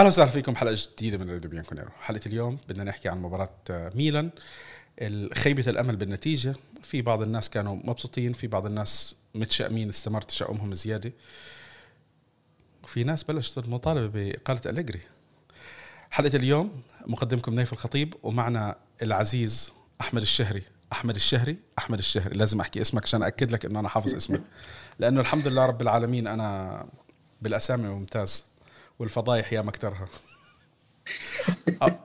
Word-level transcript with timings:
أهلا 0.00 0.08
وسهلا 0.08 0.30
فيكم. 0.30 0.56
حلقة 0.56 0.76
جديدة 0.96 1.18
من 1.18 1.30
راديو 1.30 1.50
بيانكونيرو 1.50 1.90
حلقة 2.00 2.20
اليوم 2.26 2.58
بدنا 2.68 2.84
نحكي 2.84 3.08
عن 3.08 3.22
مباراة 3.22 3.50
ميلان. 3.70 4.30
خيبه 5.34 5.64
الأمل 5.70 5.96
بالنتيجة. 5.96 6.54
في 6.82 7.02
بعض 7.02 7.22
الناس 7.22 7.50
كانوا 7.50 7.76
مبسوطين 7.84 8.32
في 8.32 8.46
بعض 8.46 8.66
الناس 8.66 9.16
متشائمين 9.34 9.88
استمر 9.88 10.22
تشاؤمهم 10.22 10.74
زيادة. 10.74 11.12
وفي 12.84 13.04
ناس 13.04 13.22
بلشت 13.22 13.58
المطالبه 13.58 14.06
بإقالة 14.06 14.60
أليجري. 14.66 15.00
حلقة 16.10 16.36
اليوم 16.36 16.82
مقدمكم 17.06 17.54
نايف 17.54 17.72
الخطيب 17.72 18.14
ومعنا 18.22 18.76
العزيز 19.02 19.72
أحمد 20.00 20.22
الشهري. 20.22 20.62
أحمد 20.92 21.14
الشهري 21.14 21.56
أحمد 21.78 21.98
الشهري. 21.98 22.38
لازم 22.38 22.60
أحكي 22.60 22.80
اسمك 22.80 23.02
عشان 23.02 23.22
اكد 23.22 23.50
لك 23.52 23.64
إنه 23.64 23.80
أنا 23.80 23.88
حافظ 23.88 24.14
اسمك. 24.14 24.42
لأنه 24.98 25.20
الحمد 25.20 25.48
لله 25.48 25.66
رب 25.66 25.82
العالمين 25.82 26.26
أنا 26.26 26.86
بالأسامي 27.42 27.88
ممتاز. 27.88 28.49
والفضايح 29.00 29.52
يا 29.52 29.62
مكترها. 29.62 30.08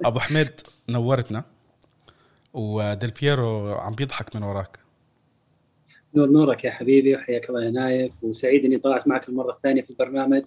أبو 0.06 0.20
حميد 0.20 0.50
نورتنا 0.90 1.44
وديل 2.54 3.12
بييرو 3.22 3.74
عم 3.74 3.96
بيضحك 3.96 4.36
من 4.36 4.44
وراك. 4.44 4.80
نور 6.16 6.30
نورك 6.30 6.64
يا 6.64 6.72
حبيبي 6.72 7.16
وحياك 7.16 7.50
الله 7.50 7.64
يا 7.64 7.70
نايف 7.70 8.24
وسعيد 8.24 8.66
إني 8.66 8.78
طلعت 8.78 9.08
معك 9.08 9.30
المرة 9.30 9.50
الثانية 9.50 9.82
في 9.82 9.90
البرنامج. 9.90 10.44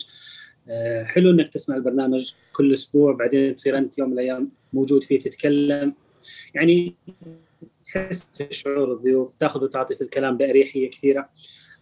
آه، 0.68 1.04
حلو 1.04 1.30
إنك 1.30 1.48
تسمع 1.48 1.76
البرنامج 1.76 2.32
كل 2.52 2.72
أسبوع 2.72 3.12
بعدين 3.12 3.54
تصير 3.54 3.78
أنت 3.78 3.98
يوم 3.98 4.08
من 4.08 4.14
الأيام 4.14 4.50
موجود 4.72 5.04
فيه 5.04 5.20
تتكلم. 5.20 5.94
يعني 6.54 6.94
تحس 7.84 8.42
شعور 8.50 8.92
الضيوف 8.92 9.34
تاخذ 9.34 9.64
وتعطي 9.64 9.94
في 9.94 10.00
الكلام 10.04 10.36
بأريحية 10.36 10.90
كثيرة. 10.90 11.30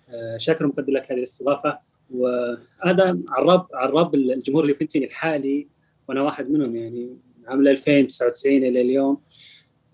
آه، 0.08 0.36
شاكر 0.36 0.66
مقدم 0.66 0.92
لك 0.92 1.12
هذه 1.12 1.18
الاستضافة. 1.18 1.78
وهذا 2.10 3.18
عراب 3.28 3.66
عراب 3.74 4.14
الجمهور 4.14 4.64
اليوفنتيني 4.64 5.04
الحالي 5.04 5.66
وأنا 6.08 6.22
واحد 6.24 6.50
منهم 6.50 6.76
يعني 6.76 7.16
عام 7.48 7.66
2099 7.66 8.56
إلى 8.56 8.80
اليوم. 8.80 9.20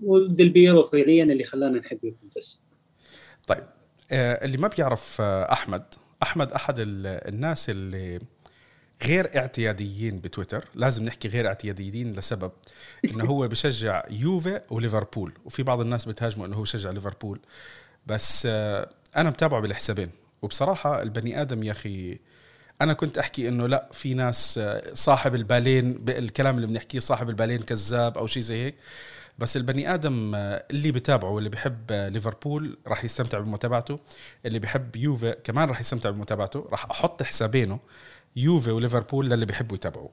وديل 0.03 0.49
بيرو 0.49 0.83
فعليا 0.83 1.25
اللي 1.25 1.45
خلانا 1.45 1.79
نحب 1.79 1.99
يوفنتوس 2.03 2.63
طيب 3.47 3.65
آه 4.13 4.45
اللي 4.45 4.57
ما 4.57 4.69
بيعرف 4.69 5.21
آه 5.21 5.53
أحمد 5.53 5.85
أحمد 6.23 6.53
أحد 6.53 6.75
الناس 6.79 7.71
اللي 7.71 8.21
غير 9.05 9.37
اعتياديين 9.37 10.19
بتويتر 10.19 10.65
لازم 10.75 11.05
نحكي 11.05 11.29
غير 11.29 11.47
اعتياديين 11.47 12.13
لسبب 12.13 12.53
إنه 13.05 13.25
هو 13.25 13.49
بشجع 13.49 14.03
يوفي 14.11 14.61
وليفربول. 14.71 15.33
وفي 15.45 15.63
بعض 15.63 15.81
الناس 15.81 16.05
بتهاجمه 16.05 16.47
إنه 16.47 16.57
هو 16.57 16.63
بشجع 16.63 16.91
ليفربول. 16.91 17.41
بس 18.07 18.47
آه 18.51 18.91
أنا 19.17 19.31
متابعه 19.31 19.61
بالحسابين. 19.61 20.09
وبصراحة 20.43 21.03
البني 21.03 21.43
آدم 21.43 21.62
يا 21.62 21.73
أخي 21.73 22.19
أنا 22.83 22.93
كنت 22.93 23.19
أحكي 23.19 23.48
إنه 23.48 23.67
لا 23.67 23.89
في 23.93 24.15
ناس 24.15 24.59
آه، 24.59 24.95
صاحب 24.95 25.35
البالين 25.35 26.05
الكلام 26.09 26.57
اللي 26.57 26.67
بنحكيه 26.67 26.98
صاحب 26.98 27.29
البالين 27.29 27.62
كذاب 27.62 28.19
أو 28.19 28.27
شيء 28.27 28.43
زي 28.43 28.65
هيك. 28.65 28.75
بس 29.39 29.57
البني 29.57 29.95
آدم 29.95 30.35
آه، 30.35 30.65
اللي 30.70 30.93
بتابعه 30.93 31.31
واللي 31.31 31.48
بحب 31.48 31.93
آه، 31.93 32.09
ليفربول 32.09 32.79
راح 32.87 33.05
يستمتع 33.05 33.39
بمتابعته. 33.39 33.98
اللي 34.47 34.59
بحب 34.59 34.97
يوفي 34.97 35.37
كمان 35.45 35.69
راح 35.69 35.81
يستمتع 35.81 36.11
بمتابعته. 36.11 36.69
راح 36.70 36.91
أحط 36.91 37.23
حسابينه 37.23 37.79
يوفي 38.37 38.70
وليفربول 38.70 39.31
للي 39.31 39.47
بحبوا 39.47 39.77
يتابعوه. 39.77 40.11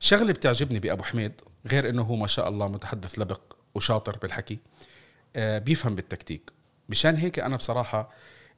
شغلة 0.00 0.32
بتعجبني 0.32 0.78
بأبو 0.78 1.02
حميد 1.02 1.32
غير 1.66 1.88
إنه 1.88 2.02
هو 2.02 2.16
ما 2.16 2.26
شاء 2.26 2.48
الله 2.48 2.68
متحدث 2.68 3.18
لبق 3.18 3.40
وشاطر 3.74 4.18
بالحكي 4.18 4.58
بيفهم 5.36 5.94
بالتكتيك. 5.94 6.50
مشان 6.88 7.16
هيك 7.16 7.38
أنا 7.38 7.56
بصراحة 7.56 8.10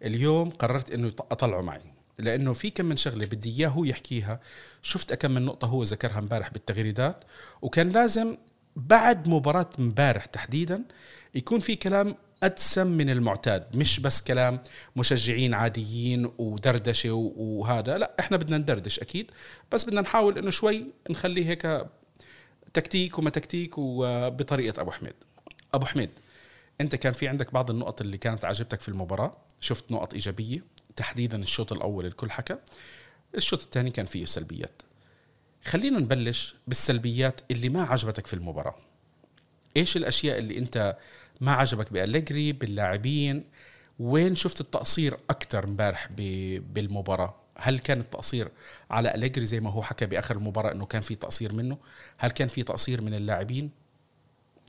اليوم 0.02 0.50
قررت 0.50 0.90
إنه 0.90 1.12
أطلعه 1.18 1.60
معي. 1.60 1.80
لأنه 2.18 2.52
في 2.52 2.70
كم 2.70 2.84
من 2.86 2.96
شغلة 2.96 3.26
بدي 3.26 3.58
اياه 3.58 3.68
هو 3.68 3.84
يحكيها. 3.84 4.40
شفت 4.82 5.14
كم 5.14 5.30
من 5.30 5.44
نقطة 5.44 5.66
هو 5.66 5.82
ذكرها 5.82 6.18
امبارح 6.18 6.50
بالتغريدات. 6.50 7.24
وكان 7.62 7.88
لازم 7.88 8.36
بعد 8.76 9.28
مباراة 9.28 9.70
امبارح 9.78 10.26
تحديدا 10.26 10.84
يكون 11.34 11.60
في 11.60 11.76
كلام 11.76 12.16
أدسم 12.42 12.86
من 12.86 13.10
المعتاد. 13.10 13.76
مش 13.76 14.00
بس 14.00 14.22
كلام 14.22 14.60
مشجعين 14.96 15.54
عاديين 15.54 16.30
ودردشة 16.38 17.12
وهذا. 17.12 17.98
لا 17.98 18.14
إحنا 18.20 18.36
بدنا 18.36 18.58
ندردش 18.58 19.00
أكيد. 19.00 19.30
بس 19.72 19.84
بدنا 19.84 20.00
نحاول 20.00 20.38
إنه 20.38 20.50
شوي 20.50 20.86
نخليه 21.10 21.46
هيك 21.48 21.86
تكتيك 22.74 23.18
وما 23.18 23.30
تكتيك 23.30 23.74
وبطريقة 23.78 24.80
أبو 24.80 24.90
حميد. 24.90 25.14
أبو 25.74 25.86
حميد 25.86 26.10
أنت 26.80 26.96
كان 26.96 27.12
في 27.12 27.28
عندك 27.28 27.52
بعض 27.52 27.70
النقط 27.70 28.00
اللي 28.00 28.18
كانت 28.18 28.44
عجبتك 28.44 28.80
في 28.80 28.88
المباراة؟ 28.88 29.45
شفت 29.66 29.92
نقط 29.92 30.14
إيجابية 30.14 30.64
تحديدا 30.96 31.42
الشوط 31.42 31.72
الأول 31.72 32.06
الكل 32.06 32.30
حكى 32.30 32.56
الشوط 33.34 33.62
الثاني 33.62 33.90
كان 33.90 34.06
فيه 34.06 34.24
سلبيات. 34.24 34.82
خلينا 35.64 35.98
نبلش 35.98 36.54
بالسلبيات 36.66 37.40
اللي 37.50 37.68
ما 37.68 37.82
عجبتك 37.82 38.26
في 38.26 38.34
المباراة. 38.34 38.76
إيش 39.76 39.96
الأشياء 39.96 40.38
اللي 40.38 40.58
أنت 40.58 40.96
ما 41.40 41.52
عجبك 41.52 41.92
بأليجري 41.92 42.52
باللاعبين؟ 42.52 43.44
وين 43.98 44.34
شفت 44.34 44.60
التقصير 44.60 45.16
أكثر 45.30 45.64
امبارح 45.64 46.08
بالمباراة؟ 46.72 47.34
هل 47.58 47.78
كان 47.78 48.00
التقصير 48.00 48.48
على 48.90 49.14
أليجري 49.14 49.46
زي 49.46 49.60
ما 49.60 49.70
هو 49.70 49.82
حكى 49.82 50.06
بآخر 50.06 50.36
المباراة 50.36 50.72
إنه 50.72 50.86
كان 50.86 51.02
في 51.02 51.14
تقصير 51.14 51.52
منه؟ 51.52 51.78
هل 52.18 52.30
كان 52.30 52.48
في 52.48 52.62
تقصير 52.62 53.00
من 53.00 53.14
اللاعبين؟ 53.14 53.70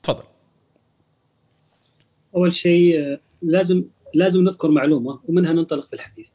تفضل. 0.03 0.23
أول 2.35 2.53
شيء 2.53 3.19
لازم 3.41 3.83
لازم 4.16 4.44
نذكر 4.44 4.72
معلومة 4.72 5.19
ومنها 5.28 5.53
ننطلق 5.53 5.85
في 5.85 5.94
الحديث. 5.94 6.31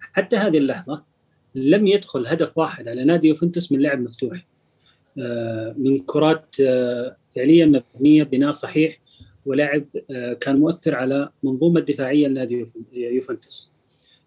حتى 0.00 0.36
هذه 0.36 0.58
اللحظة 0.58 1.04
لم 1.54 1.86
يدخل 1.86 2.26
هدف 2.26 2.58
واحد 2.58 2.88
على 2.88 3.04
نادي 3.04 3.28
يوفنتوس 3.28 3.72
من 3.72 3.80
لعب 3.80 4.00
مفتوح. 4.00 4.46
آه، 5.18 5.74
من 5.78 5.98
كرات 5.98 6.56
آه، 6.60 7.16
فعليا 7.34 7.66
مبنية 7.66 8.22
بناء 8.22 8.50
صحيح 8.50 9.00
ولاعب 9.46 9.84
آه، 10.10 10.32
كان 10.32 10.58
مؤثر 10.58 10.94
على 10.94 11.30
منظومة 11.42 11.80
دفاعية 11.80 12.28
لنادي 12.28 12.66
يوفنتوس. 12.92 13.70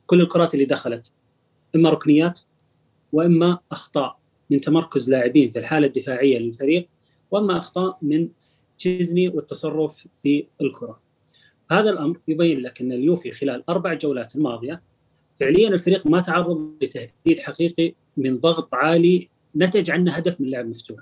كل 0.06 0.22
الكرات 0.22 0.54
اللي 0.54 0.66
دخلت 0.66 1.12
إما 1.76 1.90
ركنيات 1.90 2.40
وإما 3.14 3.60
أخطاء 3.72 4.20
من 4.50 4.62
تمركز 4.62 5.10
لاعبين 5.10 5.52
في 5.52 5.60
الحالة 5.60 5.88
الدفاعية 5.88 6.38
للفريق 6.38 6.90
وإما 7.32 7.58
أخطاء 7.58 7.98
من 8.02 8.30
تشيزني 8.78 9.30
والتصرف 9.30 10.08
في 10.22 10.48
الكرة. 10.62 11.05
هذا 11.72 11.90
الأمر 11.90 12.20
يبين 12.28 12.60
لك 12.60 12.82
أن 12.82 12.92
اليوفي 12.92 13.32
خلال 13.32 13.64
أربع 13.70 13.94
جولات 13.94 14.36
الماضيه 14.36 14.82
فعليا 15.40 15.70
الفريق 15.70 16.08
ما 16.08 16.20
تعرض 16.20 16.74
لتهديد 16.82 17.40
حقيقي 17.40 17.94
من 18.18 18.38
ضغط 18.38 18.76
عالي 18.76 19.30
نتج 19.56 19.92
عنه 19.92 20.12
هدف 20.12 20.42
من 20.42 20.50
لعب 20.50 20.66
مفتوح. 20.66 21.00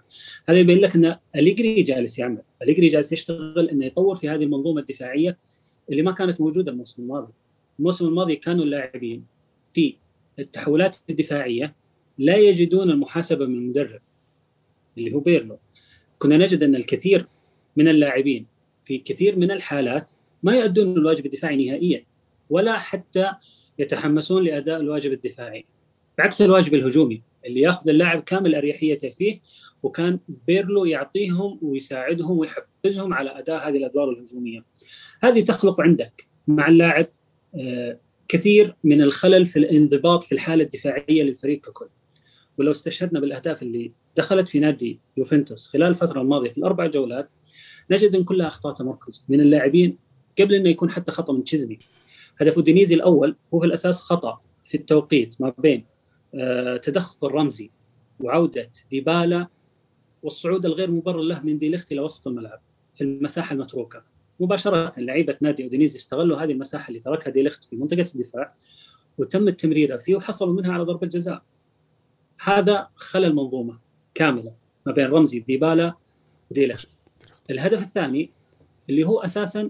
هذا 0.50 0.59
يبين 0.59 0.78
لك 0.78 0.96
أن 0.96 1.18
أليجري 1.35 1.84
جالس 1.84 2.19
يعمل، 2.19 2.41
أليجري 2.62 2.88
جالس 2.88 3.12
يشتغل 3.13 3.69
أنه 3.69 3.85
يطور 3.85 4.16
في 4.16 4.29
هذه 4.29 4.44
المنظومة 4.44 4.81
الدفاعية 4.81 5.38
اللي 5.90 6.01
ما 6.01 6.12
كانت 6.12 6.41
موجودة 6.41 6.72
الموسم 6.72 7.03
الماضي. 7.03 7.34
الموسم 7.80 8.07
الماضي 8.07 8.35
كانوا 8.35 8.63
اللاعبين 8.66 9.25
في 9.74 9.95
التحولات 10.40 10.97
الدفاعية 11.09 11.75
لا 12.18 12.35
يجدون 12.35 12.90
المحاسبة 12.91 13.45
من 13.45 13.56
المدرب 13.56 14.01
اللي 14.97 15.13
هو 15.13 15.19
بيرلو. 15.19 15.57
كنا 16.19 16.38
نجد 16.38 16.63
أن 16.63 16.75
الكثير 16.75 17.28
من 17.78 17.88
اللاعبين 17.88 18.45
في 18.85 18.97
كثير 18.97 19.40
من 19.40 19.51
الحالات 19.51 20.12
ما 20.43 20.55
يؤدون 20.55 20.97
الواجب 20.97 21.25
الدفاعي 21.25 21.65
نهائيا 21.65 22.05
ولا 22.49 22.77
حتى 22.77 23.31
يتحمسون 23.79 24.43
لأداء 24.43 24.79
الواجب 24.79 25.13
الدفاعي 25.13 25.65
بعكس 26.17 26.41
الواجب 26.41 26.73
الهجومي 26.73 27.21
اللي 27.45 27.62
يأخذ 27.62 27.89
اللاعب 27.89 28.21
كامل 28.21 28.56
أريحيته 28.56 29.09
فيه 29.09 29.39
وكان 29.83 30.19
بيرلو 30.47 30.85
يعطيهم 30.85 31.59
ويساعدهم 31.62 32.38
ويحفزهم 32.38 33.13
على 33.13 33.39
أداء 33.39 33.69
هذه 33.69 33.77
الأدوار 33.77 34.09
الهجومية. 34.09 34.65
هذه 35.21 35.41
تخلق 35.41 35.81
عندك 35.81 36.27
مع 36.47 36.68
اللاعب 36.68 37.07
آه، 37.59 38.00
كثير 38.27 38.75
من 38.83 39.01
الخلل 39.01 39.45
في 39.45 39.59
الانضباط 39.59 40.23
في 40.23 40.31
الحالة 40.31 40.63
الدفاعية 40.63 41.23
للفريق 41.23 41.62
ككل. 41.62 41.88
ولو 42.57 42.71
استشهدنا 42.71 43.19
بالأهداف 43.19 43.63
اللي 43.63 43.91
دخلت 44.18 44.47
في 44.47 44.59
نادي 44.59 45.00
يوفنتوس 45.18 45.68
خلال 45.68 45.88
الفترة 45.88 46.21
الماضية 46.21 46.50
في 46.50 46.57
الأربع 46.57 46.85
جولات 46.85 47.29
نجد 47.91 48.15
إن 48.15 48.23
كلها 48.23 48.47
أخطاء 48.47 48.73
تمركز 48.73 49.25
من 49.29 49.39
اللاعبين 49.39 49.97
قبل 50.39 50.53
إنه 50.53 50.69
يكون 50.69 50.89
حتى 50.89 51.12
خطأ 51.12 51.33
من 51.33 51.44
تشيزني. 51.44 51.80
هدف 52.41 52.56
أودينيزي 52.56 52.95
الأول 52.95 53.35
هو 53.53 53.59
في 53.59 53.65
الأساس 53.65 54.01
خطأ 54.01 54.41
في 54.65 54.77
التوقيت 54.77 55.41
ما 55.41 55.53
بين 55.57 55.85
آه، 56.35 56.77
تدخل 56.77 57.27
رمزي 57.27 57.71
وعودة 58.19 58.71
ديبالا 58.91 59.47
والصعود 60.24 60.65
الغير 60.65 60.91
مبرر 60.91 61.21
له 61.21 61.41
من 61.44 61.57
ديليخت 61.57 61.91
إلى 61.91 62.01
وسط 62.01 62.27
الملعب 62.27 62.62
في 62.95 63.03
المساحة 63.03 63.53
المتروكة. 63.53 64.03
مباشرة 64.39 64.94
لعيبة 64.97 65.38
نادي 65.41 65.63
أودينيزي 65.63 65.97
استغلوا 65.97 66.38
هذه 66.38 66.51
المساحة 66.51 66.88
اللي 66.88 67.00
تركها 67.00 67.31
ديليخت 67.31 67.63
في 67.63 67.75
منطقة 67.75 68.06
الدفاع 68.15 68.53
وتم 69.18 69.47
التمريره 69.47 69.97
فيه 69.97 70.15
وحصلوا 70.15 70.53
منها 70.53 70.74
على 70.74 70.83
ضربة 70.83 71.07
جزاء. 71.07 71.44
هذا 72.44 72.89
خلى 72.95 73.27
المنظومة 73.27 73.80
كاملة 74.13 74.56
ما 74.85 74.91
بين 74.91 75.06
رمزي 75.06 75.39
ديبالا 75.39 75.94
وديليخت 76.51 76.97
الهدف 77.50 77.83
الثاني 77.83 78.31
اللي 78.89 79.03
هو 79.03 79.19
أساسا 79.19 79.69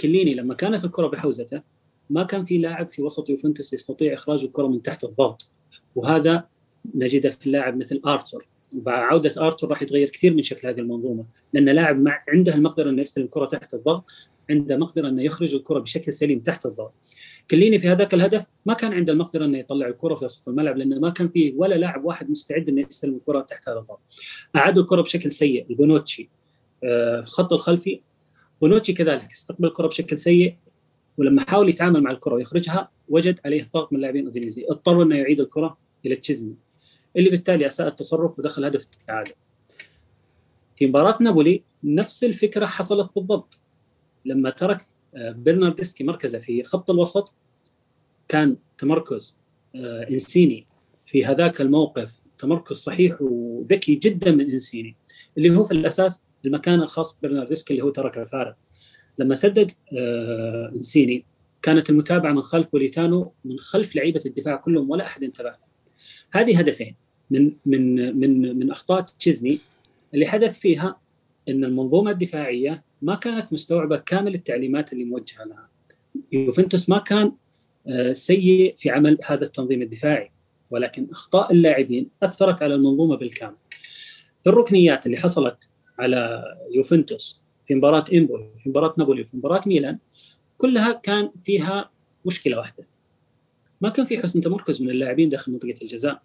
كليني 0.00 0.34
لما 0.34 0.54
كانت 0.54 0.84
الكرة 0.84 1.06
بحوزته 1.06 1.62
ما 2.10 2.22
كان 2.22 2.44
في 2.44 2.58
لاعب 2.58 2.90
في 2.90 3.02
وسط 3.02 3.28
يوفنتوس 3.28 3.72
يستطيع 3.72 4.14
إخراج 4.14 4.44
الكرة 4.44 4.66
من 4.66 4.82
تحت 4.82 5.04
الضغط. 5.04 5.50
وهذا 5.94 6.48
نجده 6.94 7.30
في 7.30 7.46
اللاعب 7.46 7.76
مثل 7.76 8.00
آرثر 8.06 8.48
ومع 8.76 8.92
عوده 8.92 9.46
آرتور 9.46 9.70
راح 9.70 9.82
يتغير 9.82 10.08
كثير 10.08 10.34
من 10.34 10.42
شكل 10.42 10.68
هذه 10.68 10.80
المنظومة 10.80 11.24
لأن 11.52 11.68
لاعب 11.68 12.00
مع 12.00 12.24
عنده 12.28 12.54
المقدرة 12.54 12.90
إنه 12.90 13.00
يستلم 13.00 13.24
الكره 13.24 13.46
تحت 13.46 13.74
الضغط 13.74 14.04
عنده 14.50 14.76
مقدرة 14.76 15.08
إنه 15.08 15.22
يخرج 15.22 15.54
الكرة 15.54 15.78
بشكل 15.78 16.12
سليم 16.12 16.40
تحت 16.40 16.66
الضغط. 16.66 16.94
كليني 17.50 17.78
في 17.78 17.88
هذاك 17.88 18.14
الهدف 18.14 18.44
ما 18.66 18.74
كان 18.74 18.92
عنده 18.92 19.12
المقدرة 19.12 19.44
إنه 19.44 19.58
يطلع 19.58 19.86
الكرة 19.86 20.14
في 20.14 20.24
وسط 20.24 20.48
الملعب 20.48 20.76
لأنه 20.76 20.98
ما 20.98 21.10
كان 21.10 21.28
فيه 21.28 21.54
ولا 21.56 21.74
لاعب 21.74 22.04
واحد 22.04 22.30
مستعد 22.30 22.68
إنه 22.68 22.80
يستلم 22.80 23.16
الكرة 23.16 23.40
تحت 23.40 23.68
هذا 23.68 23.78
الضغط. 23.78 24.00
اعاد 24.56 24.78
الكرة 24.78 25.02
بشكل 25.02 25.30
سيء 25.30 25.66
لبونوتشي 25.70 26.30
آه، 26.84 27.18
الخط 27.18 27.52
الخلفي 27.52 28.00
بونوتشي 28.60 28.92
كذلك 28.92 29.32
استقبل 29.32 29.66
الكرة 29.66 29.86
بشكل 29.86 30.18
سيء 30.18 30.56
ولما 31.18 31.44
حاول 31.48 31.68
يتعامل 31.68 32.02
مع 32.02 32.10
الكرة 32.10 32.34
ويخرجها 32.34 32.90
وجد 33.08 33.40
عليه 33.44 33.70
ضغط 33.74 33.92
من 33.92 34.00
لاعبين 34.00 34.24
أودينيزي 34.24 34.66
اضطر 34.68 35.02
إنه 35.02 35.16
يعيد 35.16 35.40
الكرة 35.40 35.78
إلى 36.06 36.16
تشيزني 36.16 36.54
اللي 37.16 37.30
بالتالي 37.30 37.66
أساء 37.66 37.88
التصرف 37.88 38.38
ودخل 38.38 38.64
هدف 38.64 38.84
التعادل 38.84 39.32
في 40.76 40.86
مباراة 40.86 41.18
نابولي 41.20 41.62
نفس 41.84 42.24
الفكرة 42.24 42.66
حصلت 42.66 43.10
بالضبط. 43.16 43.58
لما 44.24 44.50
ترك 44.50 44.82
آه، 45.14 45.30
برناردسكي 45.30 46.04
مركزه 46.04 46.38
في 46.38 46.62
خط 46.62 46.90
الوسط 46.90 47.34
كان 48.28 48.56
تمركز 48.78 49.38
آه، 49.74 50.06
إنسيني 50.10 50.66
في 51.06 51.26
هذاك 51.26 51.60
الموقف 51.60 52.22
تمركز 52.38 52.76
صحيح 52.76 53.16
وذكي 53.20 53.94
جدا 53.94 54.30
من 54.30 54.50
إنسيني 54.50 54.96
اللي 55.38 55.56
هو 55.56 55.64
في 55.64 55.72
الأساس 55.72 56.20
المكان 56.46 56.82
الخاص 56.82 57.18
ببرناردسكي 57.18 57.72
اللي 57.72 57.84
هو 57.84 57.90
ترك 57.90 58.28
فارغ 58.28 58.52
لما 59.18 59.34
سدد 59.34 59.72
آه، 59.98 60.72
إنسيني 60.74 61.24
كانت 61.62 61.90
المتابعة 61.90 62.32
من 62.32 62.42
خلف 62.42 62.66
بوليتانو 62.72 63.32
من 63.44 63.58
خلف 63.58 63.96
لعيبة 63.96 64.22
الدفاع 64.26 64.56
كلهم 64.56 64.90
ولا 64.90 65.06
أحد 65.06 65.22
انتبه 65.24 65.54
هذه 66.32 66.58
هدفين 66.58 66.96
من 67.30 67.52
من 67.66 68.16
من 68.20 68.58
من 68.58 68.70
أخطاء 68.70 69.06
تشيزني 69.18 69.58
اللي 70.14 70.26
حدث 70.26 70.58
فيها 70.58 71.00
إن 71.48 71.64
المنظومة 71.64 72.10
الدفاعية 72.10 72.84
ما 73.02 73.14
كانت 73.14 73.52
مستوعبة 73.52 73.96
كامل 73.96 74.34
التعليمات 74.34 74.92
اللي 74.92 75.04
موجهة 75.04 75.44
لها. 75.44 75.68
يوفنتوس 76.32 76.88
ما 76.88 76.98
كان 76.98 77.32
آه، 77.86 78.12
سيء 78.12 78.74
في 78.78 78.90
عمل 78.90 79.18
هذا 79.26 79.44
التنظيم 79.44 79.82
الدفاعي 79.82 80.30
ولكن 80.70 81.08
أخطاء 81.10 81.52
اللاعبين 81.52 82.10
أثرت 82.22 82.62
على 82.62 82.74
المنظومة 82.74 83.16
بالكامل. 83.16 83.56
في 84.42 84.50
الركنيات 84.50 85.06
اللي 85.06 85.16
حصلت 85.16 85.70
على 86.00 86.44
يوفنتوس 86.70 87.40
في 87.66 87.74
مباراة 87.74 88.04
إمبولي 88.14 88.50
في 88.58 88.68
مباراة 88.68 88.94
نابولي 88.98 89.24
في 89.24 89.36
مباراة 89.36 89.62
ميلان 89.66 89.98
كلها 90.56 90.92
كان 90.92 91.30
فيها 91.42 91.90
مشكلة 92.26 92.58
واحدة. 92.58 92.86
ما 93.80 93.88
كان 93.88 94.06
في 94.06 94.18
حسن 94.18 94.40
تمركز 94.40 94.82
من 94.82 94.90
اللاعبين 94.90 95.28
داخل 95.28 95.52
منطقة 95.52 95.74
الجزاء 95.82 96.22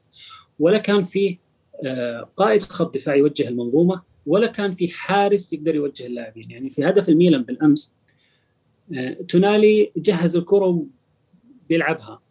ولا 0.59 0.77
كان 0.77 1.03
في 1.03 1.37
آه، 1.83 2.29
قائد 2.37 2.63
خط 2.63 2.95
دفاع 2.95 3.15
يوجه 3.15 3.47
المنظومة 3.47 4.01
ولا 4.25 4.47
كان 4.47 4.71
في 4.71 4.87
حارس 4.87 5.53
يقدر 5.53 5.75
يوجه 5.75 6.05
اللاعبين. 6.05 6.51
يعني 6.51 6.69
في 6.69 6.85
هدف 6.85 7.09
الميلان 7.09 7.43
بالأمس 7.43 7.95
آه، 8.93 9.13
تونالي 9.13 9.91
جهز 9.97 10.35
الكرة 10.35 10.85
بيلعبها 11.69 12.21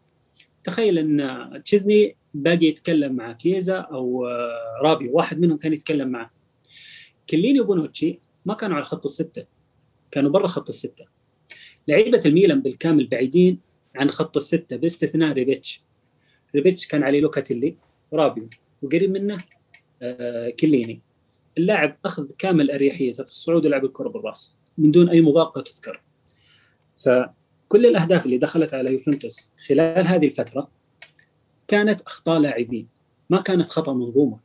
تخيل 0.64 0.99
أن 0.99 1.62
تشيزني 1.62 2.17
باقي 2.35 2.67
يتكلم 2.67 3.12
مع 3.12 3.32
كيزا 3.32 3.76
أو 3.76 4.26
آه، 4.26 4.81
رابيو 4.82 5.17
واحد 5.17 5.41
منهم 5.41 5.58
كان 5.58 5.73
يتكلم 5.73 6.08
معه 6.08 6.31
كيليني 7.31 7.61
وبونوتشي 7.61 8.19
ما 8.47 8.55
كانوا 8.55 8.76
على 8.76 8.85
خط 8.85 9.05
الستة. 9.05 9.44
كانوا 10.11 10.31
برا 10.31 10.47
خط 10.47 10.69
الستة. 10.69 11.05
لعيبة 11.88 12.21
الميلان 12.26 12.62
بالكامل 12.62 13.06
بعيدين 13.06 13.61
عن 13.94 14.11
خط 14.11 14.37
الستة 14.37 14.76
باستثناء 14.76 15.32
ريبيتش. 15.32 15.82
ريبيتش 16.55 16.87
كان 16.87 17.03
عليه 17.03 17.21
لوكاتيلي 17.21 17.76
رابيو 18.12 18.49
وقريب 18.82 19.11
منه 19.11 19.37
آه 20.03 20.50
كيليني. 20.50 21.00
اللاعب 21.59 21.97
أخذ 22.05 22.31
كامل 22.38 22.71
أريحيته 22.71 23.25
في 23.25 23.31
الصعود 23.31 23.67
ولعب 23.67 23.85
الكرة 23.85 24.09
بالراس 24.09 24.56
من 24.79 24.91
دون 24.91 25.09
أي 25.09 25.20
مضايقة 25.20 25.61
تذكر. 25.61 26.03
فكل 26.97 27.87
الأهداف 27.87 28.27
اللي 28.27 28.38
دخلت 28.38 28.75
على 28.75 28.93
يوفنتوس 28.93 29.50
خلال 29.69 30.06
هذه 30.06 30.27
الفترة 30.27 30.70
كانت 31.69 32.00
أخطاء 32.00 32.41
لاعبين 32.41 32.88
ما 33.31 33.41
كانت 33.41 33.70
خطأ 33.70 33.93
منظومة. 33.93 34.38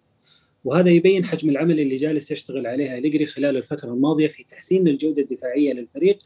وهذا 0.63 0.89
يبين 0.89 1.25
حجم 1.25 1.49
العمل 1.49 1.79
اللي 1.79 1.95
جالس 1.95 2.31
يشتغل 2.31 2.67
عليها 2.67 2.97
أليجري 2.97 3.25
خلال 3.25 3.57
الفترة 3.57 3.93
الماضية 3.93 4.27
في 4.27 4.43
تحسين 4.43 4.87
الجودة 4.87 5.21
الدفاعية 5.21 5.73
للفريق 5.73 6.17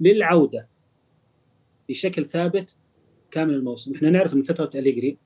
للعودة 0.00 0.68
بشكل 1.88 2.28
ثابت 2.28 2.76
كامل 3.30 3.54
الموسم. 3.54 3.94
إحنا 3.94 4.10
نعرف 4.10 4.34
إن 4.34 4.42
فترة 4.42 4.70
أليجري 4.74 5.18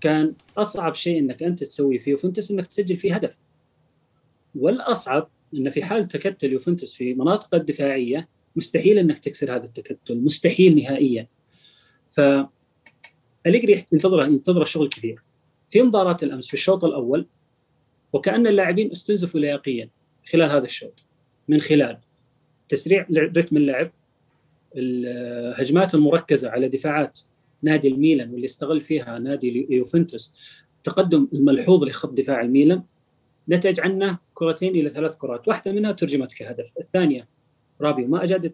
كان 0.00 0.34
أصعب 0.56 0.94
شيء 0.94 1.18
أنك 1.18 1.42
أنت 1.42 1.64
تسويه 1.64 1.98
في 1.98 2.10
يوفنتوس 2.10 2.50
أنك 2.50 2.66
تسجل 2.66 2.96
فيه 2.96 3.14
هدف. 3.14 3.44
والأصعب 4.54 5.30
أن 5.54 5.70
في 5.70 5.82
حال 5.82 6.04
تكتل 6.04 6.52
يوفنتوس 6.52 6.94
في 6.94 7.14
مناطق 7.14 7.54
الدفاعية 7.54 8.28
مستحيل 8.56 8.98
أنك 8.98 9.18
تكسر 9.18 9.56
هذا 9.56 9.64
التكتل 9.64 10.20
مستحيل 10.20 10.76
نهائيا. 10.76 11.28
ف 12.04 12.20
أليجري 13.46 13.84
ينتظر 13.92 14.26
ينتظر 14.26 14.64
شغل 14.64 14.88
كثير. 14.88 15.22
في 15.70 15.82
مباراة 15.82 16.16
الأمس 16.22 16.46
في 16.46 16.54
الشوط 16.54 16.84
الأول 16.84 17.26
وكأن 18.14 18.46
اللاعبين 18.46 18.90
استنزفوا 18.90 19.40
لياقيا 19.40 19.88
خلال 20.32 20.50
هذا 20.50 20.64
الشوط 20.64 21.04
من 21.48 21.60
خلال 21.60 21.98
تسريع 22.68 23.06
رتم 23.10 23.56
اللعب 23.56 23.90
الهجمات 24.76 25.94
المركزة 25.94 26.50
على 26.50 26.68
دفاعات 26.68 27.20
نادي 27.62 27.88
الميلان 27.88 28.30
واللي 28.30 28.44
استغل 28.44 28.80
فيها 28.80 29.18
نادي 29.18 29.66
يوفنتوس 29.70 30.34
التقدم 30.76 31.28
الملحوظ 31.32 31.84
لخط 31.84 32.12
دفاع 32.12 32.40
الميلان 32.40 32.82
نتج 33.48 33.80
عنه 33.80 34.18
كرتين 34.34 34.74
إلى 34.74 34.90
ثلاث 34.90 35.16
كرات، 35.16 35.48
واحدة 35.48 35.72
منها 35.72 35.92
ترجمت 35.92 36.32
كهدف، 36.32 36.72
الثانية 36.80 37.28
رابيو 37.80 38.08
ما 38.08 38.24
اجاد 38.24 38.52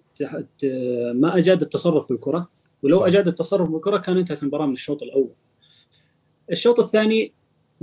ما 1.15 1.39
أجاد 1.39 1.63
التصرف 1.63 2.09
بالكرة 2.09 2.49
ولو 2.83 2.99
صح. 2.99 3.07
أجاد 3.07 3.29
التصرف 3.29 3.69
بالكرة 3.71 3.99
كان 3.99 4.19
انتهت 4.19 4.43
المباراه 4.43 4.67
من 4.67 4.73
الشوط 4.73 5.03
الأول. 5.03 5.33
الشوط 6.51 6.81
الثاني 6.81 7.33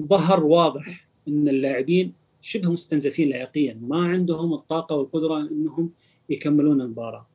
ظهر 0.02 0.46
واضح 0.46 1.07
إن 1.28 1.48
اللاعبين 1.48 2.14
شبه 2.42 2.72
مستنزفين 2.72 3.30
لعقيا 3.30 3.80
ما 3.82 4.08
عندهم 4.08 4.54
الطاقة 4.54 4.96
والقدرة 4.96 5.40
إنهم 5.40 5.92
يكملون 6.30 6.82
المباراة. 6.82 7.28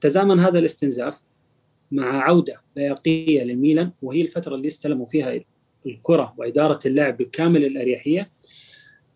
تزامن 0.00 0.40
هذا 0.40 0.58
الاستنزاف 0.58 1.22
مع 1.92 2.22
عودة 2.22 2.60
لياقيه 2.76 3.42
للميلان 3.42 3.90
وهي 4.02 4.22
الفترة 4.22 4.54
اللي 4.54 4.66
استلموا 4.66 5.06
فيها 5.06 5.40
الكرة 5.86 6.34
وإدارة 6.38 6.80
اللعب 6.86 7.16
بكامل 7.16 7.64
الأريحية. 7.64 8.30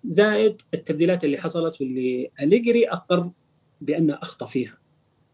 زائد 0.05 0.63
التبديلات 0.75 1.25
اللي 1.25 1.39
حصلت 1.39 1.81
واللي 1.81 2.31
أليجري 2.41 2.89
أقر 2.89 3.31
بأن 3.81 4.11
أخطأ 4.11 4.47
فيها. 4.47 4.79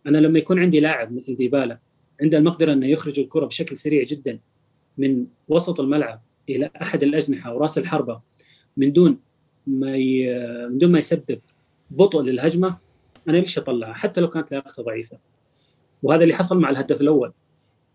أنا 0.06 0.18
لما 0.18 0.38
يكون 0.38 0.58
عندي 0.58 0.80
لاعب 0.80 1.12
مثل 1.12 1.36
ديبالا 1.36 1.78
عنده 2.22 2.38
المقدرة 2.38 2.72
أنه 2.72 2.86
يخرج 2.86 3.20
الكرة 3.20 3.46
بشكل 3.46 3.76
سريع 3.76 4.02
جدا 4.02 4.38
من 4.98 5.26
وسط 5.48 5.80
الملعب 5.80 6.22
إلى 6.48 6.70
أحد 6.82 7.02
الأجنحة 7.02 7.54
وراس 7.54 7.78
الحربة 7.78 8.20
من 8.76 8.92
دون 8.92 9.18
ما 9.66 9.96
ي... 9.96 10.38
من 10.68 10.78
دون 10.78 10.92
ما 10.92 10.98
يسبب 10.98 11.40
بطء 11.90 12.22
للهجمة 12.22 12.78
أنا 13.28 13.36
ليش 13.36 13.58
أطلعها 13.58 13.92
حتى 13.94 14.20
لو 14.20 14.30
كانت 14.30 14.52
لياقته 14.52 14.82
ضعيفة. 14.82 15.18
وهذا 16.02 16.22
اللي 16.22 16.34
حصل 16.34 16.58
مع 16.58 16.70
الهدف 16.70 17.00
الأول. 17.00 17.32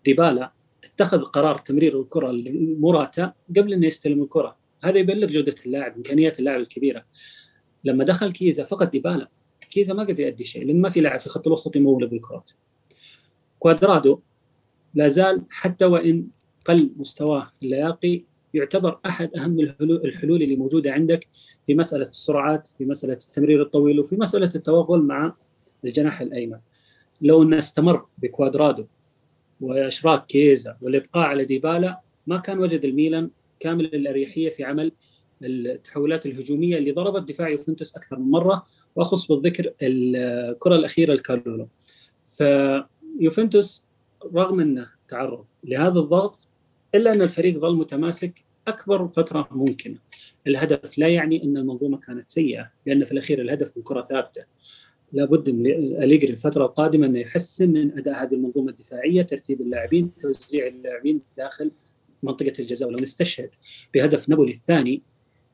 ديبالا 0.06 0.52
اتخذ 0.84 1.24
قرار 1.24 1.58
تمرير 1.58 2.02
الكرة 2.02 2.32
لموراتا 2.32 3.34
قبل 3.58 3.74
إنه 3.74 3.86
يستلم 3.86 4.24
الكرة. 4.24 4.56
هذا 4.84 4.98
يبلغ 4.98 5.28
جودة 5.28 5.56
اللاعب 5.66 5.96
إمكانيات 5.96 6.40
اللاعب 6.40 6.60
الكبيرة. 6.60 7.06
لما 7.84 8.04
دخل 8.04 8.32
كيزا 8.32 8.64
فقد 8.64 8.92
ديبالا 8.92 9.28
كيزا 9.70 9.94
ما 9.94 10.04
قدر 10.04 10.20
يؤدي 10.20 10.44
شيء 10.44 10.66
لأن 10.66 10.82
ما 10.82 10.90
في 10.90 11.02
لاعب 11.02 11.20
في 11.20 11.30
خط 11.30 11.48
الوسط 11.48 11.76
يمول 11.76 12.08
بالكرات. 12.08 12.52
كوادرادو 13.60 14.20
لا 14.94 15.08
زال 15.08 15.42
حتى 15.50 15.86
وإن 15.86 16.28
قل 16.66 16.92
مستواه 16.98 17.52
اللياقي 17.64 18.24
يعتبر 18.54 19.00
أحد 19.06 19.36
أهم 19.36 19.60
الحلول 19.80 20.44
اللي 20.44 20.56
موجودة 20.56 20.92
عندك 20.92 21.28
في 21.66 21.76
مسألة 21.76 22.08
السرعات 22.08 22.68
في 22.78 22.86
مسألة 22.86 23.14
التمرير 23.14 23.62
الطويل 23.62 24.00
وفي 24.00 24.16
مسألة 24.16 24.50
التوغل 24.56 25.02
مع 25.02 25.36
الجناح 25.86 26.22
الأيمن. 26.22 26.60
لو 27.22 27.44
انه 27.44 27.60
استمر 27.60 28.06
بكوادرادو 28.18 28.86
وأشراك 29.62 30.26
كيزا 30.26 30.78
والإبقاء 30.82 31.28
على 31.28 31.46
ديبالا 31.46 32.00
ما 32.28 32.38
كان 32.38 32.60
وجد 32.60 32.86
الميلان 32.86 33.30
كامل 33.60 33.86
الاريحيه 33.86 34.50
في 34.50 34.64
عمل 34.64 34.92
التحولات 35.44 36.26
الهجومية 36.26 36.78
اللي 36.78 36.92
ضربت 36.92 37.30
دفاع 37.30 37.50
يوفنتوس 37.50 37.96
أكثر 37.96 38.20
من 38.20 38.32
مرة 38.32 38.66
وأخص 38.96 39.32
بالذكر 39.32 39.74
الكرة 39.82 40.76
الأخيرة 40.76 41.14
الكارلولو 41.14 41.68
فيوفنتوس 42.24 43.86
رغم 44.36 44.60
إنه 44.60 44.90
تعرض 45.08 45.46
لهذا 45.64 46.00
الضغط 46.00 46.40
إلا 46.96 47.14
أن 47.14 47.22
الفريق 47.22 47.60
ظل 47.60 47.76
متماسك 47.76 48.44
أكبر 48.68 49.08
فترة 49.08 49.48
ممكنة. 49.52 49.98
الهدف 50.48 50.98
لا 50.98 51.08
يعني 51.08 51.44
أن 51.44 51.58
المنظومة 51.58 51.98
كانت 51.98 52.30
سيئة 52.30 52.72
لأن 52.86 53.04
في 53.04 53.12
الأخير 53.12 53.42
الهدف 53.42 53.78
من 53.78 53.84
كرة 53.84 54.02
ثابتة. 54.02 54.46
لابد 55.14 55.50
ان 55.50 55.66
أليجري 56.04 56.32
الفترة 56.32 56.66
القادمة 56.66 57.06
انه 57.06 57.20
يحسن 57.20 57.70
من 57.70 57.98
أداء 57.98 58.24
هذه 58.24 58.34
المنظومة 58.34 58.70
الدفاعية، 58.70 59.22
ترتيب 59.22 59.62
اللاعبين، 59.62 60.12
توزيع 60.20 60.68
اللاعبين 60.68 61.22
داخل 61.38 61.72
منطقة 62.24 62.54
الجزاء، 62.60 62.90
ولو 62.90 62.98
نستشهد 63.00 63.50
بهدف 63.94 64.30
نابولي 64.30 64.52
الثاني 64.52 65.02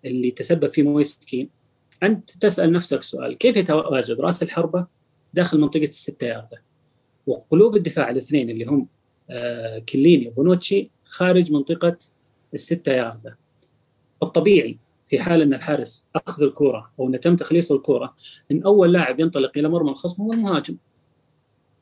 اللي 0.06 0.32
تسبب 0.32 0.74
فيه 0.74 0.84
مويسكين 0.84 1.50
أنت 2.04 2.30
تسأل 2.32 2.72
نفسك 2.72 3.04
سؤال 3.04 3.38
كيف 3.38 3.58
يتواجد 3.58 4.22
رأس 4.22 4.44
الحربة 4.44 4.88
داخل 5.34 5.60
منطقة 5.60 5.84
الستة 5.84 6.28
ياردة 6.28 6.62
وقلوب 7.28 7.76
الدفاع 7.76 8.10
الاثنين 8.10 8.50
اللي 8.50 8.66
هم 8.66 8.88
كليني 9.90 10.28
وبونوتشي 10.28 10.90
خارج 11.06 11.52
منطقة 11.52 11.98
الستة 12.54 12.92
ياردة 12.92 13.38
الطبيعي 14.24 14.78
في 15.08 15.20
حال 15.20 15.42
أن 15.42 15.54
الحارس 15.54 16.06
أخذ 16.16 16.44
الكرة 16.44 16.92
أو 17.00 17.08
أن 17.08 17.20
تم 17.20 17.36
تخليص 17.36 17.72
الكرة 17.72 18.16
إن 18.52 18.64
أول 18.64 18.94
لاعب 18.94 19.20
ينطلق 19.20 19.52
إلى 19.58 19.70
مرمى 19.70 19.90
الخصم 19.92 20.24
هو 20.24 20.34
المهاجم. 20.34 20.78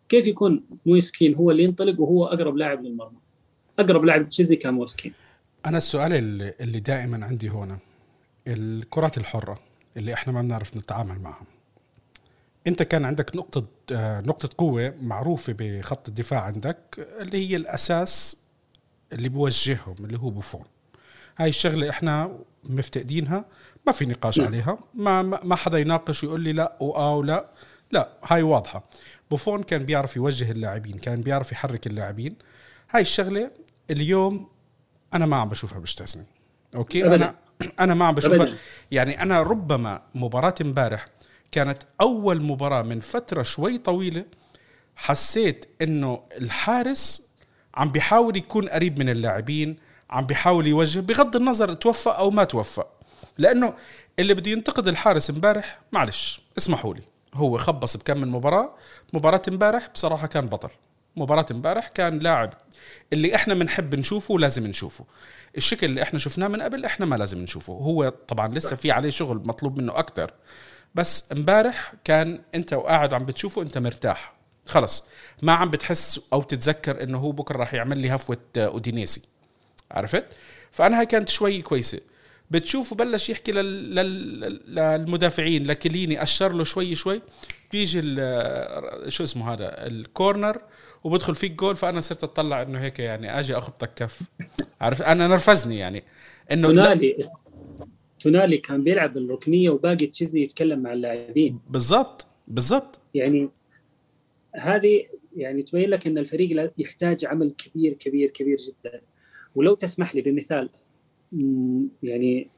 كيف 0.09 0.27
يكون 0.27 0.63
مويس 0.85 1.14
كين 1.14 1.35
هو 1.35 1.51
اللي 1.51 1.63
ينطلق 1.63 2.01
وهو 2.01 2.25
أقرب 2.25 2.57
لاعب 2.57 2.83
للمرمى؟ 2.83 3.17
أقرب 3.79 4.05
لاعب 4.05 4.29
تشيزني 4.29 4.55
كان 4.55 4.73
مويس 4.73 4.96
كين 4.96 5.13
أنا 5.65 5.77
السؤال 5.77 6.13
اللي, 6.13 6.53
اللي 6.61 6.79
دائما 6.79 7.25
عندي 7.25 7.49
هنا 7.49 7.79
الكرات 8.47 9.17
الحرة 9.17 9.59
اللي 9.97 10.13
إحنا 10.13 10.33
ما 10.33 10.41
بنعرف 10.41 10.77
نتعامل 10.77 11.19
معها 11.21 11.45
انت 12.67 12.83
كان 12.83 13.05
عندك 13.05 13.35
نقطة 13.35 13.65
نقطة 14.21 14.49
قوة 14.57 14.93
معروفة 15.01 15.55
بخط 15.59 16.07
الدفاع 16.07 16.41
عندك 16.41 17.07
اللي 17.21 17.49
هي 17.49 17.55
الأساس 17.55 18.37
اللي 19.13 19.29
بوجههم 19.29 19.95
اللي 19.99 20.19
هو 20.19 20.29
بوفون 20.29 20.63
هاي 21.37 21.49
الشغلة 21.49 21.89
إحنا 21.89 22.37
مفتقدينها 22.63 23.45
ما 23.87 23.91
في 23.93 24.05
نقاش 24.05 24.39
م. 24.39 24.45
عليها 24.45 24.77
ما 24.93 25.21
ما 25.21 25.55
حدا 25.55 25.77
يناقش 25.79 26.23
ويقول 26.23 26.41
لي 26.41 26.53
لا 26.53 26.77
واه 26.79 27.15
ولا 27.15 27.49
لا 27.91 28.09
هاي 28.23 28.41
واضحة 28.41 28.83
بوفون 29.31 29.63
كان 29.63 29.85
بيعرف 29.85 30.15
يوجه 30.15 30.51
اللاعبين 30.51 30.97
كان 30.97 31.21
بيعرف 31.21 31.51
يحرك 31.51 31.87
اللاعبين 31.87 32.35
هاي 32.91 33.01
الشغلة 33.01 33.51
اليوم 33.91 34.47
أنا 35.13 35.25
ما 35.25 35.35
عم 35.37 35.49
بشوفها 35.49 35.79
بتشيزني 35.79 36.25
okay 36.75 37.05
أبداً. 37.05 37.15
أنا 37.15 37.35
أنا 37.79 37.93
ما 37.93 38.05
عم 38.05 38.15
بشوفها 38.15 38.41
أبداً. 38.43 38.55
يعني 38.91 39.21
أنا 39.21 39.41
ربما 39.41 40.01
مباراة 40.15 40.55
امبارح 40.61 41.05
كانت 41.51 41.77
أول 42.01 42.43
مباراة 42.43 42.81
من 42.81 42.99
فترة 42.99 43.43
شوي 43.43 43.77
طويلة 43.77 44.25
حسيت 44.95 45.65
إنه 45.81 46.21
الحارس 46.41 47.27
عم 47.75 47.91
بيحاول 47.91 48.37
يكون 48.37 48.69
قريب 48.69 48.99
من 48.99 49.09
اللاعبين 49.09 49.77
عم 50.09 50.25
بيحاول 50.25 50.67
يوجه 50.67 50.99
بغض 50.99 51.35
النظر 51.35 51.73
توفق 51.73 52.15
أو 52.17 52.29
ما 52.29 52.43
توفق 52.43 52.87
لأنه 53.37 53.73
اللي 54.19 54.33
بده 54.33 54.51
ينتقد 54.51 54.87
الحارس 54.87 55.29
امبارح 55.29 55.79
معلش 55.91 56.41
اسمحوا 56.57 56.93
لي 56.93 57.01
هو 57.33 57.57
خبص 57.57 57.97
بكم 57.97 58.17
من 58.17 58.27
مباراة 58.27 58.75
مباراة 59.13 59.41
امبارح 59.47 59.89
بصراحة 59.93 60.27
كان 60.27 60.45
بطل 60.45 60.69
مباراة 61.15 61.45
امبارح 61.51 61.87
كان 61.87 62.19
لاعب 62.19 62.53
اللي 63.13 63.35
إحنا 63.35 63.53
بنحب 63.53 63.95
نشوفه 63.95 64.39
لازم 64.39 64.67
نشوفه 64.67 65.05
الشكل 65.57 65.85
اللي 65.87 66.01
إحنا 66.01 66.19
شفناه 66.19 66.47
من 66.47 66.61
قبل 66.61 66.85
إحنا 66.85 67.05
ما 67.05 67.15
لازم 67.15 67.37
نشوفه 67.37 67.73
هو 67.73 68.09
طبعا 68.27 68.47
لسه 68.47 68.75
في 68.75 68.91
عليه 68.91 69.09
شغل 69.09 69.37
مطلوب 69.45 69.77
منه 69.77 69.99
أكثر 69.99 70.31
بس 70.95 71.31
امبارح 71.31 71.93
كان 72.03 72.41
انت 72.55 72.73
وقاعد 72.73 73.13
عم 73.13 73.25
بتشوفه 73.25 73.61
انت 73.61 73.77
مرتاح. 73.77 74.33
خلص. 74.65 75.05
ما 75.41 75.53
عم 75.53 75.69
بتحس 75.69 76.21
أو 76.33 76.41
تتذكر 76.41 77.03
إنه 77.03 77.17
هو 77.17 77.31
بكرة 77.31 77.57
راح 77.57 77.73
يعمل 77.73 77.97
لي 77.97 78.15
هفوة 78.15 78.37
أودينيسي. 78.57 79.21
عرفت؟ 79.91 80.25
فأنا 80.71 80.99
هاي 80.99 81.05
كانت 81.05 81.29
شوي 81.29 81.61
كويسة. 81.61 81.99
بتشوفه 82.51 82.95
بلش 82.95 83.29
يحكي 83.29 83.51
للمدافعين 84.67 85.67
لكليني 85.67 86.23
أشر 86.23 86.53
له 86.53 86.63
شوي 86.63 86.95
شوي. 86.95 87.21
بيجي 87.71 88.01
شو 89.07 89.23
اسمه 89.23 89.53
هذا؟ 89.53 89.87
الكورنر 89.87 90.61
وبدخل 91.03 91.35
فيك 91.35 91.51
جول 91.51 91.75
فأنا 91.75 92.01
صرت 92.01 92.23
أطلع 92.23 92.61
إنه 92.61 92.79
هيك 92.79 92.99
يعني 92.99 93.39
أجي 93.39 93.57
أخبطك 93.57 93.93
كف. 93.95 94.19
عارف 94.81 95.01
أنا 95.01 95.27
نرفزني 95.27 95.77
يعني. 95.77 96.03
إنه 96.51 96.67
تونالي 98.19 98.57
كان 98.57 98.83
بيلعب 98.83 99.17
الركنيه 99.17 99.69
وباقي 99.69 100.07
تشيزني 100.07 100.41
يتكلم 100.41 100.79
مع 100.79 100.93
اللاعبين. 100.93 101.59
بالضبط 101.69 102.25
بالضبط. 102.47 102.99
يعني 103.13 103.49
هذه 104.55 105.05
يعني 105.35 105.61
تبين 105.61 105.89
لك 105.89 106.07
إن 106.07 106.17
الفريق 106.17 106.71
يحتاج 106.77 107.25
عمل 107.25 107.51
كبير 107.51 107.93
كبير 107.93 108.29
كبير 108.29 108.57
جدا. 108.57 109.01
ولو 109.55 109.75
تسمح 109.75 110.15
لي 110.15 110.21
بمثال 110.21 110.69
يعني 112.03 112.49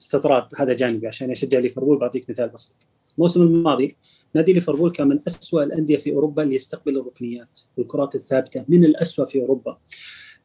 استطراد 0.00 0.48
هذا 0.56 0.72
جانبي 0.72 1.06
عشان 1.06 1.30
اشجع 1.30 1.58
ليفربول 1.58 1.98
بعطيك 1.98 2.30
مثال 2.30 2.48
بسيط. 2.48 2.76
الموسم 3.14 3.42
الماضي 3.42 3.96
نادي 4.34 4.52
ليفربول 4.52 4.90
كان 4.90 5.08
من 5.08 5.20
أسوأ 5.26 5.62
الأندية 5.62 5.96
في 5.96 6.12
أوروبا 6.12 6.42
اللي 6.42 6.54
يستقبل 6.54 6.98
الركنيات 6.98 7.60
والكرات 7.76 8.14
الثابتة 8.14 8.64
من 8.68 8.84
الأسوأ 8.84 9.24
في 9.24 9.40
أوروبا. 9.40 9.78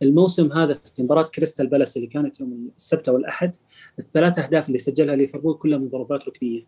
الموسم 0.02 0.54
هذا 0.54 0.80
في 0.96 1.04
مباراة 1.04 1.24
كريستال 1.24 1.68
بالاس 1.68 1.98
اللي 1.98 2.08
كانت 2.08 2.40
يوم 2.40 2.70
السبت 2.75 3.10
والأحد 3.10 3.56
الثلاث 4.00 4.40
أهداف 4.40 4.68
اللي 4.68 4.78
سجلها 4.78 5.16
ليفربول 5.16 5.58
كلها 5.58 5.78
من 5.78 5.90
ضربات 5.90 6.28
ركنية 6.28 6.66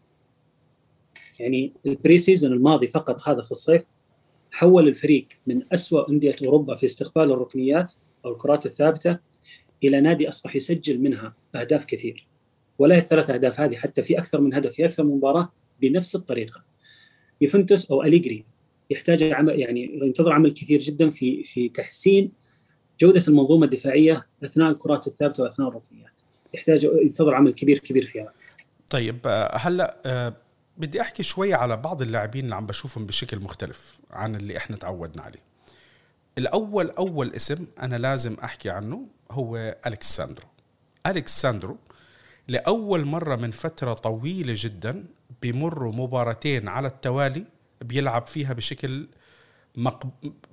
يعني 1.39 1.74
ال 1.86 2.17
pre-season 2.17 2.53
الماضي 2.53 2.88
فقط 2.88 3.27
هذا 3.27 3.41
في 3.41 3.51
الصيف 3.51 3.84
حول 4.51 4.88
الفريق 4.88 5.27
من 5.48 5.62
أسوأ 5.74 6.10
أندية 6.10 6.36
أوروبا 6.46 6.75
في 6.75 6.86
استقبال 6.86 7.31
الركنيات 7.31 7.93
أو 8.25 8.31
الكرات 8.31 8.65
الثابتة 8.65 9.19
إلى 9.84 10.01
نادي 10.01 10.29
أصبح 10.29 10.55
يسجل 10.55 11.00
منها 11.00 11.36
أهداف 11.55 11.86
كثير. 11.86 12.27
ولا 12.79 12.98
الثلاث 12.98 13.29
أهداف 13.29 13.60
هذه 13.60 13.75
حتى 13.75 14.01
في 14.01 14.17
أكثر 14.17 14.41
من 14.41 14.53
هدف 14.53 14.72
في 14.72 14.86
أكثر 14.86 15.03
من 15.03 15.15
مباراة 15.15 15.51
بنفس 15.81 16.15
الطريقة. 16.15 16.63
يوفنتوس 17.41 17.91
أو 17.91 18.03
أليجري 18.03 18.46
يحتاج 18.89 19.24
عمل 19.24 19.60
يعني 19.60 20.00
ينتظر 20.03 20.31
عمل 20.31 20.51
كثير 20.51 20.79
جدا 20.79 21.10
في 21.10 21.43
في 21.43 21.69
تحسين 21.69 22.31
جودة 23.00 23.24
المنظومة 23.27 23.66
الدفاعية 23.66 24.25
أثناء 24.44 24.72
الكرات 24.72 25.08
الثابتة 25.08 25.44
وأثناء 25.44 25.70
الركنيات. 25.70 26.22
يحتاج 26.54 26.84
ينتظر 26.84 27.36
عمل 27.36 27.54
كبير 27.54 27.77
كبير 27.77 28.06
فيها 28.06 28.34
طيب 28.89 29.18
آه، 29.25 29.58
هلا 29.58 29.98
أه 30.06 30.34
بدي 30.77 31.01
أحكي 31.01 31.24
شوي 31.24 31.54
على 31.54 31.77
بعض 31.77 32.01
اللاعبين 32.01 32.44
اللي 32.44 32.56
عم 32.56 32.66
بشوفهم 32.66 33.06
بشكل 33.06 33.39
مختلف 33.39 34.00
عن 34.12 34.36
اللي 34.36 34.58
إحنا 34.58 34.75
تعودنا 34.75 35.24
عليه. 35.24 35.39
الأول 36.38 36.89
أول 36.89 37.34
اسم 37.34 37.66
أنا 37.82 37.96
لازم 37.96 38.36
أحكي 38.44 38.70
عنه 38.70 39.08
هو 39.32 39.77
أليكس 39.88 40.15
ساندرو 40.16 40.48
ساندرو 41.25 41.77
لأول 42.48 43.06
مرة 43.06 43.36
من 43.36 43.51
فترة 43.51 43.94
طويلة 43.94 44.54
جدا 44.58 45.06
بمروا 45.42 45.94
مباراتين 45.94 46.68
على 46.68 46.88
التوالي 46.88 47.46
بيلعب 47.82 48.27
فيها 48.27 48.54
بشكل 48.54 49.08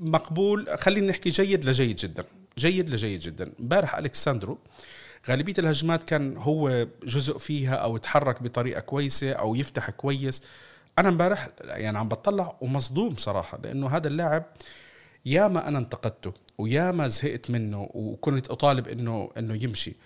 مقبول. 0.01 0.79
خلينا 0.79 1.07
نحكي 1.07 1.31
جيد 1.31 1.65
لجيد 1.65 1.97
جدا. 1.97 2.25
جيد 2.59 2.91
لجيد 2.91 3.21
جدا. 3.21 3.53
امبارح 3.61 3.97
الكساندرو 3.97 4.59
غالبية 5.29 5.55
الهجمات 5.59 6.05
كان 6.05 6.37
هو 6.37 6.87
جزء 7.05 7.39
فيها 7.39 7.75
أو 7.75 7.97
تحرك 7.97 8.43
بطريقة 8.43 8.81
كويسة 8.81 9.33
أو 9.33 9.55
يفتح 9.55 9.91
كويس. 9.91 10.43
أنا 10.99 11.09
امبارح 11.09 11.49
يعني 11.61 11.99
عم 11.99 12.09
بطلع 12.09 12.57
ومصدوم 12.61 13.17
صراحة 13.17 13.59
لأنه 13.63 13.89
هذا 13.89 14.09
اللاعب 14.09 14.45
ياما 15.27 15.69
أنا 15.69 15.79
انتقدته 15.79 16.33
وياما 16.59 17.09
زهقت 17.09 17.51
منه 17.51 17.91
وكنت 17.95 18.51
أطالب 18.51 18.89
إنه 18.89 19.31
إنه 19.39 19.65
يمشي. 19.65 19.97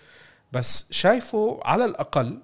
بس 0.51 0.87
شايفه 0.91 1.59
على 1.63 1.85
الأقل 1.85 2.39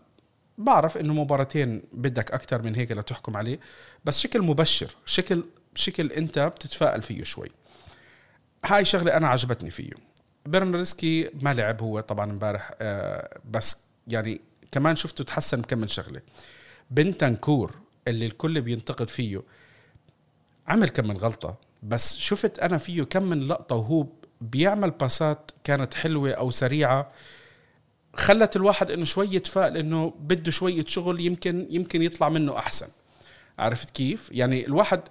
بعرف 0.57 0.97
إنه 0.97 1.13
مباراتين 1.13 1.81
بدك 1.93 2.31
أكثر 2.31 2.61
من 2.61 2.75
هيك 2.75 2.91
لتحكم 2.91 3.37
عليه. 3.37 3.59
بس 4.05 4.19
شكل 4.19 4.41
مبشر 4.41 4.95
شكل 5.05 5.43
شكل 5.75 6.11
انت 6.11 6.39
بتتفائل 6.39 7.01
فيه 7.01 7.23
شوي. 7.23 7.51
هاي 8.65 8.85
شغلة 8.85 9.17
أنا 9.17 9.27
عجبتني 9.27 9.69
فيه. 9.69 9.91
برنرسكي 10.45 11.29
ما 11.41 11.53
لعب 11.53 11.81
هو 11.81 11.99
طبعا 11.99 12.31
امبارح 12.31 12.71
آه 12.81 13.39
بس 13.51 13.81
يعني 14.07 14.41
كمان 14.71 14.95
شفته 14.95 15.23
تحسن 15.23 15.61
كم 15.61 15.77
من 15.77 15.87
شغله 15.87 16.21
بنتنكور 16.91 17.75
اللي 18.07 18.25
الكل 18.25 18.61
بينتقد 18.61 19.09
فيه 19.09 19.41
عمل 20.67 20.89
كم 20.89 21.07
من 21.07 21.17
غلطة 21.17 21.57
بس 21.83 22.17
شفت 22.17 22.59
أنا 22.59 22.77
فيه 22.77 23.03
كم 23.03 23.23
من 23.23 23.47
لقطة 23.47 23.75
وهو 23.75 24.07
بيعمل 24.41 24.91
باسات 24.91 25.51
كانت 25.63 25.93
حلوة 25.93 26.31
أو 26.31 26.51
سريعة 26.51 27.11
خلت 28.13 28.55
الواحد 28.55 28.91
إنه 28.91 29.05
شوي 29.05 29.35
يتفائل 29.35 29.77
إنه 29.77 30.13
بده 30.19 30.51
شوية 30.51 30.85
شغل 30.87 31.19
يمكن 31.19 31.67
يمكن 31.69 32.01
يطلع 32.01 32.29
منه 32.29 32.57
أحسن. 32.57 32.87
عرفت 33.59 33.89
كيف؟ 33.89 34.29
يعني 34.31 34.65
الواحد 34.65 35.01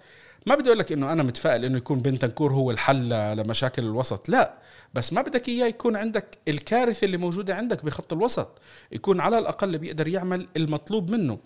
ما 0.46 0.54
بدي 0.54 0.68
أقول 0.68 0.78
لك 0.78 0.92
إنه 0.92 1.12
أنا 1.12 1.22
متفائل 1.22 1.64
إنه 1.64 1.76
يكون 1.76 1.98
بنتنكور 1.98 2.52
هو 2.52 2.70
الحل 2.70 3.36
لمشاكل 3.36 3.82
الوسط 3.82 4.28
لا. 4.28 4.58
بس 4.94 5.12
ما 5.12 5.22
بدك 5.22 5.48
إياه 5.48 5.66
يكون 5.66 5.96
عندك 5.96 6.38
الكارثة 6.48 7.04
اللي 7.04 7.16
موجودة 7.16 7.54
عندك 7.54 7.84
بخط 7.84 8.12
الوسط 8.12 8.58
يكون 8.92 9.20
على 9.20 9.38
الأقل 9.38 9.78
بيقدر 9.78 10.08
يعمل 10.08 10.48
المطلوب 10.56 11.10
منه. 11.10 11.38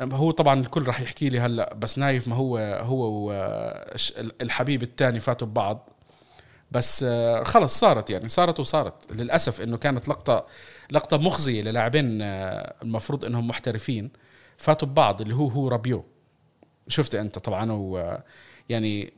هو 0.00 0.30
طبعا 0.30 0.60
الكل 0.60 0.82
راح 0.82 1.00
يحكي 1.00 1.28
لي 1.28 1.40
هلأ 1.40 1.74
بس 1.74 1.98
نايف 1.98 2.28
ما 2.28 2.36
هو 2.36 2.58
هو 2.58 3.32
الحبيب 4.42 4.82
الثاني 4.82 5.20
فاتوا 5.20 5.46
ببعض. 5.48 5.90
بس 6.70 7.04
خلص 7.42 7.80
صارت 7.80 8.10
يعني 8.10 8.28
صارت 8.28 8.60
وصارت. 8.60 9.12
للأسف 9.12 9.60
إنه 9.60 9.76
كانت 9.76 10.08
لقطة 10.08 10.46
لقطة 10.90 11.16
مخزية 11.16 11.62
للاعبين 11.62 12.22
المفروض 12.82 13.24
إنهم 13.24 13.48
محترفين 13.48 14.10
فاتوا 14.56 14.88
ببعض 14.88 15.20
اللي 15.20 15.34
هو 15.34 15.48
هو 15.48 15.68
رابيو 15.68 16.04
شفت 16.88 17.14
أنت 17.14 17.38
طبعا 17.38 17.72
و 17.72 18.18
يعني 18.68 19.12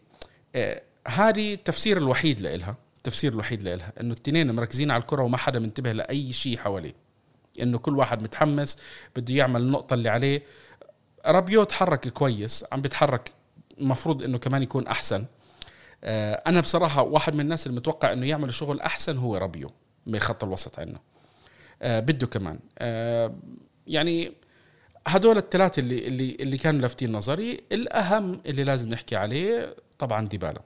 آه، 0.54 0.82
هذه 1.08 1.54
التفسير 1.54 1.96
الوحيد 1.96 2.40
لإلها 2.40 2.76
التفسير 2.96 3.32
الوحيد 3.32 3.62
لإلها 3.62 3.92
إنه 4.00 4.12
التنين 4.12 4.50
مركزين 4.50 4.90
على 4.90 5.00
الكرة 5.00 5.22
وما 5.22 5.36
حدا 5.36 5.58
منتبه 5.58 5.92
لأي 5.92 6.32
شيء 6.32 6.58
حواليه. 6.58 6.94
إنه 7.62 7.78
كل 7.78 7.96
واحد 7.96 8.22
متحمس 8.22 8.78
بده 9.16 9.34
يعمل 9.34 9.60
النقطة 9.60 9.94
اللي 9.94 10.08
عليه. 10.08 10.42
رابيو 11.26 11.64
تحرك 11.64 12.08
كويس 12.08 12.64
عم 12.72 12.80
بيتحرك 12.80 13.32
المفروض 13.80 14.22
إنه 14.22 14.38
كمان 14.38 14.62
يكون 14.62 14.86
أحسن. 14.86 15.24
آه، 16.04 16.42
أنا 16.46 16.60
بصراحة 16.60 17.02
واحد 17.02 17.34
من 17.34 17.40
الناس 17.40 17.66
اللي 17.66 17.76
متوقع 17.76 18.12
إنه 18.12 18.26
يعمل 18.26 18.54
شغل 18.54 18.80
أحسن 18.80 19.18
هو 19.18 19.36
رابيو 19.36 19.70
بخط 20.06 20.44
الوسط 20.44 20.78
عندنا. 20.78 21.00
آه، 21.82 22.00
بده 22.00 22.26
كمان. 22.26 22.58
يعني 23.86 24.32
هدول 25.06 25.38
الثلاثة 25.38 25.80
اللي 25.80 26.08
اللي 26.08 26.36
اللي 26.40 26.58
كانوا 26.58 26.80
لافتين 26.80 27.12
نظري. 27.12 27.60
الأهم 27.72 28.40
اللي 28.46 28.64
لازم 28.64 28.88
نحكي 28.88 29.16
عليه 29.16 29.76
طبعا 29.98 30.26
ديبالا. 30.28 30.60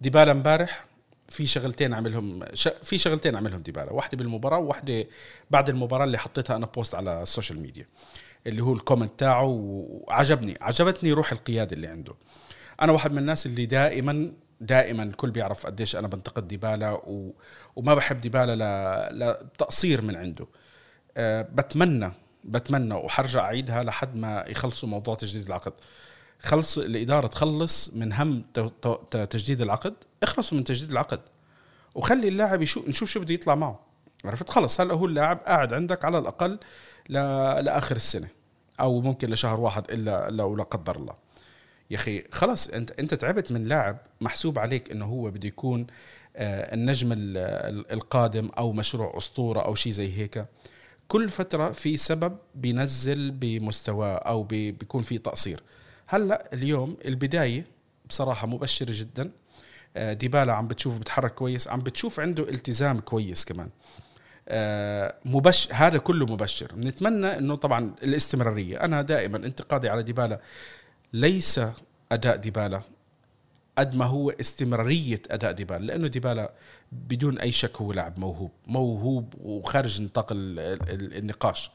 ديبالا 0.00 0.32
امبارح 0.32 0.84
في 1.28 1.46
شغلتين 1.46 1.94
عملهم 1.94 2.44
ش... 2.54 2.68
في 2.68 2.98
شغلتين 2.98 3.36
عملهم 3.36 3.62
ديبالا. 3.62 3.92
واحدة 3.92 4.16
بالمباراة 4.16 4.58
وواحدة 4.58 5.06
بعد 5.50 5.68
المباراة 5.68 6.04
اللي 6.04 6.18
حطيتها 6.18 6.56
أنا 6.56 6.66
post 6.66 6.94
على 6.94 7.22
ال 7.22 7.27
social 7.27 7.60
media 7.60 7.86
اللي 8.46 8.62
هو 8.62 8.72
ال 8.72 8.78
comment 8.78 9.20
تاعه. 9.20 9.46
وعجبني 9.46 10.58
عجبتني 10.60 11.12
روح 11.12 11.32
القيادة 11.32 11.76
اللي 11.76 11.86
عنده. 11.86 12.14
أنا 12.82 12.92
واحد 12.92 13.12
من 13.12 13.18
الناس 13.18 13.46
اللي 13.46 13.66
دائما 13.66 14.32
دائما 14.60 15.02
الكل 15.02 15.30
بيعرف 15.30 15.66
قديش 15.66 15.96
أنا 15.96 16.08
بنتقد 16.08 16.48
ديبالا 16.48 16.90
و... 16.90 17.34
وما 17.76 17.94
بحب 17.94 18.20
ديبالا 18.20 18.56
ل... 18.56 19.18
لتقصير 19.18 20.02
من 20.02 20.16
عنده. 20.16 20.46
أه 21.16 21.42
بتمنى 21.42 22.12
بتمنى 22.44 22.94
وحرجع 22.94 23.40
أعيدها 23.40 23.82
لحد 23.82 24.16
ما 24.16 24.44
يخلصوا 24.48 24.88
موضوع 24.88 25.14
تجديد 25.14 25.46
العقد. 25.46 25.72
خلص 26.40 26.78
الإدارة 26.78 27.26
تخلص 27.26 27.90
من 27.94 28.12
هم 28.12 28.44
تجديد 29.10 29.60
العقد 29.60 29.94
اخلصوا 30.22 30.58
من 30.58 30.64
تجديد 30.64 30.90
العقد. 30.90 31.20
وخلي 31.94 32.28
اللاعب 32.28 32.62
يشوف 32.62 32.88
نشوف 32.88 33.10
شو 33.10 33.20
بده 33.20 33.34
يطلع 33.34 33.54
معه. 33.54 33.80
عرفت؟ 34.24 34.50
خلص 34.50 34.80
هلا 34.80 34.94
هو 34.94 35.06
اللاعب 35.06 35.38
قاعد 35.38 35.72
عندك 35.72 36.04
على 36.04 36.18
الأقل 36.18 36.58
ل... 37.08 37.12
لآخر 37.64 37.96
السنة 37.96 38.28
أو 38.80 39.00
ممكن 39.00 39.30
لشهر 39.30 39.60
واحد 39.60 39.90
الا 39.90 40.30
لو 40.30 40.56
لا 40.56 40.62
قدر 40.62 40.96
الله. 40.96 41.14
يا 41.90 41.96
أخي 41.96 42.24
خلص 42.32 42.68
انت 42.68 42.90
أنت 42.90 43.14
تعبت 43.14 43.52
من 43.52 43.64
لاعب 43.64 43.98
محسوب 44.20 44.58
عليك 44.58 44.90
إنه 44.90 45.04
هو 45.04 45.30
بده 45.30 45.48
يكون 45.48 45.86
آه، 46.36 46.74
النجم 46.74 47.08
القادم 47.92 48.50
أو 48.58 48.72
مشروع 48.72 49.16
أسطورة 49.16 49.60
أو 49.60 49.74
شيء 49.74 49.92
زي 49.92 50.18
هيك. 50.18 50.44
كل 51.12 51.28
فترة 51.28 51.72
في 51.72 51.96
سبب 51.96 52.36
بينزل 52.54 53.30
بمستواه 53.30 54.14
أو 54.14 54.42
بيكون 54.42 55.02
في 55.02 55.18
تقصير. 55.18 55.62
هلأ 56.06 56.48
اليوم 56.52 56.96
البداية 57.04 57.64
بصراحة 58.08 58.46
مبشرة 58.46 58.90
جدا. 58.90 59.30
آه، 59.96 60.12
ديبالا 60.12 60.52
عم 60.52 60.68
بتشوف 60.68 60.98
بتحرك 60.98 61.34
كويس 61.34 61.68
عم 61.68 61.80
بتشوف 61.80 62.20
عنده 62.20 62.48
التزام 62.48 62.98
كويس 62.98 63.44
كمان. 63.44 63.68
آه، 64.48 65.14
مبشر 65.24 65.70
هذا 65.74 65.98
كله 65.98 66.26
مبشر. 66.26 66.72
نتمنى 66.76 67.38
إنه 67.38 67.56
طبعا 67.56 67.94
الاستمرارية. 68.02 68.84
أنا 68.84 69.02
دائما 69.02 69.36
انتقادي 69.36 69.88
على 69.88 70.02
ديبالا 70.02 70.40
ليس 71.12 71.60
أداء 72.12 72.36
ديبالا. 72.36 72.82
قد 73.78 73.96
ما 73.96 74.04
هو 74.04 74.30
استمرارية 74.30 75.22
أداء 75.30 75.52
ديبالا 75.52 75.84
لأنه 75.84 76.08
ديبالا 76.08 76.52
بدون 76.92 77.38
أي 77.38 77.52
شك 77.52 77.76
هو 77.76 77.92
لاعب 77.92 78.18
موهوب 78.18 78.50
موهوب 78.66 79.34
وخارج 79.40 80.02
نطاق 80.02 80.26
النقاش. 80.32 81.70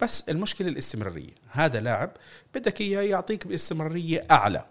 بس 0.00 0.28
المشكلة 0.28 0.68
الاستمرارية 0.68 1.34
هذا 1.50 1.80
لاعب 1.80 2.10
بدك 2.54 2.80
إياه 2.80 3.02
يعطيك 3.02 3.46
باستمرارية 3.46 4.26
أعلى. 4.30 4.64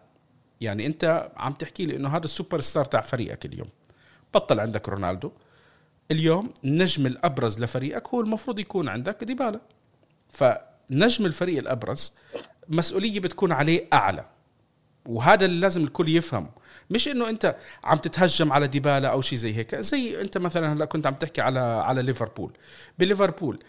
يعني 0.62 0.86
أنت 0.86 1.32
عم 1.38 1.53
تحكي 1.53 1.86
لي 1.86 1.95
إنه 1.95 2.10
هذا 2.10 2.25
السوبر 2.25 2.62
ستار 2.62 2.86
تاع 2.86 3.01
فريقك 3.01 3.45
اليوم. 3.45 3.67
بطل 4.34 4.60
عندك 4.60 4.89
رونالدو. 4.89 5.32
اليوم 6.12 6.53
النجم 6.63 7.05
الأبرز 7.05 7.60
لفريقك 7.60 8.08
هو 8.08 8.21
المفروض 8.21 8.60
يكون 8.60 8.89
عندك 8.89 9.23
ديبالا. 9.23 9.60
فنجم 10.29 11.25
الفريق 11.25 11.58
الأبرز 11.58 12.13
مسؤولية 12.67 13.19
بتكون 13.19 13.51
عليه 13.51 13.88
أعلى. 13.93 14.25
وهذا 15.05 15.45
اللي 15.45 15.60
لازم 15.60 15.84
الكل 15.84 16.10
يفهم. 16.10 16.49
مش 16.91 17.08
إنه 17.08 17.30
أنت 17.30 17.56
عم 17.84 17.97
تتهجم 17.97 18.51
على 18.54 18.67
ديبالا 18.67 19.08
أو 19.08 19.21
شيء 19.21 19.38
زي 19.38 19.56
هيك. 19.56 19.75
زي 19.75 20.21
أنت 20.21 20.38
مثلا 20.38 20.73
هلأ 20.73 20.86
كنت 20.86 21.08
عم 21.08 21.13
تحكي 21.13 21.41
على 21.41 21.60
على 21.60 22.01
ليفربول. 22.01 22.51
بليفربول 22.99 23.60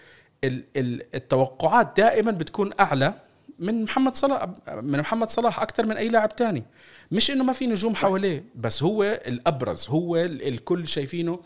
التوقعات 0.44 1.96
دائما 1.96 2.30
بتكون 2.30 2.70
أعلى 2.80 3.14
من 3.58 3.84
محمد 3.84 4.14
صلاح 4.16 4.46
من 4.68 4.98
محمد 4.98 5.28
صلاح 5.28 5.62
أكثر 5.62 5.86
من 5.86 5.96
أي 5.96 6.08
لاعب 6.08 6.36
تاني. 6.36 6.64
مش 7.10 7.30
إنه 7.30 7.44
ما 7.44 7.52
في 7.52 7.66
نجوم 7.66 7.94
حواليه 7.94 8.44
بس 8.54 8.82
هو 8.82 9.02
الأبرز 9.02 9.88
هو 9.88 10.16
الكل 10.16 10.88
شايفينه. 10.88 11.40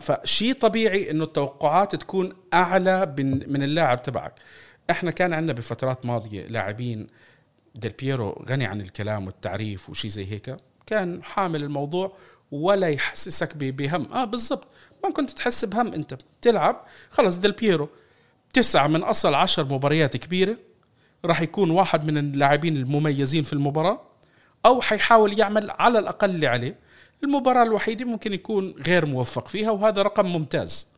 فشيء 0.00 0.54
طبيعي 0.54 1.10
إنه 1.10 1.24
التوقعات 1.24 1.96
تكون 1.96 2.32
أعلى 2.54 3.14
من 3.46 3.62
اللاعب 3.62 4.02
تبعك. 4.02 4.34
إحنا 4.90 5.10
كان 5.10 5.32
عندنا 5.32 5.52
بفترات 5.52 6.06
ماضية 6.06 6.46
لاعبين 6.46 7.06
ديل 7.74 7.90
بييرو 7.90 8.44
غني 8.48 8.66
عن 8.66 8.80
الكلام 8.80 9.26
والتعريف 9.26 9.90
وشي 9.90 10.08
زي 10.08 10.26
هيك 10.32 10.56
كان 10.86 11.22
حامل 11.22 11.62
الموضوع 11.62 12.12
ولا 12.52 12.88
يحسسك 12.88 13.56
بهم. 13.56 14.12
آه 14.12 14.24
بالضبط. 14.24 14.68
ما 15.04 15.10
كنت 15.10 15.30
تحس 15.30 15.64
بهم 15.64 15.92
أنت. 15.92 16.18
تلعب 16.42 16.84
خلص 17.10 17.36
ديل 17.36 17.52
بييرو 17.52 17.88
تسعة 18.52 18.86
من 18.86 19.02
أصل 19.02 19.34
عشر 19.34 19.64
مباريات 19.64 20.16
كبيرة 20.16 20.56
راح 21.24 21.40
يكون 21.40 21.70
واحد 21.70 22.04
من 22.04 22.18
اللاعبين 22.18 22.76
المميزين 22.76 23.42
في 23.44 23.52
المباراة 23.52 24.00
أو 24.66 24.80
حيحاول 24.80 25.38
يعمل 25.38 25.70
على 25.70 25.98
الأقل 25.98 26.30
اللي 26.30 26.46
عليه. 26.46 26.76
المباراة 27.24 27.62
الوحيدة 27.62 28.04
ممكن 28.04 28.32
يكون 28.32 28.74
غير 28.86 29.06
موفق 29.06 29.48
فيها 29.48 29.70
وهذا 29.70 30.02
رقم 30.02 30.26
ممتاز. 30.26 30.88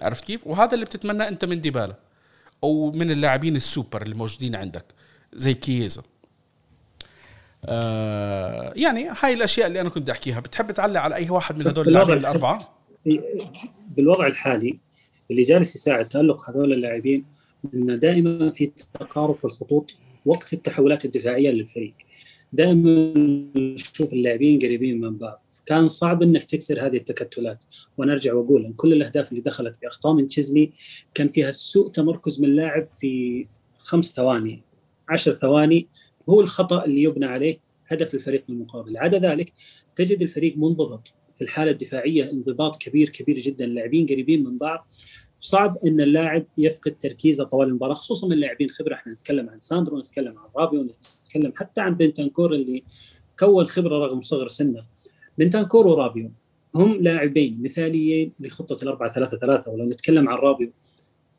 عرفت 0.00 0.24
كيف؟ 0.24 0.46
وهذا 0.46 0.74
اللي 0.74 0.84
بتتمناه 0.84 1.28
أنت 1.28 1.44
من 1.44 1.60
ديبالا 1.60 1.94
أو 2.64 2.90
من 2.92 3.10
اللاعبين 3.10 3.56
السوبر 3.56 4.02
اللي 4.02 4.14
موجودين 4.14 4.56
عندك. 4.56 4.84
زي 5.36 5.54
كييزا 5.54 6.02
آه 7.64 8.72
يعني 8.76 9.08
هاي 9.20 9.32
الأشياء 9.32 9.66
اللي 9.66 9.80
أنا 9.80 9.88
كنت 9.88 10.10
أحكيها. 10.10 10.40
بتحب 10.40 10.72
تعلق 10.72 11.00
على 11.00 11.14
أي 11.14 11.30
واحد 11.30 11.58
من 11.58 11.66
هذول 11.66 11.88
اللاعبين 11.88 12.18
الأربعة؟ 12.18 12.78
بالوضع 13.96 14.26
الحالي 14.26 14.78
اللي 15.30 15.42
جالس 15.42 15.76
يساعد 15.76 16.08
تألق 16.08 16.50
هذول 16.50 16.72
اللاعبين 16.72 17.24
إن 17.74 17.98
دائما 17.98 18.50
في 18.50 18.72
تقارب 18.94 19.34
في 19.34 19.44
الخطوط 19.44 19.94
وقت 20.24 20.52
التحولات 20.52 21.04
الدفاعية 21.04 21.50
للفريق. 21.50 21.94
دائما 22.52 23.14
نشوف 23.56 24.12
اللاعبين 24.12 24.58
قريبين 24.58 25.00
من 25.00 25.16
بعض. 25.16 25.42
كان 25.66 25.88
صعب 25.88 26.22
إنك 26.22 26.44
تكسر 26.44 26.86
هذه 26.86 26.96
التكتلات. 26.96 27.64
وأنا 27.96 28.12
أرجع 28.12 28.34
وأقول 28.34 28.64
إن 28.64 28.72
كل 28.72 28.92
الأهداف 28.92 29.30
اللي 29.30 29.40
دخلت 29.40 29.78
بأخطاء 29.82 30.12
من 30.12 30.26
تشيزني 30.26 30.72
كان 31.14 31.28
فيها 31.28 31.50
سوء 31.50 31.90
تمركز 31.90 32.40
من 32.40 32.56
لاعب 32.56 32.88
في 32.88 33.46
خمس 33.78 34.12
ثواني. 34.14 34.62
عشر 35.08 35.32
ثواني 35.32 35.88
هو 36.28 36.40
الخطأ 36.40 36.84
اللي 36.84 37.02
يبنى 37.02 37.26
عليه 37.26 37.60
هدف 37.88 38.14
الفريق 38.14 38.44
المقابل. 38.48 38.96
عدا 38.96 39.18
ذلك 39.18 39.52
تجد 39.96 40.22
الفريق 40.22 40.56
منضبط 40.56 41.14
في 41.34 41.42
الحالة 41.42 41.70
الدفاعية 41.70 42.30
انضباط 42.32 42.76
كبير 42.76 43.08
كبير 43.08 43.38
جدا 43.38 43.64
اللاعبين 43.64 44.06
قريبين 44.06 44.44
من 44.44 44.58
بعض. 44.58 44.88
صعب 45.36 45.78
إن 45.86 46.00
اللاعب 46.00 46.46
يفقد 46.58 46.98
تركيزه 46.98 47.44
طوال 47.44 47.68
المباراة 47.68 47.94
خصوصا 47.94 48.28
من 48.28 48.36
لاعبين 48.36 48.70
خبرة 48.70 48.94
إحنا 48.94 49.12
نتكلم 49.12 49.50
عن 49.50 49.60
ساندرو 49.60 49.98
نتكلم 49.98 50.38
عن 50.38 50.48
رابيو 50.56 50.88
نتكلم 51.26 51.52
حتى 51.56 51.80
عن 51.80 51.94
بنتنكور 51.94 52.54
اللي 52.54 52.84
كون 53.38 53.66
خبرة 53.66 53.98
رغم 53.98 54.20
صغر 54.20 54.48
سنه. 54.48 54.86
بنتنكور 55.38 55.86
ورابيو 55.86 56.30
هم 56.74 57.02
لاعبين 57.02 57.62
مثاليين 57.62 58.32
لخطة 58.40 58.82
الأربعة 58.82 59.08
ثلاثة 59.08 59.36
ثلاثة. 59.36 59.70
ولو 59.70 59.84
نتكلم 59.84 60.28
عن 60.28 60.38
رابيو 60.38 60.72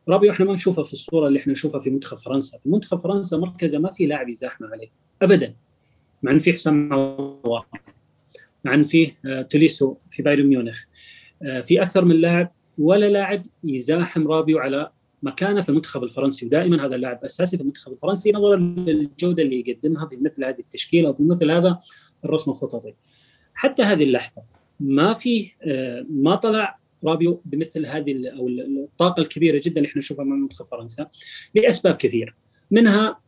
رابيو 0.09 0.31
إحنا 0.31 0.45
ما 0.45 0.53
نشوفه 0.53 0.83
في 0.83 0.93
الصورة 0.93 1.27
اللي 1.27 1.39
إحنا 1.39 1.51
نشوفها 1.51 1.79
في 1.79 1.89
منتخب 1.89 2.17
فرنسا. 2.17 2.57
في 2.57 2.69
منتخب 2.69 2.99
فرنسا 2.99 3.37
مركزه 3.37 3.79
ما 3.79 3.91
في 3.91 4.05
لاعب 4.05 4.29
يزاحمه 4.29 4.67
عليه 4.67 4.87
ابدا. 5.21 5.55
مع 6.23 6.31
إن 6.31 6.39
في 6.39 6.53
حسام 6.53 6.93
عوار 6.93 7.67
مع 8.63 8.73
إن 8.73 8.83
فيه 8.83 9.17
آه، 9.25 9.41
توليسو 9.41 9.95
في 10.09 10.23
بايرن 10.23 10.47
ميونخ. 10.47 10.83
آه، 11.43 11.59
في 11.59 11.81
أكثر 11.81 12.05
من 12.05 12.15
لاعب 12.15 12.51
ولا 12.77 13.09
لاعب 13.09 13.43
يزاحم 13.63 14.27
رابيو 14.27 14.59
على 14.59 14.91
مكانه 15.23 15.61
في 15.61 15.69
المنتخب 15.69 16.03
الفرنسي. 16.03 16.45
ودائما 16.45 16.85
هذا 16.85 16.95
اللاعب 16.95 17.25
أساسي 17.25 17.57
في 17.57 17.63
المنتخب 17.63 17.91
الفرنسي 17.91 18.31
نظرا 18.31 18.55
للجودة 18.55 19.43
اللي 19.43 19.59
يقدمها 19.67 20.07
في 20.07 20.17
مثل 20.17 20.43
هذه 20.43 20.59
التشكيلة 20.59 21.09
وفي 21.09 21.23
مثل 21.23 21.51
هذا 21.51 21.79
الرسم 22.25 22.51
الخططي. 22.51 22.93
حتى 23.53 23.83
هذه 23.83 24.03
اللحظة 24.03 24.41
ما 24.79 25.13
في 25.13 25.51
آه، 25.63 26.05
ما 26.09 26.35
طلع 26.35 26.79
رابيو 27.05 27.41
بمثل 27.45 27.85
هذه 27.85 28.29
أو 28.29 28.47
الطاقة 28.47 29.21
الكبيرة 29.21 29.61
جدا 29.63 29.77
اللي 29.77 29.87
إحنا 29.87 29.99
نشوفها 29.99 30.25
مع 30.25 30.35
منتخب 30.35 30.65
فرنسا 30.71 31.07
لأسباب 31.55 31.95
كثيرة. 31.95 32.33
منها 32.71 33.19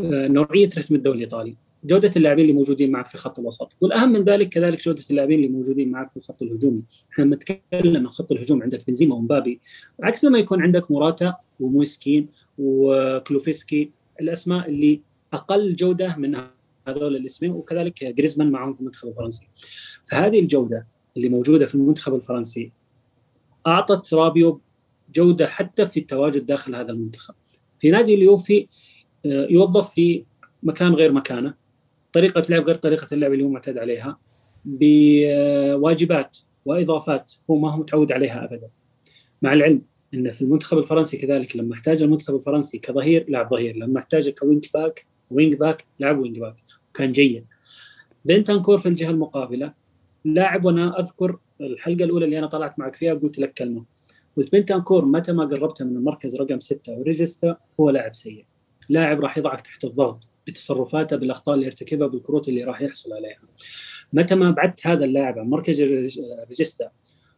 نوعية 0.00 0.66
رتم 0.66 0.94
الدوري 0.94 1.18
الإيطالي 1.18 1.56
جودة 1.84 2.10
اللاعبين 2.16 2.44
اللي 2.44 2.56
موجودين 2.56 2.90
معك 2.90 3.06
في 3.06 3.18
خط 3.18 3.38
الوسط. 3.38 3.76
والأهم 3.80 4.12
من 4.12 4.24
ذلك 4.24 4.48
كذلك 4.48 4.84
جودة 4.84 5.02
اللاعبين 5.10 5.38
اللي 5.38 5.48
موجودين 5.48 5.90
معك 5.90 6.10
في 6.10 6.16
الخط 6.16 6.42
الهجومي. 6.42 6.82
إحنا 7.12 7.24
نتكلم 7.24 7.96
عن 7.96 8.08
خط 8.08 8.32
الهجوم 8.32 8.62
عندك 8.62 8.86
بنزيما 8.86 9.14
ومبابي 9.14 9.60
عكس 10.02 10.24
لما 10.24 10.38
يكون 10.38 10.62
عندك 10.62 10.90
موراتا 10.90 11.34
ومويس 11.60 12.02
كين 12.02 12.28
وكولوسيفسكي 12.58 13.90
الأسماء 14.20 14.68
اللي 14.68 15.00
أقل 15.32 15.74
جودة 15.74 16.16
من 16.16 16.40
هذول 16.88 17.16
الاسمين 17.16 17.52
وكذلك 17.52 18.04
جريزمان 18.04 18.50
معهم 18.50 18.74
في 18.74 18.80
المنتخب 18.80 19.08
الفرنسي. 19.08 19.48
فهذه 20.04 20.40
الجودة 20.40 20.86
اللي 21.16 21.28
موجودة 21.28 21.66
في 21.66 21.74
المنتخب 21.74 22.14
الفرنسي 22.14 22.72
أعطت 23.66 24.14
رابيو 24.14 24.60
جودة 25.14 25.46
حتى 25.46 25.86
في 25.86 26.00
التواجد 26.00 26.46
داخل 26.46 26.74
هذا 26.74 26.92
المنتخب. 26.92 27.34
في 27.80 27.90
نادي 27.90 28.14
اليوفي 28.14 28.68
آه، 29.26 29.46
يوظف 29.50 29.90
في 29.94 30.24
مكان 30.62 30.94
غير 30.94 31.14
مكانه 31.14 31.54
طريقة 32.12 32.42
لعب 32.50 32.64
غير 32.64 32.74
طريقة 32.74 33.06
اللعب 33.12 33.32
اللي 33.32 33.44
هو 33.44 33.48
معتاد 33.48 33.78
عليها 33.78 34.18
بواجبات 34.64 36.38
وإضافات 36.64 37.32
هو 37.50 37.56
ما 37.56 37.72
هو 37.72 37.76
متعود 37.76 38.12
عليها 38.12 38.44
ابدا. 38.44 38.68
مع 39.42 39.52
العلم 39.52 39.82
إن 40.14 40.30
في 40.30 40.42
المنتخب 40.42 40.78
الفرنسي 40.78 41.16
كذلك 41.16 41.56
لما 41.56 41.74
احتاج 41.74 42.02
المنتخب 42.02 42.34
الفرنسي 42.34 42.78
كظهير 42.78 43.26
لعب 43.28 43.50
ظهير، 43.50 43.76
لما 43.76 44.00
احتاجه 44.00 44.30
ك 44.30 44.37
wing 44.37 44.66
back 44.74 45.06
wing 45.30 45.54
back 45.54 45.84
لعب 46.00 46.18
wing 46.18 46.38
back 46.38 46.56
وكان 46.90 47.12
جيد. 47.12 47.48
بنتنكور 48.24 48.78
في 48.78 48.88
الجهة 48.88 49.10
المقابلة 49.10 49.72
لاعب 50.24 50.64
وأنا 50.64 51.00
أذكر 51.00 51.38
الحلقة 51.64 52.04
الأولى 52.04 52.24
اللي 52.24 52.38
أنا 52.38 52.46
طلعت 52.46 52.78
معك 52.78 52.96
فيها 52.96 53.14
قلت 53.14 53.38
لك 53.38 53.52
كلمة. 53.52 53.84
قلت 54.36 54.52
بنتنكور 54.52 55.04
متى 55.04 55.32
ما 55.32 55.44
قربته 55.44 55.84
من 55.84 55.96
المركز 55.96 56.36
رقم 56.40 56.60
ستة 56.60 56.92
و 56.92 57.00
regista 57.00 57.56
هو 57.80 57.90
لاعب 57.90 58.14
سيء. 58.14 58.44
لاعب 58.88 59.20
راح 59.20 59.38
يضعك 59.38 59.60
تحت 59.60 59.84
الضغط 59.84 60.28
بتصرفاته 60.46 61.16
بالأخطاء 61.16 61.54
اللي 61.54 61.66
يرتكبها 61.66 62.06
بالكروت 62.06 62.48
اللي 62.48 62.64
راح 62.64 62.82
يحصل 62.82 63.12
عليها. 63.12 63.38
متى 64.12 64.34
ما 64.34 64.50
بعدت 64.50 64.86
هذا 64.86 65.04
اللاعب 65.04 65.38
عن 65.38 65.46
مركز 65.46 65.82
ريجستا 65.82 66.90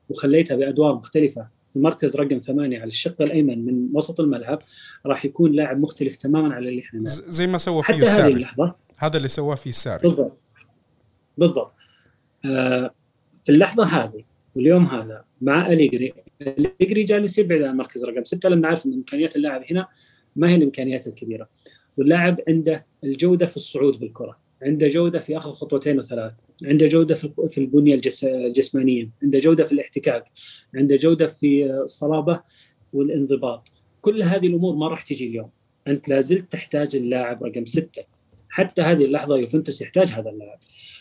وخليته 0.09 0.57
بأدوار 0.57 0.95
مختلفة 0.95 1.49
في 1.71 1.77
المركز 1.77 2.17
رقم 2.17 2.39
ثمانية 2.39 2.81
على 2.81 2.89
الشق 2.89 3.23
الأيمن 3.23 3.65
من 3.65 3.89
وسط 3.95 4.21
الملعب 4.21 4.63
راح 5.07 5.25
يكون 5.25 5.53
لاعب 5.53 5.81
مختلف 5.81 6.17
تماما 6.17 6.55
على 6.55 6.69
اللي 6.69 6.81
إحنا 6.81 7.01
نعرفه 7.01 7.31
زي 7.31 7.47
ما 7.47 7.59
سوى 7.59 7.83
فيه 7.83 7.95
حتى 7.95 8.05
هذه 8.07 8.33
اللحظة. 8.33 8.75
هذا 8.99 9.17
اللي 9.17 9.29
سواه 9.29 9.55
فيه 9.55 9.71
الساري 9.71 10.03
بالضبط. 10.03 10.39
بالضبط. 11.39 11.73
آه 12.45 12.95
في 13.45 13.53
اللحظة 13.53 13.85
هذه 13.85 14.25
واليوم 14.55 14.85
هذا 14.85 15.25
مع 15.41 15.67
أليجري 15.67 16.13
أليجري 16.43 17.03
جالس 17.05 17.39
يبعد 17.39 17.63
عن 17.63 17.77
مركز 17.77 18.05
رقم 18.05 18.25
ستة 18.25 18.49
لأن 18.49 18.65
عارف 18.65 18.87
إن 18.87 18.93
إمكانيات 18.93 19.37
اللاعب 19.37 19.65
هنا 19.71 19.89
ما 20.37 20.51
هي 20.51 20.55
الإمكانيات 20.55 21.07
الكبيرة. 21.07 21.49
واللاعب 21.97 22.41
عنده 22.49 22.87
الجودة 23.05 23.47
في 23.47 23.57
الصعود 23.57 24.01
بالكرة 24.01 24.39
عنده 24.63 24.89
جودة 24.89 25.19
في 25.19 25.37
اخذ 25.37 25.51
خطوتين 25.51 25.99
وثلاث 25.99 26.41
عنده 26.65 26.87
جودة 26.87 27.15
في 27.49 27.59
البنية 27.59 28.01
الجسمانية 28.23 29.11
عنده 29.23 29.39
جودة 29.39 29.65
في 29.65 29.73
الاحتكاك 29.73 30.25
عنده 30.75 30.97
جودة 30.97 31.27
في 31.27 31.67
الصلابة 31.67 32.41
والانضباط. 32.93 33.73
كل 34.01 34.23
هذه 34.23 34.47
الأمور 34.47 34.75
ما 34.75 34.89
راح 34.89 35.03
تجي 35.03 35.27
اليوم. 35.27 35.51
أنت 35.89 36.09
لازلت 36.09 36.53
تحتاج 36.53 36.97
اللاعب 36.97 37.45
رقم 37.45 37.65
ستة. 37.65 38.03
حتى 38.49 38.83
هذه 38.83 39.05
اللحظة 39.05 39.37
يوفنتوس 39.37 39.83
يحتاج 39.83 40.09
هذا 40.09 40.31
اللاعب. 40.31 40.59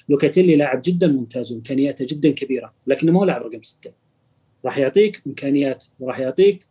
لوكاتيلي 0.10 0.56
لاعب 0.56 0.82
جدا 0.86 1.08
ممتاز 1.08 1.52
وإمكانياته 1.52 2.06
جدا 2.10 2.30
كبيرة 2.30 2.74
لكنه 2.88 3.12
ما 3.12 3.20
هو 3.20 3.26
لاعب 3.26 3.42
رقم 3.42 3.62
ستة. 3.62 3.92
راح 4.66 4.78
يعطيك 4.78 5.22
إمكانيات 5.28 5.86
وراح 6.00 6.20
يعطيك 6.20 6.68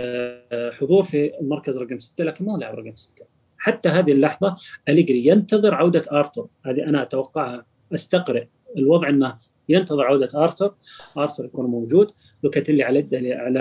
آه، 0.00 0.70
حضور 0.70 1.02
في 1.02 1.40
المركز 1.40 1.78
رقم 1.78 1.98
ستة 1.98 2.24
لكن 2.24 2.44
ما 2.44 2.52
هو 2.52 2.56
لاعب 2.56 2.74
رقم 2.74 2.94
ستة. 2.94 3.24
حتى 3.58 3.88
هذه 3.88 4.12
اللحظة 4.12 4.56
أليجري 4.88 5.26
ينتظر 5.26 5.74
عودة 5.74 6.02
ارثر 6.12 6.46
هذه 6.66 6.82
أنا 6.82 7.02
أتوقعها 7.02 7.66
أستقرئ 7.94 8.46
الوضع 8.78 9.08
إنه 9.08 9.38
ينتظر 9.68 10.04
عودة 10.04 10.44
ارثر 10.44 10.74
ارثر 11.18 11.44
يكون 11.44 11.66
موجود 11.66 12.10
لوكاتيلي 12.42 12.82
على 12.82 13.08
على 13.14 13.60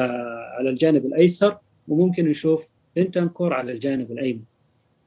على 0.57 0.69
الجانب 0.69 1.05
الأيسر 1.05 1.57
وممكن 1.87 2.25
نشوف 2.25 2.71
بنتنكور 2.95 3.53
على 3.53 3.71
الجانب 3.71 4.11
الأيمن. 4.11 4.43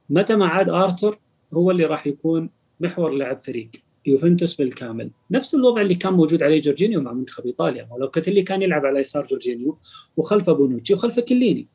متى 0.09 0.35
ما 0.35 0.47
عاد 0.47 0.69
ارثر 0.69 1.19
هو 1.53 1.71
اللي 1.71 1.85
راح 1.85 2.07
يكون 2.07 2.49
محور 2.79 3.13
لعب 3.13 3.39
فريق. 3.39 3.69
يوفنتوس 4.07 4.55
بالكامل. 4.55 5.11
نفس 5.31 5.55
الوضع 5.55 5.81
اللي 5.81 5.95
كان 5.95 6.13
موجود 6.13 6.43
عليه 6.43 6.61
جورجينيو 6.61 7.01
مع 7.01 7.13
منتخب 7.13 7.45
إيطاليا. 7.45 7.87
ولوكاتيلي 7.91 8.41
كان 8.41 8.61
يلعب 8.61 8.85
على 8.85 8.99
يسار 8.99 9.25
جورجينيو 9.25 9.77
وخلفه 10.17 10.53
بونوتشي 10.53 10.93
وخلفه 10.93 11.21
كليني 11.21 11.67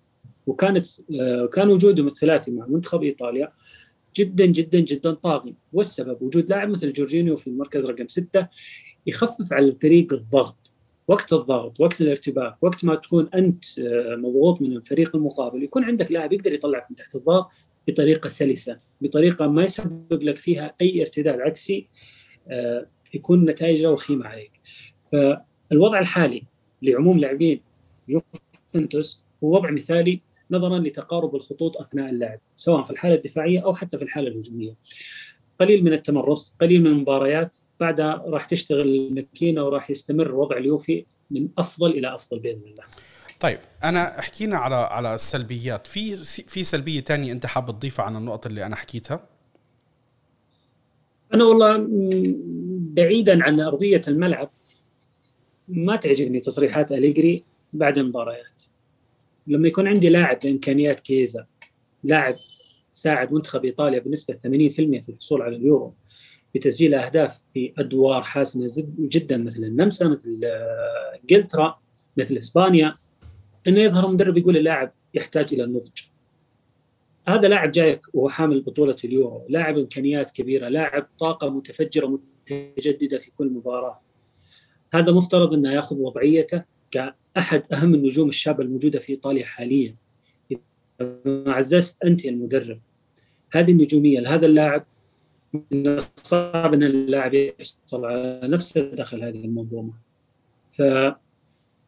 وكانت 0.47 0.87
آه، 1.21 1.47
كان 1.47 1.71
وجودهم 1.71 2.07
الثلاثي 2.07 2.51
مع 2.51 2.66
منتخب 2.66 3.03
إيطاليا 3.03 3.53
جدا 4.16 4.47
جدا 4.47 4.81
جدا 4.81 5.14
طاغي 5.14 5.55
والسبب 5.73 6.23
وجود 6.23 6.51
لاعب 6.51 6.68
مثل 6.68 6.92
جورجينيو 6.92 7.37
في 7.37 7.47
المركز 7.47 7.87
رقم 7.87 8.09
ستة 8.09 8.49
يخفف 9.07 9.53
على 9.53 9.66
الفريق 9.66 10.12
الضغط. 10.12 10.77
وقت 11.09 11.33
الضغط 11.33 11.81
وقت 11.81 12.01
الارتباك 12.01 12.57
وقت 12.62 12.85
ما 12.85 12.95
تكون 12.95 13.29
أنت 13.35 13.64
آه، 13.79 14.16
مضغوط 14.16 14.62
من 14.62 14.77
الفريق 14.77 15.16
المقابل. 15.16 15.62
يكون 15.62 15.85
عندك 15.85 16.12
لاعب 16.12 16.33
يقدر 16.33 16.53
يطلعك 16.53 16.87
من 16.90 16.97
تحت 16.97 17.16
الضغط 17.16 17.51
بطريقة 17.88 18.29
سلسة 18.29 18.79
بطريقة 19.01 19.47
ما 19.47 19.62
يسبب 19.62 20.23
لك 20.23 20.38
فيها 20.38 20.75
أي 20.81 21.01
ارتداد 21.01 21.40
عكسي 21.40 21.88
يكون 23.15 23.45
نتائجه 23.45 23.91
وخيمه 23.91 24.27
عليك. 24.27 24.53
فالوضع 25.03 25.99
الحالي 25.99 26.43
لعموم 26.83 27.19
لاعبين 27.19 27.61
يوفنتوس 28.09 29.23
هو 29.45 29.55
وضع 29.55 29.71
مثالي 29.71 30.21
نظرا 30.51 30.79
لتقارب 30.79 31.35
الخطوط 31.37 31.77
أثناء 31.77 32.11
اللعب 32.11 32.39
سواء 32.57 32.85
في 32.85 32.91
الحالة 32.91 33.15
الدفاعية 33.15 33.65
أو 33.65 33.75
حتى 33.75 33.99
في 33.99 34.05
الحالة 34.05 34.29
الهجومية. 34.29 34.77
قليل 35.61 35.85
من 35.85 35.93
التمرس 35.93 36.57
قليل 36.61 36.81
من 36.81 36.87
المباريات 36.87 37.57
بعدها 37.81 38.25
راح 38.27 38.45
تشتغل 38.45 38.81
الماكينه 38.81 39.65
وراح 39.65 39.91
يستمر 39.91 40.35
وضع 40.35 40.57
اليوفي 40.57 41.07
من 41.31 41.49
أفضل 41.59 41.91
إلى 41.91 42.15
أفضل 42.15 42.39
بإذن 42.39 42.63
الله. 42.65 42.85
طيب 43.41 43.59
أنا 43.85 44.21
حكينا 44.21 44.57
على 44.57 44.75
على 44.75 45.15
السلبيات. 45.15 45.87
في 45.87 46.17
في 46.25 46.65
سلبية 46.65 47.01
ثانية 47.01 47.33
أنت 47.33 47.47
حابب 47.47 47.71
تضيفها 47.71 48.05
عن 48.05 48.17
النقط 48.17 48.47
اللي 48.47 48.67
أنا 48.67 48.77
حكيتها؟ 48.77 49.32
أنا 51.35 51.45
والله 51.45 51.87
بعيدا 52.95 53.45
عن 53.45 53.61
أرضية 53.61 54.03
الملعب 54.09 54.51
ما 55.68 55.97
تعجبني 55.97 56.40
تصريحات 56.40 56.92
أليجري 56.92 57.45
بعد 57.73 57.99
المباريات 57.99 58.62
لما 59.47 59.68
يكون 59.68 59.88
عندي 59.88 60.09
لاعب 60.09 60.38
بامكانيات 60.45 61.01
كيزا 61.01 61.47
لاعب 62.05 62.35
ساعد 62.90 63.33
منتخب 63.33 63.64
إيطاليا 63.64 63.99
بنسبة 63.99 64.35
80% 64.35 64.38
في 64.47 65.05
الحصول 65.09 65.42
على 65.42 65.57
اليورو 65.57 65.95
بتسجيل 66.55 66.95
أهداف 66.95 67.45
في 67.55 67.73
أدوار 67.79 68.23
حاسمة 68.23 68.66
جدا 68.99 69.37
مثل 69.37 69.64
النمسا 69.64 70.09
مثل 70.09 70.40
آه، 70.45 71.18
انجلترا 71.23 71.79
مثل 72.16 72.37
إسبانيا 72.37 72.95
إنه 73.66 73.81
يظهر 73.81 74.09
مدرب 74.09 74.38
يقول 74.38 74.57
اللاعب 74.57 74.92
يحتاج 75.14 75.55
إلى 75.55 75.64
النضج. 75.64 76.12
هذا 77.29 77.49
لاعب 77.49 77.71
جايك 77.71 78.15
وهو 78.15 78.29
حامل 78.29 78.61
بطولة 78.61 78.97
اليورو 79.05 79.47
لاعب 79.49 79.79
إمكانيات 79.79 80.31
كبيرة 80.31 80.69
لاعب 80.69 81.07
طاقة 81.19 81.51
متفجرة 81.51 82.21
متجددة 82.51 83.19
في 83.19 83.31
كل 83.31 83.51
مباراة. 83.51 84.01
هذا 84.95 85.13
مفترض 85.13 85.55
إنه 85.55 85.73
يأخذ 85.73 85.97
وضعيته 85.97 86.65
كأحد 86.91 87.63
أهم 87.73 87.95
النجوم 87.95 88.29
الشابه 88.29 88.65
الموجودة 88.65 88.99
في 88.99 89.13
إيطاليا 89.13 89.45
حاليا. 89.45 89.95
ما 91.01 91.53
عززت 91.53 92.05
أنت 92.05 92.25
المدرب 92.25 92.81
هذه 93.53 93.71
النجومية 93.71 94.21
لهذا 94.21 94.47
اللاعب 94.47 94.85
من 95.71 95.87
الصعب 95.87 96.75
إن 96.75 96.83
اللاعب 96.83 97.35
يحصل 97.35 98.05
على 98.05 98.41
نفسه 98.45 98.81
داخل 98.81 99.25
هذه 99.25 99.45
المنظومة. 99.45 99.93
ف 100.69 100.83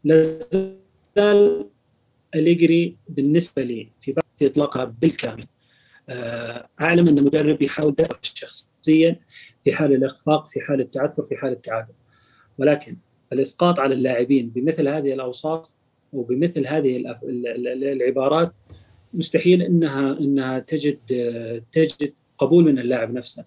لازال 0.04 1.66
أليجري 2.34 2.96
بالنسبة 3.08 3.62
لي 3.62 3.88
في 4.00 4.14
في 4.38 4.46
إطلاقها 4.46 4.84
بالكامل. 4.84 5.46
آه، 6.08 6.68
أعلم 6.80 7.08
أن 7.08 7.18
المدرب 7.18 7.62
يحاول 7.62 7.94
شخصيا 8.22 9.20
في 9.62 9.72
حال 9.72 9.92
الإخفاق 9.92 10.46
في 10.46 10.60
حال 10.60 10.80
التعثر 10.80 11.22
في 11.22 11.36
حال 11.36 11.52
التعادل. 11.52 11.92
ولكن 12.58 12.96
الإسقاط 13.32 13.80
على 13.80 13.94
اللاعبين 13.94 14.50
بمثل 14.50 14.88
هذه 14.88 15.12
الأوصاف 15.12 15.70
وبمثل 16.12 16.66
هذه 16.66 17.16
العبارات 17.92 18.54
مستحيل 19.14 19.62
إنها 19.62 20.18
إنها 20.20 20.58
تجد 20.58 20.98
تجد 21.72 22.12
قبول 22.38 22.64
من 22.64 22.78
اللاعب 22.78 23.12
نفسه. 23.12 23.44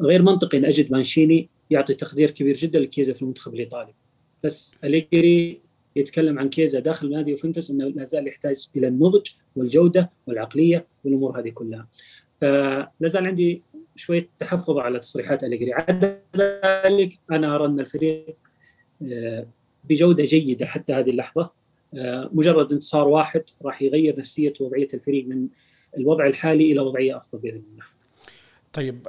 غير 0.00 0.22
منطقي 0.22 0.58
أن 0.58 0.64
أجد 0.64 0.92
مانشيني 0.92 1.48
يعطي 1.70 1.94
تقدير 1.94 2.30
كبير 2.30 2.54
جدا 2.54 2.78
لكيزا 2.78 3.12
في 3.12 3.22
المنتخب 3.22 3.54
الإيطالي. 3.54 3.94
بس 4.44 4.74
أليجري 4.84 5.60
يتكلم 5.96 6.38
عن 6.38 6.48
كيزا 6.48 6.80
داخل 6.80 7.10
نادي 7.10 7.30
يوفنتوس 7.30 7.70
إنه 7.70 7.84
لا 7.84 8.04
زال 8.04 8.28
يحتاج 8.28 8.68
إلى 8.76 8.88
النضج 8.88 9.26
والجودة 9.56 10.10
والعقلية 10.26 10.86
والأمور 11.04 11.40
هذه 11.40 11.48
كلها. 11.48 11.88
فلا 12.34 12.90
زال 13.02 13.26
عندي 13.26 13.62
شوية 13.96 14.28
تحفظ 14.38 14.78
على 14.78 14.98
تصريحات 14.98 15.44
أليجري 15.44 15.72
عدا 15.72 16.22
ذلك 16.36 17.18
أنا 17.30 17.54
أرى 17.54 17.66
أن 17.66 17.80
الفريق 17.80 18.36
آه، 19.02 19.46
بجودة 19.84 20.24
جيدة 20.24 20.66
حتى 20.66 20.92
هذه 20.92 21.10
اللحظة 21.10 21.50
آه، 21.94 22.30
مجرد 22.32 22.72
انتصار 22.72 23.08
واحد 23.08 23.42
راح 23.62 23.82
يغير 23.82 24.18
نفسية 24.18 24.52
ووضعيه 24.60 24.88
الفريق 24.94 25.26
من 25.26 25.48
الوضع 25.96 26.26
الحالي 26.26 26.72
إلى 26.72 26.80
وضعية 26.80 27.16
أفضل 27.16 27.38
بإذن 27.38 27.62
الله. 27.72 27.99
طيب 28.72 29.08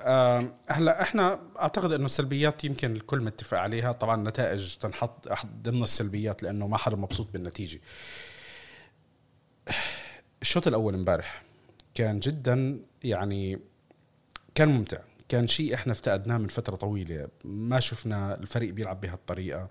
هلأ 0.67 1.01
إحنا 1.01 1.39
أعتقد 1.59 1.91
إنه 1.91 2.05
السلبيات 2.05 2.63
يمكن 2.63 2.91
الكل 2.91 3.21
متفق 3.21 3.57
عليها. 3.57 3.91
طبعا 3.91 4.15
النتائج 4.15 4.75
تنحط 4.75 5.27
ضمن 5.61 5.83
السلبيات 5.83 6.43
لأنه 6.43 6.67
ما 6.67 6.77
حدا 6.77 6.95
مبسوط 6.95 7.27
بالنتيجة. 7.33 7.81
الشوط 10.41 10.67
الأول 10.67 10.93
امبارح 10.93 11.43
كان 11.95 12.19
جدا 12.19 12.79
يعني 13.03 13.59
كان 14.55 14.67
ممتع. 14.67 14.97
كان 15.29 15.47
شيء 15.47 15.73
إحنا 15.73 15.93
افتقدناه 15.93 16.37
من 16.37 16.47
فترة 16.47 16.75
طويلة. 16.75 17.27
ما 17.43 17.79
شفنا 17.79 18.35
الفريق 18.35 18.73
بيلعب 18.73 19.01
بهالطريقة. 19.01 19.69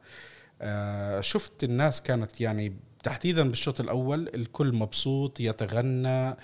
آه، 0.63 1.21
شفت 1.21 1.65
الناس 1.65 2.03
كانت 2.03 2.41
يعني 2.41 2.77
تحديدا 3.03 3.49
بالشوط 3.49 3.81
الأول 3.81 4.29
الكل 4.35 4.73
مبسوط 4.73 5.41
يتغنى. 5.41 6.37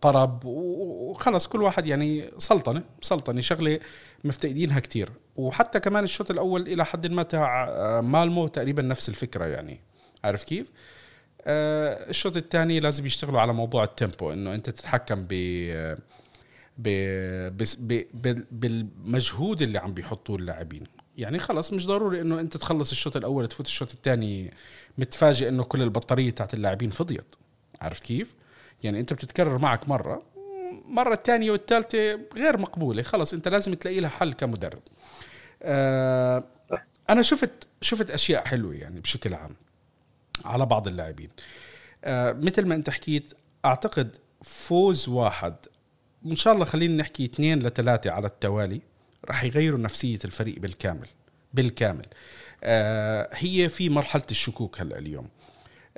طرب 0.00 0.44
وخلص 0.44 1.46
كل 1.46 1.62
واحد 1.62 1.86
يعني 1.86 2.30
سلطنة 2.38 2.82
سلطنة 3.00 3.40
شغلة 3.40 3.80
مفتقدينها 4.24 4.80
كتير. 4.80 5.08
وحتى 5.36 5.80
كمان 5.80 6.04
الشوط 6.04 6.30
الأول 6.30 6.62
إلى 6.62 6.84
حد 6.84 7.06
ما 7.06 7.22
تاع 7.22 7.68
آه، 7.68 8.00
مالمو 8.00 8.46
تقريبا 8.48 8.82
نفس 8.82 9.08
الفكرة 9.08 9.44
يعني. 9.44 9.80
عارف 10.24 10.44
كيف؟ 10.44 10.70
آه، 11.42 12.10
الشوط 12.10 12.36
الثاني 12.36 12.80
لازم 12.80 13.06
يشتغلوا 13.06 13.40
على 13.40 13.52
موضوع 13.52 13.84
التيمبو 13.84 14.32
إنه 14.32 14.54
أنت 14.54 14.70
تتحكم 14.70 15.26
ب 15.28 15.34
ب 16.78 18.02
بالمجهود 18.50 19.62
اللي 19.62 19.78
عم 19.78 19.94
بيحطوه 19.94 20.36
اللاعبين. 20.36 20.84
يعني 21.16 21.38
خلص 21.38 21.72
مش 21.72 21.86
ضروري 21.86 22.20
إنه 22.20 22.40
أنت 22.40 22.56
تخلص 22.56 22.90
الشوط 22.90 23.16
الأول 23.16 23.48
تفوت 23.48 23.66
الشوط 23.66 23.92
الثاني 23.92 24.52
متفاجئ 24.98 25.48
إنه 25.48 25.64
كل 25.64 25.82
البطارية 25.82 26.30
تاعت 26.30 26.54
اللاعبين 26.54 26.90
فضيت. 26.90 27.34
عرفت 27.80 28.02
كيف؟ 28.02 28.34
يعني 28.82 29.00
أنت 29.00 29.12
بتتكرر 29.12 29.58
معك 29.58 29.88
مرة 29.88 30.22
مرة 30.84 31.14
الثانية 31.14 31.50
والثالثة 31.50 32.20
غير 32.36 32.58
مقبولة 32.58 33.02
خلص 33.02 33.34
أنت 33.34 33.48
لازم 33.48 33.74
تلاقي 33.74 34.00
لها 34.00 34.10
حل 34.10 34.32
كمدرب. 34.32 34.82
آه 35.62 36.44
أنا 37.10 37.22
شفت 37.22 37.68
شفت 37.80 38.10
أشياء 38.10 38.44
حلوة 38.44 38.74
يعني 38.74 39.00
بشكل 39.00 39.34
عام 39.34 39.56
على 40.44 40.66
بعض 40.66 40.88
اللاعبين. 40.88 41.30
آه 42.04 42.32
مثل 42.32 42.66
ما 42.66 42.74
أنت 42.74 42.90
حكيت 42.90 43.32
أعتقد 43.64 44.16
فوز 44.42 45.08
واحد 45.08 45.54
ان 46.26 46.36
شاء 46.36 46.54
الله 46.54 46.64
خلينا 46.64 47.02
نحكي 47.02 47.24
اثنين 47.24 47.58
لثلاثة 47.58 48.10
على 48.10 48.26
التوالي 48.26 48.80
راح 49.24 49.44
يغيروا 49.44 49.78
نفسية 49.78 50.18
الفريق 50.24 50.58
بالكامل 50.58 51.08
بالكامل. 51.54 52.06
آه 52.64 53.28
هي 53.32 53.68
في 53.68 53.88
مرحلة 53.88 54.26
الشكوك 54.30 54.80
هلأ 54.80 54.98
اليوم. 54.98 55.28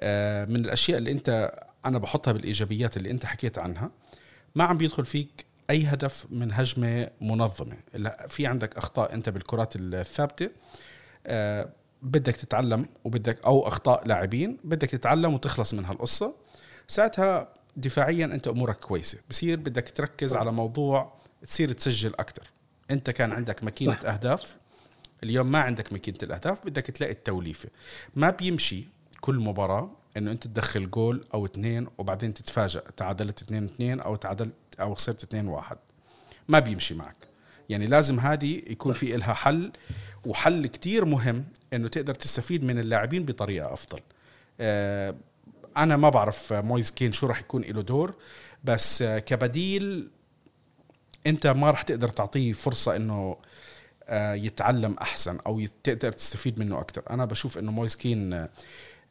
آه 0.01 0.45
من 0.45 0.57
الأشياء 0.57 0.99
اللي 0.99 1.11
أنت 1.13 1.53
أنا 1.89 1.99
بحطها 1.99 2.33
بالإيجابيات 2.33 2.97
اللي 2.97 3.11
أنت 3.11 3.27
حكيت 3.27 3.59
عنها 3.59 3.91
ما 4.55 4.65
عم 4.65 4.79
بيدخل 4.79 5.07
فيك 5.07 5.45
أي 5.71 5.85
هدف 5.85 6.27
من 6.31 6.53
هجمة 6.53 7.11
منظمة. 7.21 7.77
لا 7.95 8.27
في 8.29 8.47
عندك 8.47 8.77
أخطاء 8.77 9.15
أنت 9.15 9.29
بالكرات 9.29 9.73
الثابتة 9.77 10.51
آه 11.27 11.69
بدك 12.03 12.37
تتعلم 12.37 12.87
وبدك 13.05 13.45
أو 13.45 13.69
أخطاء 13.69 14.07
لاعبين 14.07 14.59
بدك 14.65 14.89
تتعلم 14.89 15.35
وتخلص 15.35 15.75
من 15.75 15.85
هالقصة. 15.85 16.35
ساعتها 16.89 17.55
دفاعيا 17.77 18.25
أنت 18.25 18.49
أمورك 18.49 18.79
كويسة. 18.79 19.19
بصير 19.31 19.59
بدك 19.59 19.89
تركز 19.89 20.35
على 20.35 20.53
موضوع 20.53 21.13
تصير 21.43 21.73
تسجل 21.73 22.15
أكثر 22.15 22.51
أنت 22.91 23.11
كان 23.11 23.33
عندك 23.33 23.65
ماكينة 23.65 23.97
صح. 23.97 24.05
أهداف 24.05 24.57
اليوم 25.23 25.47
ما 25.47 25.59
عندك 25.59 25.93
ماكينة 25.93 26.19
الأهداف 26.23 26.67
بدك 26.67 26.83
تلاقي 26.87 27.13
التوليفة. 27.13 27.69
ما 28.17 28.31
بيمشي 28.31 28.85
كل 29.21 29.37
مباراة 29.37 29.91
إنه 30.17 30.31
أنت 30.31 30.47
تدخل 30.47 30.91
جول 30.91 31.25
أو 31.35 31.47
اثنين 31.47 31.87
وبعدين 31.99 32.35
تتفاجئ 32.35 32.81
تعادلت 32.97 33.43
اثنين 33.43 33.65
اثنين 33.65 34.01
أو 34.01 34.17
تعادلت 34.17 34.55
أو 34.81 34.95
خسرت 34.95 35.23
اثنين 35.23 35.49
واحد. 35.49 35.79
ما 36.49 36.59
بيمشي 36.59 36.95
معك. 36.95 37.17
يعني 37.69 37.87
لازم 37.87 38.21
هذه 38.21 38.63
يكون 38.67 38.93
في 38.93 39.15
إلها 39.15 39.35
حل 39.35 39.73
وحل 40.27 40.67
كتير 40.67 41.05
مهم 41.05 41.45
إنه 41.73 41.89
تقدر 41.89 42.15
تستفيد 42.15 42.65
من 42.65 42.79
اللاعبين 42.79 43.25
بطريقة 43.25 43.73
أفضل. 43.73 44.01
آه، 44.61 45.15
أنا 45.77 45.97
ما 45.97 46.09
بعرف 46.09 46.53
مويز 46.53 46.91
كين 46.91 47.13
شو 47.13 47.27
راح 47.27 47.41
يكون 47.41 47.63
له 47.63 47.83
دور 47.83 48.15
بس 48.65 49.03
كبديل 49.03 50.11
أنت 51.27 51.47
ما 51.47 51.71
راح 51.71 51.83
تقدر 51.83 52.09
تعطيه 52.09 52.53
فرصة 52.53 52.97
إنه 52.97 53.37
آه، 54.11 54.35
يتعلم 54.35 54.97
أحسن 55.03 55.39
أو 55.47 55.67
تقدر 55.85 56.13
تستفيد 56.13 56.59
منه 56.59 56.81
أكثر 56.81 57.03
أنا 57.11 57.25
بشوف 57.25 57.59
إنه 57.59 57.73
مويز 57.73 57.97
كين 57.97 58.47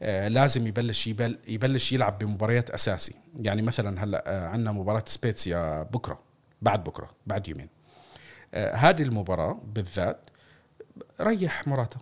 لازم 0.01 0.67
يبلش 0.67 1.07
يبلش 1.47 1.91
يلعب 1.91 2.19
بمباريات 2.19 2.69
أساسي. 2.69 3.15
يعني 3.35 3.61
مثلا 3.61 4.03
هلأ 4.03 4.23
آه، 4.27 4.47
عندنا 4.47 4.71
مباراة 4.71 5.03
سبيتسيا 5.05 5.83
بكرة 5.83 6.19
بعد 6.61 6.83
بكرة 6.83 7.09
بعد 7.27 7.47
يومين. 7.47 7.69
آه، 8.53 8.75
هذه 8.75 9.01
المباراة 9.01 9.61
بالذات 9.73 10.29
ريح 11.21 11.67
موراتا 11.67 11.99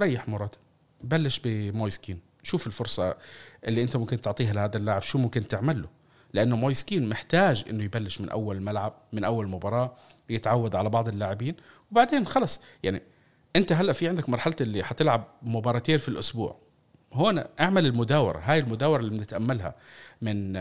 ريح 0.00 0.28
موراتا 0.28 0.58
بلش 1.02 1.40
بمويس 1.44 1.92
كين 1.92 2.20
شوف 2.42 2.66
الفرصة 2.66 3.16
اللي 3.64 3.82
أنت 3.82 3.96
ممكن 3.96 4.20
تعطيها 4.20 4.52
لهذا 4.52 4.76
اللاعب 4.76 5.02
شو 5.02 5.18
ممكن 5.18 5.46
تعمل 5.46 5.82
له 5.82 5.88
لأنه 6.32 6.56
مويس 6.56 6.86
كين 6.86 7.08
محتاج 7.08 7.64
إنه 7.70 7.84
يبلش 7.84 8.20
من 8.20 8.28
أول 8.28 8.62
ملعب 8.62 8.94
من 9.12 9.24
أول 9.24 9.48
مباراة 9.48 9.96
يتعود 10.28 10.74
على 10.74 10.88
بعض 10.88 11.08
اللاعبين. 11.08 11.56
وبعدين 11.90 12.26
خلص 12.26 12.62
يعني 12.82 13.02
أنت 13.56 13.72
هلأ 13.72 13.92
في 13.92 14.08
عندك 14.08 14.28
مرحلة 14.28 14.56
اللي 14.60 14.84
حتلعب 14.84 15.24
مباراتين 15.42 15.98
في 15.98 16.08
الأسبوع. 16.08 16.56
هون 17.12 17.44
اعمل 17.60 17.86
المداورة 17.86 18.38
هاي 18.38 18.58
المداورة 18.58 19.00
اللي 19.00 19.10
بنتأملها 19.10 19.74
من 20.22 20.52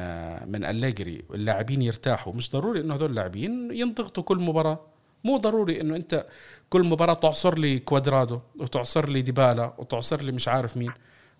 من 0.52 0.64
أليجري 0.64 1.24
اللاعبين 1.34 1.82
يرتاحوا. 1.82 2.34
مش 2.34 2.52
ضروري 2.52 2.80
إنه 2.82 2.96
هذول 2.96 3.10
اللاعبين 3.10 3.70
ينضغطوا 3.74 4.24
كل 4.24 4.38
مباراة. 4.40 4.80
مو 5.24 5.38
ضروري 5.38 5.82
إنه 5.82 5.96
أنت 5.96 6.26
كل 6.70 6.84
مباراة 6.84 7.14
تعصر 7.14 7.60
لي 7.60 7.80
كوادرادو 7.80 8.40
وتعصر 8.60 9.10
لي 9.10 9.22
ديبالا 9.22 9.74
وتعصر 9.78 10.22
لي 10.22 10.32
مش 10.32 10.48
عارف 10.48 10.78
مين. 10.78 10.92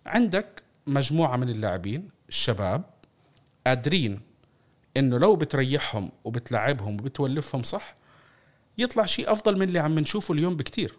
عندك 0.06 0.64
مجموعة 0.88 1.38
من 1.38 1.50
اللاعبين 1.50 2.10
الشباب 2.30 2.84
قادرين 3.68 4.22
إنه 4.98 5.18
لو 5.18 5.36
بتريحهم 5.36 6.12
وبتلعبهم 6.24 6.94
وبتولفهم 6.94 7.64
صح 7.64 7.96
يطلع 8.78 9.06
شيء 9.06 9.32
أفضل 9.32 9.56
من 9.58 9.68
اللي 9.68 9.80
عم 9.80 10.00
نشوفه 10.00 10.34
اليوم 10.34 10.56
بكتير. 10.56 10.94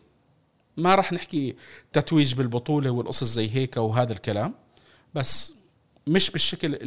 ما 0.76 0.94
راح 0.94 1.12
نحكي 1.12 1.54
تتويج 1.92 2.34
بالبطولة 2.34 2.90
والقصص 2.90 3.24
زي 3.24 3.50
هيك 3.50 3.76
وهذا 3.76 4.12
الكلام 4.12 4.54
بس 5.14 5.54
مش 6.06 6.30
بالشكل 6.30 6.78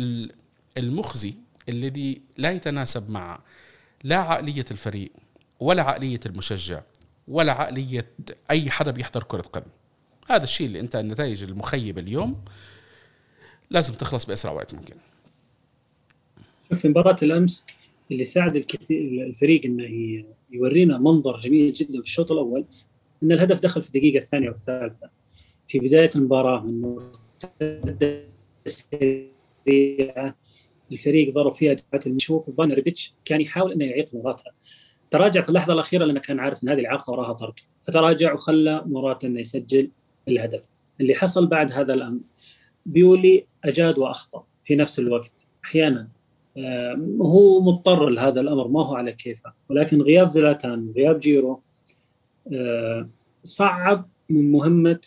المخزي 0.78 1.34
الذي 1.69 2.22
لا 2.38 2.52
يتناسب 2.52 3.10
مع 3.10 3.39
لا 4.04 4.17
عقلية 4.17 4.65
الفريق 4.72 5.12
ولا 5.60 5.84
عقلية 5.84 6.19
المشجع 6.26 6.82
ولا 7.28 7.52
عقلية 7.52 8.08
أي 8.52 8.69
حدا 8.72 8.91
بيحضر 8.91 9.24
كرة 9.24 9.41
قدم. 9.41 9.72
هذا 10.30 10.43
الشيء 10.43 10.67
اللي 10.67 10.80
أنت 10.80 10.96
النتائج 10.96 11.43
المخيبة 11.43 12.02
اليوم 12.02 12.43
لازم 13.69 13.93
تخلص 13.93 14.26
بأسرع 14.26 14.52
وقت 14.52 14.74
ممكن. 14.74 14.96
شوف 16.69 16.80
في 16.80 16.88
مباراة 16.88 17.15
الأمس 17.24 17.65
اللي 18.12 18.24
ساعد 18.24 18.65
الفريق 18.91 19.65
إنه 19.65 19.84
يورينا 20.52 20.98
منظر 20.98 21.39
جميل 21.39 21.74
جدا 21.74 22.02
في 22.02 22.08
الشوط 22.08 22.32
الأول. 22.32 22.65
إن 23.24 23.32
الهدف 23.32 23.60
دخل 23.60 23.82
في 23.82 23.88
الدقيقة 23.88 24.18
الثانية 24.18 24.48
والثالثة. 24.48 25.10
في 25.68 25.80
بداية 25.80 26.10
المباراة 26.16 26.64
من 26.64 26.82
مرتدة 26.82 28.24
الفريق 30.92 31.34
ضرب 31.34 31.54
فيها 31.54 31.74
دفعات 31.74 32.08
المشوف 32.08 32.50
وبان 32.50 32.72
ريبيتش 32.72 33.14
كان 33.26 33.42
يحاول 33.42 33.72
إنه 33.72 33.86
يعيق 33.86 34.16
مراته 34.16 34.52
تراجع 35.12 35.42
في 35.42 35.50
اللحظة 35.50 35.74
الأخيرة 35.74 36.06
لأنه 36.06 36.20
كان 36.20 36.40
عارف 36.40 36.64
إن 36.64 36.70
هذه 36.70 36.80
الإعاقة 36.80 37.12
وراها 37.12 37.34
طرد. 37.34 37.60
فتراجع 37.84 38.34
وخلى 38.34 38.84
موراتا 38.86 39.26
إنه 39.26 39.40
يسجل 39.40 39.92
الهدف. 40.28 40.62
اللي 41.02 41.16
حصل 41.16 41.48
بعد 41.48 41.72
هذا 41.72 41.94
الأمر 41.94 42.20
بيولي 42.86 43.46
أجاد 43.64 43.98
وأخطأ 43.98 44.46
في 44.64 44.76
نفس 44.76 45.00
الوقت. 45.00 45.48
أحيانا 45.66 46.08
هو 47.22 47.62
مضطر 47.62 48.10
لهذا 48.10 48.42
الأمر 48.42 48.68
ما 48.68 48.86
هو 48.86 48.96
على 48.96 49.12
كيفه. 49.12 49.54
ولكن 49.70 50.02
غياب 50.02 50.32
زلاتان 50.32 50.88
وغياب 50.88 51.20
جيرو 51.20 51.52
آه، 51.52 51.73
صعب 53.44 54.10
من 54.30 54.52
مهمة 54.52 55.00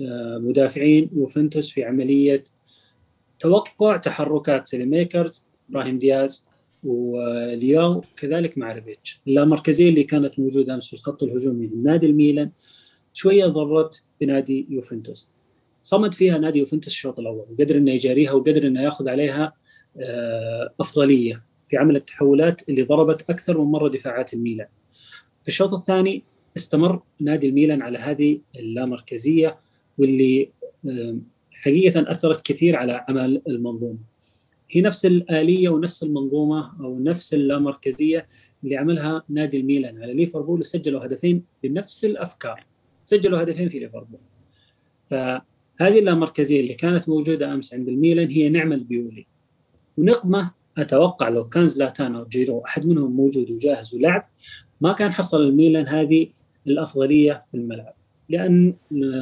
آه، 0.00 0.38
مدافعين 0.38 1.10
يوفنتوس 1.12 1.70
في 1.70 1.84
عملية 1.84 2.44
توقع 3.38 3.96
تحركات 3.96 4.68
ساليمايكرز 4.68 5.46
إبراهيم 5.70 5.98
دياز 5.98 6.46
ولياو 6.84 8.04
كذلك 8.16 8.58
مع 8.58 8.72
ريبيتش 8.72 9.20
اللامركزية 9.26 9.88
اللي 9.88 10.04
كانت 10.04 10.38
موجودة 10.38 10.74
أمس 10.74 10.86
في 10.88 10.92
الخط 10.92 11.22
الهجومي 11.22 11.66
لنادي 11.66 12.06
الميلان 12.06 12.50
شوية 13.12 13.46
ضرت 13.46 14.02
بنادي 14.20 14.66
يوفنتوس. 14.70 15.30
صمد 15.82 16.14
فيها 16.14 16.38
نادي 16.38 16.58
يوفنتوس 16.58 16.92
الشوط 16.92 17.18
الأول 17.18 17.46
وقدر 17.50 17.76
إنه 17.76 17.90
يجاريها 17.90 18.32
وقدر 18.32 18.66
إنه 18.66 18.82
ياخذ 18.82 19.08
عليها 19.08 19.52
آه، 19.96 20.74
أفضلية 20.80 21.44
في 21.70 21.76
عمل 21.76 21.96
التحولات 21.96 22.68
اللي 22.68 22.82
ضربت 22.82 23.30
أكثر 23.30 23.58
من 23.58 23.64
مرة 23.64 23.88
دفاعات 23.88 24.34
الميلان. 24.34 24.68
في 25.42 25.48
الشوط 25.48 25.74
الثاني 25.74 26.24
استمر 26.56 27.02
نادي 27.20 27.48
الميلان 27.48 27.82
على 27.82 27.98
هذه 27.98 28.40
اللامركزية 28.56 29.58
واللي 29.98 30.50
حقيقة 31.52 32.10
أثرت 32.10 32.46
كثير 32.46 32.76
على 32.76 33.04
عمل 33.08 33.42
المنظومة. 33.48 33.98
هي 34.70 34.80
نفس 34.80 35.06
الآلية 35.06 35.68
ونفس 35.68 36.02
المنظومة 36.02 36.84
أو 36.84 36.98
نفس 36.98 37.34
اللامركزية 37.34 38.26
اللي 38.64 38.76
عملها 38.76 39.22
نادي 39.28 39.60
الميلان 39.60 40.02
على 40.02 40.14
ليفربول 40.14 40.60
وسجلوا 40.60 41.04
هدفين 41.06 41.44
بنفس 41.62 42.04
الأفكار. 42.04 42.66
سجلوا 43.04 43.42
هدفين 43.42 43.68
في 43.68 43.78
ليفربول. 43.78 44.20
فهذه 45.10 45.98
اللامركزية 45.98 46.60
اللي 46.60 46.74
كانت 46.74 47.08
موجودة 47.08 47.54
أمس 47.54 47.74
عند 47.74 47.88
الميلان 47.88 48.28
هي 48.28 48.48
نعمه 48.48 48.74
البيولي. 48.74 49.26
ونقمة 49.98 50.50
أتوقع 50.78 51.28
لو 51.28 51.48
كان 51.48 51.66
زلاتان 51.66 52.14
أو 52.14 52.24
جيرو 52.24 52.64
أحد 52.64 52.86
منهم 52.86 53.16
موجود 53.16 53.50
وجاهز 53.50 53.94
ولعب 53.94 54.28
ما 54.80 54.92
كان 54.92 55.12
حصل 55.12 55.42
الميلان 55.42 55.88
هذه 55.88 56.28
الأفضلية 56.66 57.44
في 57.50 57.54
الملعب. 57.54 57.94
لأن 58.28 58.74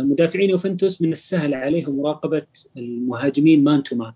مدافعين 0.09 0.51
يوفنتوس 0.51 1.03
من 1.03 1.13
السهل 1.13 1.55
عليهم 1.55 1.97
مراقبة 1.97 2.47
المهاجمين 2.77 3.65
man 3.65 3.83
to 3.83 3.97
man. 3.97 4.13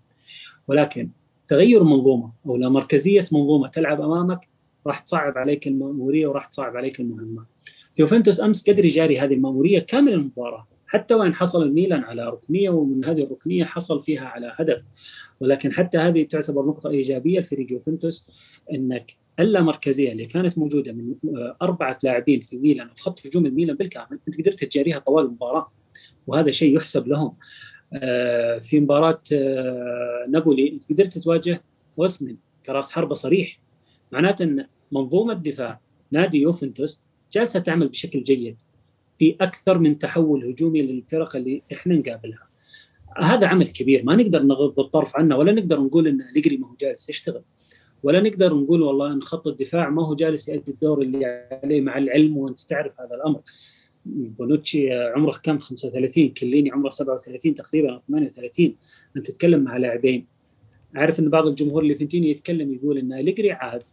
ولكن 0.67 1.09
تغير 1.47 1.83
منظومة 1.83 2.31
أو 2.45 2.57
لا 2.57 2.69
مركزية 2.69 3.25
منظومة 3.31 3.67
تلعب 3.67 4.01
أمامك 4.01 4.47
راح 4.87 4.99
تصعب 4.99 5.37
عليك 5.37 5.67
المأمورية 5.67 6.27
وراح 6.27 6.45
تصعب 6.45 6.77
عليك 6.77 6.99
المهمة. 6.99 7.45
يوفنتوس 7.99 8.41
أمس 8.41 8.69
قدر 8.69 8.85
يجاري 8.85 9.19
هذه 9.19 9.33
المأمورية 9.33 9.79
كامل 9.79 10.13
المباراة. 10.13 10.67
حتى 10.87 11.15
وإن 11.15 11.35
حصل 11.35 11.63
الميلان 11.63 12.03
على 12.03 12.25
ركنية 12.29 12.69
ومن 12.69 13.05
هذه 13.05 13.23
الركنية 13.23 13.63
حصل 13.63 14.03
فيها 14.03 14.25
على 14.25 14.53
هدف. 14.55 14.81
ولكن 15.39 15.73
حتى 15.73 15.97
هذه 15.97 16.23
تعتبر 16.23 16.65
نقطة 16.65 16.89
إيجابية 16.89 17.39
لفريق 17.39 17.71
يوفنتوس 17.71 18.27
إنك 18.73 19.17
اللامركزيه 19.39 20.11
اللي 20.11 20.25
كانت 20.25 20.57
موجودة 20.57 20.93
من 20.93 21.15
أربعة 21.61 21.97
لاعبين 22.03 22.39
في 22.39 22.57
ميلان 22.57 22.89
وخط 22.97 23.27
هجوم 23.27 23.45
الميلان 23.45 23.75
بالكامل 23.75 24.19
أنت 24.27 24.41
قدرت 24.41 24.63
تجاريها 24.63 24.99
طوال 24.99 25.25
المباراة 25.25 25.71
وهذا 26.27 26.51
شيء 26.51 26.77
يحسب 26.77 27.07
لهم 27.07 27.35
آه، 27.93 28.57
في 28.57 28.79
مباراة 28.79 29.21
آه، 29.33 30.25
نابولي 30.29 30.71
أنت 30.71 30.91
قدرت 30.91 31.17
تواجه 31.17 31.63
اوسمن 31.99 32.35
كراس 32.65 32.91
حربة 32.91 33.13
صريح 33.13 33.59
معناته 34.11 34.43
إن 34.43 34.65
منظومة 34.91 35.33
دفاع 35.33 35.79
نادي 36.11 36.41
يوفنتوس 36.41 37.01
جالسة 37.31 37.59
تعمل 37.59 37.87
بشكل 37.87 38.23
جيد 38.23 38.61
في 39.17 39.35
أكثر 39.41 39.79
من 39.79 39.97
تحول 39.97 40.45
هجومي 40.45 40.81
للفرق 40.81 41.35
اللي 41.35 41.61
إحنا 41.73 41.95
نقابلها. 41.95 42.47
هذا 43.17 43.47
عمل 43.47 43.67
كبير 43.67 44.03
ما 44.03 44.15
نقدر 44.15 44.43
نغض 44.43 44.79
الطرف 44.79 45.15
عنه 45.15 45.37
ولا 45.37 45.51
نقدر 45.51 45.79
نقول 45.79 46.07
إن 46.07 46.21
أليجري 46.21 46.57
ما 46.57 46.67
هو 46.67 46.75
جالس 46.81 47.09
يشتغل. 47.09 47.41
ولا 48.05 48.19
نقدر 48.19 48.53
نقول 48.53 48.81
والله 48.81 49.13
إن 49.13 49.21
خط 49.21 49.47
الدفاع 49.47 49.89
ما 49.89 50.07
هو 50.07 50.15
جالس 50.15 50.49
يؤدي 50.49 50.71
الدور 50.71 51.01
اللي 51.01 51.47
عليه 51.63 51.81
مع 51.81 51.97
العلم 51.97 52.37
وأنت 52.37 52.59
تعرف 52.59 53.01
هذا 53.01 53.15
الأمر. 53.15 53.41
بونوتشي 54.05 54.93
عمره 54.93 55.39
كم؟ 55.43 55.59
35 55.59 56.29
كليني 56.29 56.71
عمره 56.71 56.89
37 56.89 57.53
تقريبا 57.53 57.93
أو 57.93 57.99
38 57.99 58.75
أنت 59.17 59.31
تتكلم 59.31 59.63
مع 59.63 59.77
لاعبين. 59.77 60.27
عارف 60.95 61.19
إن 61.19 61.29
بعض 61.29 61.47
الجمهور 61.47 61.83
اللي 61.83 61.95
فنتيني 61.95 62.29
يتكلم 62.29 62.73
يقول 62.73 62.97
إن 62.97 63.13
اليجري 63.13 63.51
عاد 63.51 63.83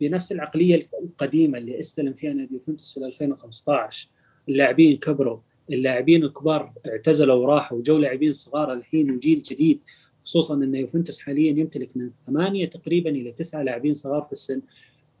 بنفس 0.00 0.32
العقلية 0.32 0.80
القديمة 1.02 1.58
اللي 1.58 1.78
أستلم 1.78 2.12
فيها 2.12 2.32
نادي 2.32 2.54
يوفنتوس 2.54 2.98
في 2.98 3.06
2015 3.06 4.08
اللاعبين 4.48 4.96
كبروا. 4.96 5.38
اللاعبين 5.72 6.24
الكبار 6.24 6.72
اعتزلوا 6.86 7.34
وراحوا. 7.34 7.78
وجو 7.78 7.98
لاعبين 7.98 8.32
صغار 8.32 8.72
الحين 8.72 9.10
وجيل 9.10 9.42
جديد. 9.42 9.84
خصوصا 10.24 10.54
أن 10.54 10.74
يوفنتوس 10.74 11.20
حاليا 11.20 11.50
يمتلك 11.50 11.96
من 11.96 12.10
ثمانية 12.26 12.70
تقريبا 12.70 13.10
إلى 13.10 13.32
تسعة 13.32 13.62
لاعبين 13.62 13.92
صغار 13.92 14.22
في 14.22 14.32
السن. 14.32 14.62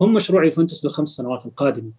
هم 0.00 0.14
مشروع 0.14 0.44
يوفنتوس 0.44 0.84
للخمس 0.84 1.08
سنوات 1.08 1.46
القادمة. 1.46 1.92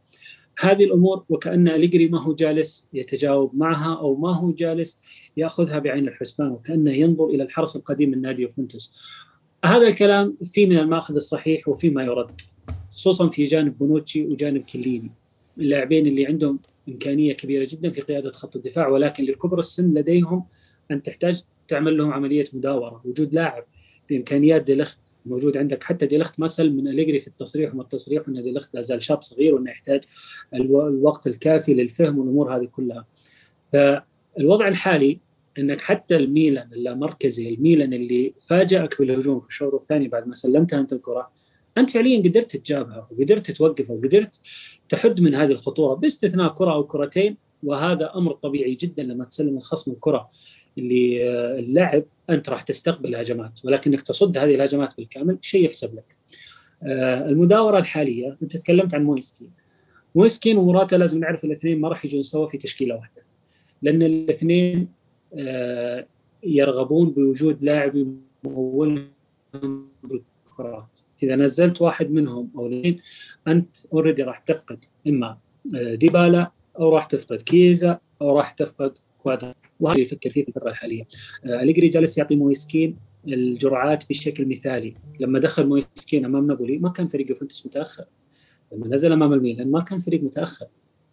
هذه 0.59 0.83
الأمور 0.83 1.23
وكأن 1.29 1.67
أليجري 1.67 2.07
ما 2.07 2.21
هو 2.21 2.35
جالس 2.35 2.87
يتجاوب 2.93 3.55
معها 3.55 3.95
أو 3.99 4.15
ما 4.15 4.35
هو 4.35 4.51
جالس 4.51 4.99
يأخذها 5.37 5.79
بعين 5.79 6.07
الحسبان 6.07 6.47
وكأنه 6.47 6.91
ينظر 6.91 7.25
إلى 7.25 7.43
الحرس 7.43 7.75
القديم 7.75 8.09
من 8.11 8.21
نادي 8.21 8.41
يوفنتوس. 8.41 8.95
هذا 9.65 9.87
الكلام 9.87 10.37
في 10.43 10.65
من 10.65 10.77
المأخذ 10.77 11.15
الصحيح 11.15 11.67
وفي 11.67 11.89
ما 11.89 12.03
يرد 12.03 12.41
خصوصا 12.89 13.29
في 13.29 13.43
جانب 13.43 13.77
بونوتشي 13.77 14.25
وجانب 14.25 14.61
كليني. 14.61 15.11
اللاعبين 15.57 16.07
اللي 16.07 16.25
عندهم 16.25 16.59
إمكانية 16.89 17.33
كبيرة 17.33 17.67
جدا 17.71 17.89
في 17.89 18.01
قيادة 18.01 18.31
خط 18.31 18.55
الدفاع 18.55 18.87
ولكن 18.87 19.23
للكبر 19.23 19.59
السن 19.59 19.93
لديهم 19.93 20.45
أن 20.91 21.01
تحتاج 21.01 21.43
تعمل 21.67 21.97
لهم 21.97 22.13
عملية 22.13 22.45
مداورة. 22.53 23.01
وجود 23.05 23.33
لاعب 23.33 23.65
بإمكانيات 24.09 24.63
ديلخت 24.63 24.99
موجود 25.25 25.57
عندك. 25.57 25.83
حتى 25.83 26.05
ديلخت 26.05 26.39
مثل 26.39 26.69
من 26.69 26.87
أليجري 26.87 27.19
في 27.19 27.27
التصريح 27.27 27.73
وما 27.73 27.83
التصريح 27.83 28.23
إن 28.27 28.43
ديلخت 28.43 28.75
لا 28.75 28.81
زال 28.81 29.01
شاب 29.01 29.21
صغير 29.21 29.55
وإنه 29.55 29.71
يحتاج 29.71 30.01
الوقت 30.53 31.27
الكافي 31.27 31.73
للفهم 31.73 32.19
والأمور 32.19 32.57
هذه 32.57 32.65
كلها. 32.65 33.05
فالوضع 33.73 34.67
الحالي 34.67 35.19
إنك 35.59 35.81
حتى 35.81 36.15
الميلان 36.15 36.73
اللامركزي 36.73 37.53
الميلان 37.53 37.93
اللي 37.93 38.33
فاجأك 38.39 38.99
بالهجوم 38.99 39.39
في 39.39 39.47
الشوط 39.47 39.73
الثاني 39.73 40.07
بعد 40.07 40.27
ما 40.27 40.35
سلمتها 40.35 40.79
أنت 40.79 40.93
الكرة 40.93 41.31
أنت 41.77 41.89
فعليا 41.89 42.19
قدرت 42.19 42.55
تجابها 42.55 43.07
وقدرت 43.11 43.51
توقفها 43.51 43.95
وقدرت 43.95 44.41
تحد 44.89 45.21
من 45.21 45.35
هذه 45.35 45.51
الخطورة 45.51 45.93
باستثناء 45.93 46.53
كرة 46.53 46.73
أو 46.73 46.83
كرتين. 46.83 47.37
وهذا 47.63 48.11
أمر 48.15 48.33
طبيعي 48.33 48.75
جدا 48.75 49.03
لما 49.03 49.25
تسلم 49.25 49.57
الخصم 49.57 49.91
الكرة. 49.91 50.29
آه، 50.77 51.59
اللعب 51.59 52.03
أنت 52.29 52.49
راح 52.49 52.61
تستقبل 52.61 53.15
هجمات 53.15 53.65
ولكنك 53.65 54.01
تصد 54.01 54.37
هذه 54.37 54.55
الهجمات 54.55 54.97
بالكامل 54.97 55.37
شيء 55.41 55.65
يحسب 55.65 55.95
لك. 55.95 56.15
آه، 56.83 57.29
المداورة 57.29 57.77
الحالية 57.77 58.37
أنت 58.43 58.57
تكلمت 58.57 58.95
عن 58.95 59.03
مويس 59.03 59.27
كين. 59.27 59.51
مويس 60.15 60.39
كين 60.39 60.57
وموراتا 60.57 60.95
لازم 60.95 61.19
نعرف 61.19 61.45
الاثنين 61.45 61.81
ما 61.81 61.89
راح 61.89 62.05
يجون 62.05 62.23
سوا 62.23 62.47
في 62.47 62.57
تشكيلة 62.57 62.95
واحدة. 62.95 63.21
لأن 63.81 64.01
الاثنين 64.01 64.87
آه، 65.39 66.05
يرغبون 66.43 67.09
بوجود 67.09 67.63
لاعب 67.63 67.95
يمولهم 67.95 69.07
بالكرات. 70.03 70.99
إذا 71.23 71.35
نزلت 71.35 71.81
واحد 71.81 72.11
منهم 72.11 72.49
أو 72.55 72.67
اثنين 72.67 72.99
أنت 73.47 73.75
already 73.93 74.23
راح 74.23 74.37
تفقد 74.37 74.85
إما 75.07 75.37
ديبالا 75.75 76.51
أو 76.79 76.89
راح 76.89 77.05
تفقد 77.05 77.41
كيزا 77.41 77.99
أو 78.21 78.37
راح 78.37 78.51
تفقد 78.51 78.97
كوادرادو 79.23 79.53
هذا 79.79 79.99
يفكر 79.99 80.29
فيه 80.29 80.41
في 80.41 80.49
الفترة 80.49 80.69
الحالية. 80.69 81.03
آه، 81.45 81.61
أليجري 81.61 81.89
جالس 81.89 82.17
يعطي 82.17 82.35
مويس 82.35 82.71
كين 82.71 82.97
الجرعات 83.27 84.09
بشكل 84.09 84.45
مثالي. 84.45 84.95
لما 85.19 85.39
دخل 85.39 85.67
مويس 85.67 86.01
كين 86.01 86.25
أمام 86.25 86.47
نابولي 86.47 86.77
ما 86.77 86.89
كان 86.89 87.07
فريق 87.07 87.29
يوفنتوس 87.29 87.65
متأخر. 87.65 88.05
لما 88.71 88.87
نزل 88.87 89.11
أمام 89.11 89.33
الميلان 89.33 89.71
ما 89.71 89.81
كان 89.81 89.99
فريق 89.99 90.23
متأخر. 90.23 90.67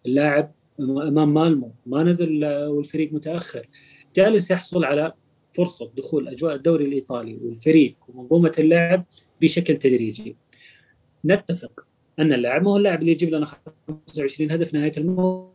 اللاعب 0.06 0.52
أمام 0.80 1.34
مالمو 1.34 1.72
ما 1.86 2.02
نزل 2.02 2.44
والفريق 2.46 3.12
متأخر. 3.12 3.68
جالس 4.16 4.50
يحصل 4.50 4.84
على 4.84 5.12
فرصة 5.52 5.90
دخول 5.96 6.28
أجواء 6.28 6.54
الدوري 6.54 6.84
الإيطالي 6.84 7.34
والفريق 7.42 7.96
ومنظومة 8.08 8.52
اللعب 8.58 9.04
بشكل 9.40 9.76
تدريجي. 9.76 10.36
نتفق 11.24 11.86
أن 12.18 12.32
اللاعب 12.32 12.62
ما 12.62 12.70
هو 12.70 12.76
اللاعب 12.76 13.00
اللي 13.00 13.12
يجيب 13.12 13.34
لنا 13.34 13.46
25 13.88 14.50
هدف 14.50 14.74
نهاية 14.74 14.92
الموسم. 14.98 15.50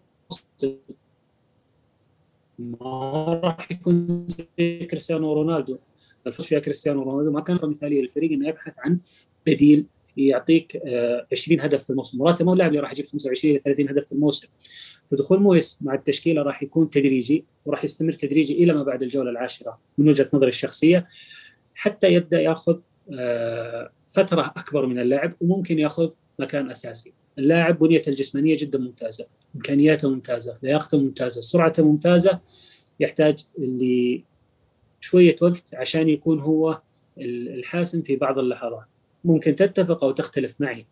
ما 2.60 3.40
راح 3.44 3.72
يكون 3.72 4.28
زي 4.28 4.86
كريستيانو 4.86 5.34
رونالدو. 5.34 5.78
الفوز 6.28 6.46
فيها 6.46 6.60
كريستيانو 6.60 7.04
رونالدو 7.04 7.32
ما 7.32 7.42
كانت 7.42 7.66
مثالية 7.66 8.02
للفريق 8.02 8.32
إنه 8.32 8.48
يبحث 8.48 8.74
عن 8.78 9.00
بديل 9.46 9.86
يعطيك 10.18 10.82
20 11.32 11.60
آه، 11.60 11.64
هدف 11.64 11.84
في 11.84 11.90
الموسم. 11.90 12.18
مراته 12.18 12.46
ما 12.46 12.54
اللاعب 12.54 12.70
اللي 12.70 12.82
راح 12.82 12.92
يجيب 12.92 13.06
25 13.06 13.52
إلى 13.52 13.60
30 13.60 13.90
هدف 13.90 14.06
في 14.06 14.12
الموسم. 14.12 14.48
فدخول 15.12 15.40
مويس 15.40 15.80
مع 15.82 15.94
التشكيلة 15.94 16.42
راح 16.42 16.64
يكون 16.64 16.90
تدريجي 16.90 17.46
وراح 17.66 17.84
يستمر 17.84 18.14
تدريجي 18.14 18.64
إلى 18.64 18.74
ما 18.74 18.84
بعد 18.84 19.04
الجولة 19.04 19.30
العاشرة 19.32 19.80
من 19.98 20.08
وجهة 20.08 20.30
نظري 20.34 20.50
الشخصية. 20.50 21.08
حتى 21.76 22.14
يبدأ 22.14 22.42
ياخذ 22.42 22.80
آه، 23.14 23.92
فترة 24.08 24.54
أكبر 24.58 24.86
من 24.86 25.00
اللعب 25.00 25.34
وممكن 25.42 25.80
ياخذ 25.80 26.10
مكان 26.40 26.72
أساسي. 26.72 27.14
اللاعب 27.38 27.80
بنيته 27.80 28.10
الجسمانية 28.10 28.56
جدا 28.58 28.80
ممتازة 28.80 29.28
إمكانياته 29.56 30.10
ممتازة 30.10 30.58
لياقته 30.64 30.98
ممتازة 30.98 31.42
سرعته 31.42 31.86
ممتازة. 31.86 32.40
يحتاج 33.00 33.46
اللي 33.58 34.24
شوية 35.00 35.36
وقت 35.42 35.76
عشان 35.76 36.10
يكون 36.10 36.40
هو 36.40 36.82
الحاسم 37.18 38.02
في 38.02 38.16
بعض 38.16 38.40
اللحظات. 38.40 38.86
ممكن 39.24 39.56
تتفق 39.56 40.04
أو 40.04 40.12
تختلف 40.12 40.56
معي. 40.60 40.86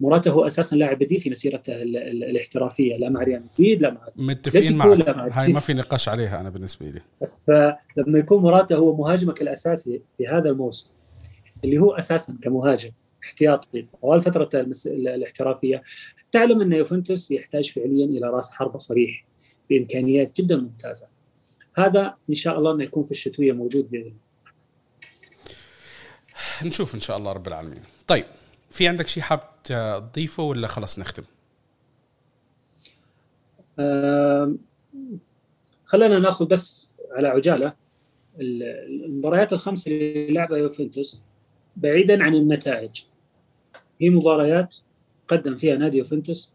مراته 0.00 0.30
هو 0.30 0.46
أساسا 0.46 0.76
لاعب 0.76 0.98
بديل 0.98 1.20
في 1.20 1.30
مسيرته 1.30 1.82
الاحترافية 1.82 2.96
لا 2.96 3.08
مع 3.08 3.22
ريال 3.22 3.42
مدريد 3.42 3.82
لا 3.82 3.90
مع 3.90 4.08
متفقين 4.16 4.76
معك. 4.76 5.32
هاي 5.32 5.52
ما 5.52 5.60
في 5.60 5.74
نقاش 5.74 6.08
عليها 6.08 6.40
أنا 6.40 6.50
بالنسبة 6.50 6.86
لي. 6.86 7.02
فلما 7.46 8.18
يكون 8.18 8.42
مراته 8.42 8.76
هو 8.76 8.96
مهاجمك 8.96 9.42
الأساسي 9.42 10.02
في 10.18 10.26
هذا 10.26 10.50
الموسم 10.50 10.90
اللي 11.64 11.78
هو 11.78 11.92
أساسا 11.92 12.36
كمهاجم 12.42 12.90
احتياطي 13.24 13.86
طوال 14.00 14.20
فترة 14.20 14.50
الاحترافية. 14.86 15.82
تعلم 16.32 16.60
أن 16.60 16.72
يوفنتوس 16.72 17.30
يحتاج 17.30 17.70
فعليا 17.70 18.04
إلى 18.04 18.26
رأس 18.26 18.52
حربة 18.52 18.78
صريح 18.78 19.24
بإمكانيات 19.70 20.40
جدا 20.40 20.56
ممتازة. 20.56 21.08
هذا 21.76 22.14
إن 22.30 22.34
شاء 22.34 22.58
الله 22.58 22.72
انه 22.72 22.84
يكون 22.84 23.04
في 23.04 23.10
الشتوية 23.10 23.52
موجود 23.52 23.90
بإذن 23.90 24.02
الله. 24.02 24.16
نشوف 26.64 26.94
إن 26.94 27.00
شاء 27.00 27.16
الله 27.16 27.32
رب 27.32 27.48
العالمين. 27.48 27.82
طيب 28.08 28.24
في 28.70 28.88
عندك 28.88 29.08
شيء 29.08 29.22
حاب 29.22 29.40
تضيفه 29.64 30.42
ولا 30.42 30.66
خلاص 30.66 30.98
نختم؟ 30.98 31.22
خلينا 35.84 36.18
نأخذ 36.18 36.46
بس 36.46 36.88
على 37.12 37.28
عجالة. 37.28 37.74
المباريات 38.38 39.52
الخمسة 39.52 39.90
اللي 39.90 40.30
لعبها 40.30 40.58
يوفنتوس 40.58 41.20
بعيدا 41.76 42.24
عن 42.24 42.34
النتائج. 42.34 42.90
هي 44.02 44.10
مباريات 44.10 44.76
قدم 45.28 45.56
فيها 45.56 45.76
نادي 45.76 45.98
يوفنتوس 45.98 46.52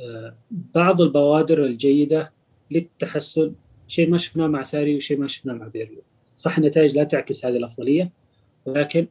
آه، 0.00 0.36
بعض 0.50 1.00
البوادر 1.00 1.64
الجيدة 1.64 2.32
للتحسن 2.70 3.52
شيء 3.86 4.10
ما 4.10 4.18
شفناه 4.18 4.46
مع 4.46 4.62
ساري 4.62 4.96
وشيء 4.96 5.18
ما 5.18 5.26
شفناه 5.26 5.54
مع 5.54 5.68
بيرلو 5.68 6.02
صح 6.34 6.58
النتائج 6.58 6.96
لا 6.96 7.04
تعكس 7.04 7.46
هذه 7.46 7.56
الأفضلية 7.56 8.12
ولكن 8.66 9.06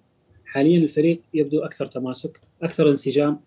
حاليا 0.45 0.77
الفريق 0.77 1.21
يبدو 1.33 1.59
أكثر 1.59 1.85
تماسك 1.85 2.39
أكثر 2.61 2.89
انسجام 2.89 3.39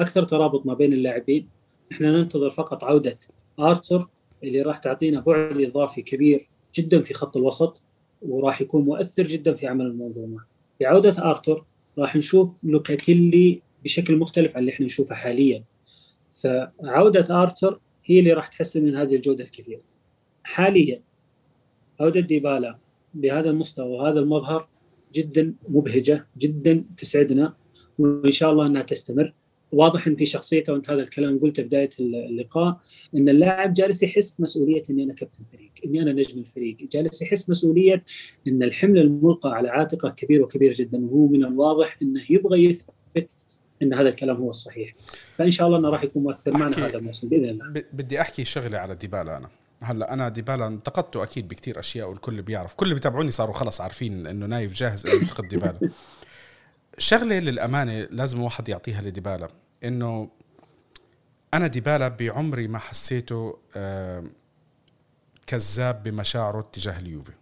أكثر 0.00 0.22
ترابط 0.22 0.66
ما 0.66 0.74
بين 0.74 0.92
اللاعبين 0.92 1.48
إحنا 1.92 2.10
ننتظر 2.10 2.50
فقط 2.50 2.84
عودة 2.84 3.18
آرتور 3.60 4.08
اللي 4.44 4.62
راح 4.62 4.78
تعطينا 4.78 5.20
بعد 5.20 5.60
إضافي 5.60 6.02
كبير 6.02 6.48
جدا 6.74 7.00
في 7.00 7.14
خط 7.14 7.36
الوسط 7.36 7.82
وراح 8.22 8.60
يكون 8.60 8.84
مؤثر 8.84 9.22
جدا 9.22 9.54
في 9.54 9.66
عمل 9.66 9.86
المنظومه. 9.86 10.44
بعودة 10.80 11.30
ارتور 11.30 11.64
راح 11.98 12.16
نشوف 12.16 12.64
لوكاتيلي 12.64 13.62
بشكل 13.84 14.16
مختلف 14.16 14.56
عن 14.56 14.60
اللي 14.60 14.72
إحنا 14.72 14.86
نشوفه 14.86 15.14
حاليا. 15.14 15.64
فعودة 16.30 17.42
آرتور 17.42 17.80
هي 18.04 18.18
اللي 18.18 18.32
راح 18.32 18.48
تحسن 18.48 18.84
من 18.84 18.96
هذه 18.96 19.16
الجودة 19.16 19.44
الكثيرة. 19.44 19.80
حاليا 20.44 21.02
عودة 22.00 22.20
ديبالا 22.20 22.78
بهذا 23.14 23.50
المستوى 23.50 23.88
وهذا 23.88 24.20
المظهر 24.20 24.68
جدا 25.14 25.54
مبهجة 25.68 26.26
جدا 26.38 26.84
تسعدنا 26.96 27.56
وإن 27.98 28.30
شاء 28.30 28.52
الله 28.52 28.66
إنها 28.66 28.82
تستمر 28.82 29.34
واضح 29.72 30.06
إن 30.06 30.16
في 30.16 30.24
شخصيته 30.24 30.72
وانت 30.72 30.90
هذا 30.90 31.02
الكلام 31.02 31.38
قلته 31.38 31.62
بداية 31.62 31.90
اللقاء 32.00 32.80
إن 33.16 33.28
اللاعب 33.28 33.72
جالس 33.72 34.02
يحس 34.02 34.36
مسؤولية 34.38 34.82
إني 34.90 35.02
أنا 35.02 35.14
كابتن 35.14 35.44
فريق، 35.44 35.70
إني 35.84 36.02
أنا 36.02 36.12
نجم 36.12 36.38
الفريق، 36.38 36.76
جالس 36.92 37.22
يحس 37.22 37.50
مسؤولية 37.50 38.04
إن 38.48 38.62
الحمل 38.62 38.98
الملقى 38.98 39.52
على 39.52 39.68
عاتقه 39.68 40.10
كبير 40.10 40.42
وكبير 40.42 40.72
جدا 40.72 41.04
وهو 41.04 41.26
من 41.26 41.44
الواضح 41.44 41.96
إنه 42.02 42.22
يبغى 42.30 42.64
يثبت 42.64 43.60
إن 43.82 43.94
هذا 43.94 44.08
الكلام 44.08 44.36
هو 44.36 44.50
الصحيح. 44.50 44.94
فإن 45.36 45.50
شاء 45.50 45.66
الله 45.66 45.78
إنه 45.78 45.88
راح 45.88 46.04
يكون 46.04 46.22
مؤثر 46.22 46.52
معنا 46.52 46.86
هذا 46.86 46.98
الموسم 46.98 47.28
بإذن 47.28 47.44
الله. 47.44 47.84
بدي 47.92 48.20
أحكي 48.20 48.44
شغلة 48.44 48.78
على 48.78 48.94
ديبالا 48.94 49.36
أنا. 49.36 49.48
هلأ 49.82 50.12
أنا 50.12 50.28
ديبالا 50.28 50.66
انتقدته 50.66 51.22
أكيد 51.22 51.48
بكثير 51.48 51.78
أشياء 51.78 52.08
والكل 52.08 52.42
بيعرف 52.42 52.74
كل 52.74 52.86
اللي 52.86 52.94
بيتابعوني 52.94 53.30
صاروا 53.30 53.54
خلص 53.54 53.80
عارفين 53.80 54.26
إنه 54.26 54.46
نايف 54.46 54.74
جاهز 54.74 55.06
انه 55.06 55.14
ينتقد 55.14 55.48
ديبالا 55.48 55.78
شغلة 56.98 57.38
للأمانة 57.38 58.08
لازم 58.10 58.40
واحد 58.40 58.68
يعطيها 58.68 59.02
لديبالا 59.02 59.48
إنه 59.84 60.28
أنا 61.54 61.66
ديبالا 61.66 62.08
بعمري 62.08 62.68
ما 62.68 62.78
حسيته 62.78 63.58
كذاب 65.46 66.02
بمشاعره 66.02 66.68
تجاه 66.72 66.98
اليوفي 66.98 67.32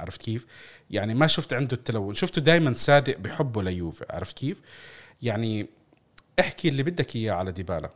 عرفت 0.00 0.22
كيف؟ 0.22 0.46
يعني 0.90 1.14
ما 1.14 1.26
شفت 1.26 1.52
عنده 1.52 1.76
التلون 1.76 2.14
شفته 2.14 2.40
دائما 2.40 2.72
صادق 2.72 3.18
بحبه 3.18 3.62
ليوفي 3.62 4.04
عرفت 4.10 4.38
كيف؟ 4.38 4.60
يعني 5.22 5.68
احكي 6.40 6.68
اللي 6.68 6.82
بدك 6.82 7.16
إياه 7.16 7.32
على 7.32 7.52
ديبالا 7.52 7.90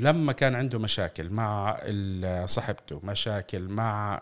لما 0.00 0.32
كان 0.32 0.54
عنده 0.54 0.78
مشاكل 0.78 1.30
مع 1.30 1.80
صاحبته 2.46 3.00
مشاكل 3.04 3.68
مع 3.68 4.20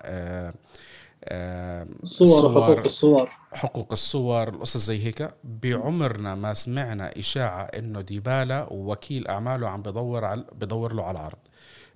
آه، 1.25 1.83
آه، 1.83 1.87
الصور 2.03 2.63
حقوق 2.63 2.85
الصور. 2.85 3.31
حقوق 3.53 3.89
الصور 3.93 4.49
القصص 4.49 4.77
زي 4.77 5.05
هيك. 5.05 5.31
بعمرنا 5.45 6.35
ما 6.35 6.55
سمعنا 6.55 7.19
إشاعة 7.19 7.63
إنه 7.63 8.01
ديبالا 8.01 8.67
ووكيل 8.71 9.29
أعماله 9.29 9.69
عم 9.69 9.83
بدور 9.83 10.25
على 10.25 10.45
بدور 10.53 10.93
له 10.93 11.05
على 11.05 11.19
العرض. 11.19 11.39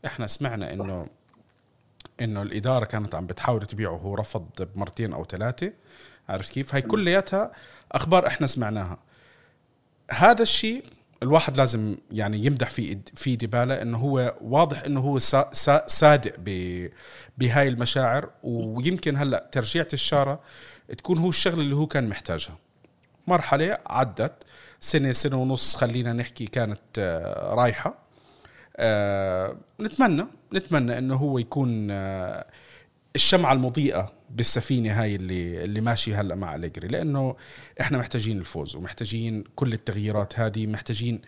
إحنا 0.06 0.26
سمعنا 0.26 0.72
إنه 0.72 1.06
إنه 2.20 2.42
الإدارة 2.42 2.84
كانت 2.84 3.14
عم 3.14 3.26
بتحاول 3.26 3.66
تبيعه 3.66 3.92
وهو 3.92 4.14
رفض 4.14 4.46
بمرتين 4.74 5.12
أو 5.12 5.24
ثلاثة. 5.24 5.72
عرفت 6.28 6.52
كيف؟ 6.52 6.74
هاي 6.74 6.82
كلياتها 6.82 7.52
أخبار 7.92 8.26
إحنا 8.26 8.46
سمعناها. 8.46 8.98
هذا 10.10 10.42
الشيء 10.42 10.84
الواحد 11.22 11.56
لازم 11.56 11.96
يعني 12.12 12.44
يمدح 12.44 12.70
في 12.70 12.98
في 13.16 13.36
ديبالا 13.36 13.82
إنه 13.82 13.98
هو 13.98 14.34
واضح 14.40 14.84
إنه 14.84 15.00
هو 15.00 15.18
صادق 15.86 16.34
بهاي 17.38 17.68
المشاعر. 17.68 18.30
ويمكن 18.42 19.16
هلأ 19.16 19.48
ترجيعة 19.52 19.88
الشارة 19.92 20.40
تكون 20.98 21.18
هو 21.18 21.28
الشغلة 21.28 21.60
اللي 21.60 21.76
هو 21.76 21.86
كان 21.86 22.08
محتاجها. 22.08 22.58
مرحلة 23.26 23.78
عدت. 23.86 24.32
سنه 24.80 25.12
سنة 25.12 25.36
ونص 25.36 25.76
خلينا 25.76 26.12
نحكي 26.12 26.46
كانت 26.46 26.80
آه، 26.98 27.54
رايحة. 27.54 27.98
أه 28.76 29.56
نتمنى 29.80 30.26
نتمنى 30.54 30.98
إنه 30.98 31.16
هو 31.16 31.38
يكون 31.38 31.90
أه 31.90 32.46
الشمعة 33.16 33.52
المضيئة 33.52 34.12
بالسفينة 34.30 35.02
هاي 35.02 35.14
اللي 35.14 35.64
اللي 35.64 35.80
ماشي 35.80 36.14
هلأ 36.14 36.34
مع 36.34 36.54
أليجري 36.54 36.88
لأنه 36.88 37.36
إحنا 37.80 37.98
محتاجين 37.98 38.38
الفوز 38.38 38.76
ومحتاجين 38.76 39.44
كل 39.56 39.72
التغييرات 39.72 40.40
هذه 40.40 40.66
محتاجين 40.66 41.20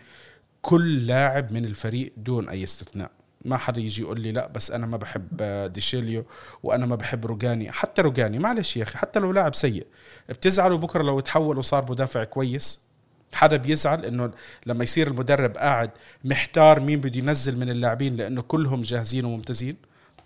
كل 0.61 1.07
لاعب 1.07 1.51
من 1.51 1.65
الفريق 1.65 2.13
دون 2.17 2.49
أي 2.49 2.63
استثناء. 2.63 3.11
ما 3.45 3.57
حدا 3.57 3.81
يجي 3.81 4.01
يقول 4.01 4.21
لي 4.21 4.31
لأ 4.31 4.47
بس 4.47 4.71
أنا 4.71 4.85
ما 4.87 4.97
بحب 4.97 5.43
ديشيليو 5.73 6.25
وأنا 6.63 6.85
ما 6.85 6.95
بحب 6.95 7.25
روجاني. 7.25 7.71
حتى 7.71 8.01
روجاني 8.01 8.39
معلش 8.39 8.77
يا 8.77 8.83
أخي 8.83 8.97
حتى 8.97 9.19
لو 9.19 9.31
لاعب 9.31 9.55
سيء 9.55 9.87
بتزعلوا 10.29 10.77
بكرة 10.77 11.03
لو 11.03 11.19
تحول 11.19 11.57
وصار 11.57 11.91
مدافع 11.91 12.23
كويس؟ 12.23 12.81
حدا 13.33 13.57
بيزعل 13.57 14.05
إنه 14.05 14.31
لما 14.65 14.83
يصير 14.83 15.07
المدرب 15.07 15.57
قاعد 15.57 15.91
محتار 16.23 16.79
مين 16.79 16.99
بده 17.01 17.17
ينزل 17.19 17.57
من 17.59 17.69
اللاعبين 17.69 18.15
لأنه 18.15 18.41
كلهم 18.41 18.81
جاهزين 18.81 19.25
وممتازين؟ 19.25 19.75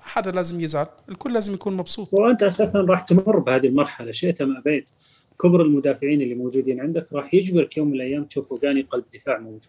حدا 0.07 0.31
لازم 0.31 0.61
يزعل 0.61 0.87
الكل 1.09 1.33
لازم 1.33 1.53
يكون 1.53 1.77
مبسوط. 1.77 2.09
وانت 2.11 2.43
أساسا 2.43 2.79
راح 2.79 3.01
تمر 3.01 3.39
بهذه 3.39 3.67
المرحلة. 3.67 4.11
شئت 4.11 4.41
ما 4.41 4.59
أبيت 4.59 4.91
كبر 5.41 5.61
المدافعين 5.61 6.21
اللي 6.21 6.35
موجودين 6.35 6.81
عندك 6.81 7.13
راح 7.13 7.33
يجبرك 7.33 7.77
يوم 7.77 7.87
من 7.87 7.93
الأيام 7.93 8.23
تشوف 8.23 8.51
روجاني 8.51 8.81
قلب 8.81 9.03
دفاع 9.13 9.37
موجود. 9.37 9.61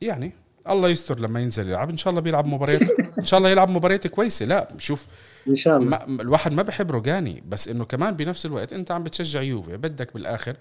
يعني 0.00 0.32
الله 0.70 0.88
يستر 0.88 1.20
لما 1.20 1.40
ينزل 1.40 1.68
يلعب. 1.68 1.90
إن 1.90 1.96
شاء 1.96 2.10
الله 2.10 2.20
بيلعب 2.20 2.46
مباريات. 2.46 2.82
إن 3.18 3.24
شاء 3.24 3.38
الله 3.38 3.50
يلعب 3.50 3.70
مباريات 3.70 4.06
كويسة. 4.06 4.46
لا 4.46 4.68
شوف 4.78 5.06
إن 5.48 5.56
شاء 5.56 5.76
الله. 5.76 5.88
ما 5.88 6.22
الواحد 6.22 6.52
ما 6.52 6.62
بحب 6.62 6.90
روجاني 6.90 7.42
بس 7.48 7.68
إنه 7.68 7.84
كمان 7.84 8.14
بنفس 8.14 8.46
الوقت 8.46 8.72
أنت 8.72 8.90
عم 8.90 9.02
بتشجع 9.02 9.42
يوفي. 9.42 9.76
بدك 9.76 10.14
بالآخر 10.14 10.56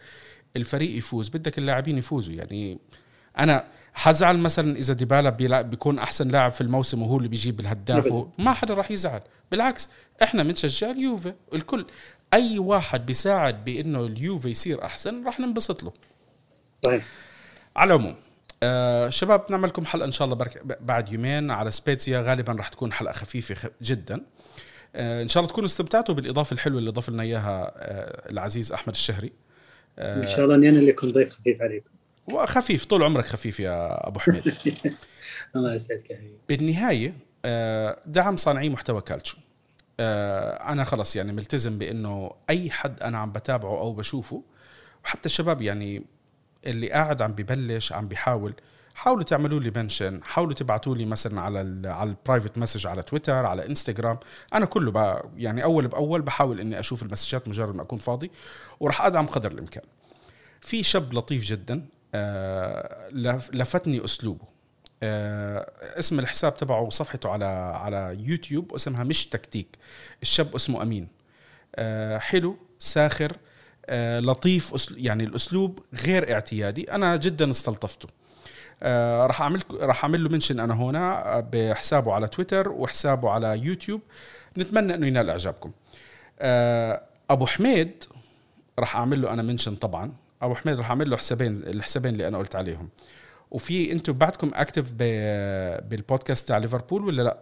الفريق 0.55 0.97
يفوز 0.97 1.29
بدك 1.29 1.57
اللاعبين 1.57 1.97
يفوزوا. 1.97 2.33
يعني 2.33 2.79
أنا 3.39 3.63
حزعل 3.97 4.37
مثلا 4.37 4.77
إذا 4.77 4.93
ديبالا 4.93 5.61
بيكون 5.61 5.99
أحسن 5.99 6.27
لاعب 6.27 6.51
في 6.51 6.61
الموسم 6.61 7.01
وهو 7.01 7.17
اللي 7.17 7.27
بيجيب 7.27 7.59
الهداف 7.59 8.25
ما 8.39 8.53
حدا 8.53 8.73
راح 8.73 8.91
يزعل. 8.91 9.21
بالعكس 9.51 9.89
إحنا 10.23 10.43
بنشجع 10.43 10.91
اليوفي. 10.91 11.33
الكل 11.53 11.85
أي 12.33 12.59
واحد 12.59 13.05
بيساعد 13.05 13.65
بإنه 13.65 14.05
اليوفي 14.05 14.49
يصير 14.49 14.85
أحسن 14.85 15.25
راح 15.25 15.39
ننبسط 15.39 15.83
له. 15.83 15.93
طيب. 16.81 17.01
على 17.75 17.93
العموم 17.93 18.15
آه 18.63 19.09
شباب 19.09 19.45
نعمل 19.49 19.69
لكم 19.69 19.85
حلقة 19.85 20.05
إن 20.05 20.11
شاء 20.11 20.25
الله 20.25 20.47
بعد 20.63 21.13
يومين 21.13 21.51
على 21.51 21.71
سبيتسيا 21.71 22.21
غالبا 22.21 22.53
راح 22.53 22.69
تكون 22.69 22.93
حلقة 22.93 23.13
خفيفة 23.13 23.71
جدا. 23.81 24.21
آه 24.95 25.21
إن 25.21 25.27
شاء 25.27 25.41
الله 25.41 25.51
تكونوا 25.51 25.67
استمتعتوا 25.69 26.15
بالإضافة 26.15 26.53
الحلوة 26.53 26.79
اللي 26.79 26.91
ضاف 26.91 27.09
لنا 27.09 27.23
إياها 27.23 27.71
آه 27.75 28.31
العزيز 28.31 28.71
أحمد 28.71 28.93
الشهري. 28.93 29.31
آه 29.99 30.23
إن 30.23 30.27
شاء 30.27 30.45
الله 30.45 30.55
أني 30.55 30.69
أنا 30.69 30.79
اللي 30.79 30.93
كنت 30.93 31.15
ضيف 31.15 31.29
خفيف 31.29 31.61
عليكم. 31.61 31.89
وخفيف 32.27 32.85
طول 32.85 33.03
عمرك 33.03 33.25
خفيف 33.25 33.59
يا 33.59 34.07
أبو 34.07 34.19
حميد. 34.19 34.53
الله 35.55 35.73
يسعدك 35.73 36.19
بالنهاية 36.49 37.13
آه، 37.45 37.99
دعم 38.05 38.37
صانعي 38.37 38.69
محتوى 38.69 39.01
كالتشو. 39.01 39.37
آه، 39.99 40.71
أنا 40.71 40.83
خلص 40.83 41.15
يعني 41.15 41.33
ملتزم 41.33 41.77
بإنه 41.77 42.31
أي 42.49 42.69
حد 42.69 43.03
أنا 43.03 43.17
عم 43.17 43.31
بتابعه 43.31 43.79
أو 43.79 43.93
بشوفه 43.93 44.43
وحتى 45.03 45.25
الشباب 45.25 45.61
يعني 45.61 46.03
اللي 46.65 46.91
قاعد 46.91 47.21
عم 47.21 47.31
ببلش 47.31 47.93
عم 47.93 48.07
بيحاول 48.07 48.53
حاولوا 48.95 49.23
تعملوا 49.23 49.59
لي 49.59 49.71
mention 49.75 50.23
حاولوا 50.23 50.53
تبعتوا 50.53 50.95
لي 50.95 51.05
مثلا 51.05 51.41
على 51.41 51.61
ال 51.61 51.87
على 51.87 52.09
ال 52.09 52.15
private 52.15 52.57
message 52.57 52.87
على 52.87 53.03
تويتر 53.03 53.45
على 53.45 53.67
إنستغرام. 53.67 54.19
أنا 54.53 54.65
كله 54.65 54.91
بقى 54.91 55.29
يعني 55.37 55.63
أول 55.63 55.87
بأول 55.87 56.21
بحاول 56.21 56.59
إني 56.59 56.79
أشوف 56.79 57.03
ال 57.03 57.08
messages 57.08 57.47
مجرد 57.47 57.75
ما 57.75 57.81
أكون 57.81 57.99
فاضي 57.99 58.31
وراح 58.79 59.05
أدعم 59.05 59.25
قدر 59.25 59.51
الإمكان. 59.51 59.83
في 60.61 60.83
شاب 60.83 61.13
لطيف 61.13 61.43
جدا 61.43 61.85
لفتني 63.53 64.05
أسلوبه. 64.05 64.45
آه، 65.03 65.71
اسم 65.99 66.19
الحساب 66.19 66.57
تبعه 66.57 66.81
وصفحته 66.81 67.29
على 67.29 67.45
على 67.75 68.17
يوتيوب 68.19 68.73
اسمها 68.73 69.03
مش 69.03 69.27
تكتيك. 69.27 69.77
الشاب 70.21 70.55
اسمه 70.55 70.81
أمين. 70.81 71.07
آه، 71.75 72.17
حلو 72.17 72.57
ساخر 72.79 73.31
لطيف 74.19 74.91
يعني 74.97 75.23
الأسلوب 75.23 75.79
غير 76.05 76.33
اعتيادي. 76.33 76.91
أنا 76.91 77.15
جدا 77.15 77.49
استلطفته. 77.49 78.07
راح 79.25 79.41
اعمل 79.41 79.61
راح 79.71 80.03
أعمل 80.03 80.23
له 80.23 80.29
منشن 80.29 80.59
أنا 80.59 80.73
هنا 80.73 81.39
بحسابه 81.39 82.13
على 82.13 82.27
تويتر 82.27 82.69
وحسابه 82.69 83.29
على 83.29 83.59
يوتيوب. 83.63 84.01
نتمنى 84.57 84.93
إنه 84.93 85.07
ينال 85.07 85.29
إعجابكم. 85.29 85.71
أبو 87.29 87.45
حميد 87.45 88.03
راح 88.79 88.95
أعمل 88.95 89.21
له 89.21 89.33
أنا 89.33 89.41
mention 89.41 89.75
طبعا. 89.75 90.13
أبو 90.41 90.55
حميد 90.55 90.77
راح 90.77 90.89
أعمل 90.89 91.09
له 91.09 91.17
حسابين 91.17 91.53
الحسابين 91.67 92.13
اللي 92.13 92.27
أنا 92.27 92.37
قلت 92.37 92.55
عليهم. 92.55 92.89
وفي 93.51 93.91
أنتم 93.91 94.13
بعدكم 94.13 94.51
اكتف 94.53 94.91
بالبودكاست 95.89 96.47
تاع 96.47 96.57
ليفربول 96.57 97.05
ولا 97.05 97.21
لأ؟ 97.21 97.37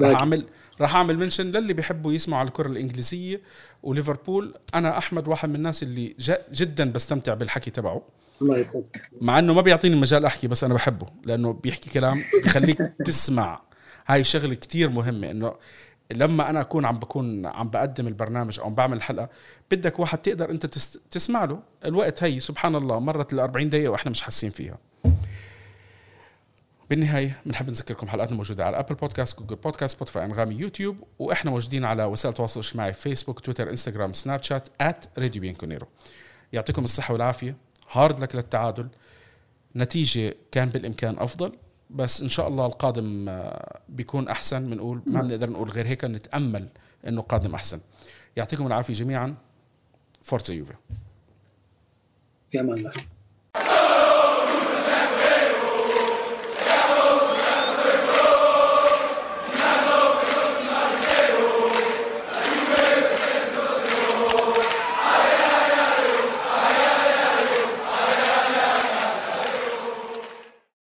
راح 0.00 0.20
أعمل 0.20 0.46
راح 0.80 0.94
أعمل 0.96 1.18
mention 1.18 1.46
للي 1.52 1.72
بيحبوا 1.72 2.12
يسمعوا 2.12 2.40
على 2.40 2.48
الكرة 2.48 2.66
الإنجليزية 2.68 3.40
وليفربول. 3.82 4.54
أنا 4.74 4.98
أحمد 4.98 5.28
واحد 5.28 5.48
من 5.48 5.54
الناس 5.54 5.82
اللي 5.82 6.16
جدا 6.52 6.92
بستمتع 6.92 7.34
بالحكي 7.34 7.70
تبعه. 7.70 8.02
الله 8.42 8.58
يسعدك. 8.58 9.10
مع 9.20 9.38
إنه 9.38 9.52
ما 9.54 9.60
بيعطيني 9.60 9.96
مجال 9.96 10.24
أحكي 10.24 10.48
بس 10.48 10.64
أنا 10.64 10.74
بحبه 10.74 11.06
لأنه 11.24 11.52
بيحكي 11.52 11.90
كلام 11.90 12.22
بيخليك 12.42 12.78
تسمع. 13.06 13.62
هاي 14.06 14.24
شغلة 14.24 14.54
كتير 14.54 14.90
مهمة 14.90 15.30
إنه 15.30 15.54
لما 16.12 16.50
أنا 16.50 16.60
أكون 16.60 16.84
عم 16.84 16.98
بكون 16.98 17.46
عم 17.46 17.68
بقدم 17.68 18.06
البرنامج 18.06 18.60
أو 18.60 18.70
بعمل 18.70 18.96
الحلقة 18.96 19.28
بدك 19.70 19.98
واحد 19.98 20.18
تقدر 20.18 20.50
أنت 20.50 20.66
تسمع 21.10 21.44
له 21.44 21.60
الوقت 21.84 22.22
هي 22.22 22.40
سبحان 22.40 22.76
الله 22.76 22.98
مرت 22.98 23.32
ال 23.32 23.40
40 23.40 23.70
دقيقة 23.70 23.88
وإحنا 23.88 24.10
مش 24.10 24.22
حاسين 24.22 24.50
فيها. 24.50 24.78
بالنهاية 26.90 27.40
بنحب 27.46 27.70
نذكركم 27.70 28.08
حلقاتنا 28.08 28.36
موجودة 28.36 28.64
على 28.64 28.78
أبل 28.78 28.94
بودكاست 28.94 29.38
جوجل 29.38 29.56
بودكاست 29.56 29.96
سبوتيفاي 29.96 30.24
أنغامي 30.24 30.54
يوتيوب 30.54 30.96
وإحنا 31.18 31.50
موجودين 31.50 31.84
على 31.84 32.04
وسائل 32.04 32.32
التواصل 32.32 32.60
الاجتماعي 32.60 32.92
فيسبوك 32.92 33.40
تويتر 33.40 33.70
انستغرام 33.70 34.12
سناب 34.12 34.42
شات 34.42 34.68
at 34.80 35.04
راديو 35.18 35.40
بيانكونيرو 35.40 35.86
يعطيكم 36.52 36.84
الصحة 36.84 37.12
والعافية. 37.12 37.56
hard 37.92 38.20
luck 38.20 38.34
للتعادل. 38.36 38.88
نتيجة 39.76 40.34
كان 40.52 40.68
بالإمكان 40.68 41.18
أفضل. 41.18 41.52
بس 41.90 42.22
إن 42.22 42.28
شاء 42.28 42.48
الله 42.48 42.66
القادم 42.66 43.28
آه، 43.28 43.80
بيكون 43.88 44.28
أحسن. 44.28 44.70
بنقول 44.70 45.02
ما 45.06 45.22
بنقدر 45.22 45.50
نقول 45.50 45.70
غير 45.70 45.86
هيك 45.86 46.04
نتأمل 46.04 46.68
إنه 47.08 47.22
قادم 47.22 47.54
أحسن. 47.54 47.80
يعطيكم 48.36 48.66
العافية 48.66 48.94
جميعا. 48.94 49.34
فورتزا 50.22 50.54
يوفي. 50.54 50.74
في 52.46 52.60
أمان 52.60 52.78
الله. 52.78 52.92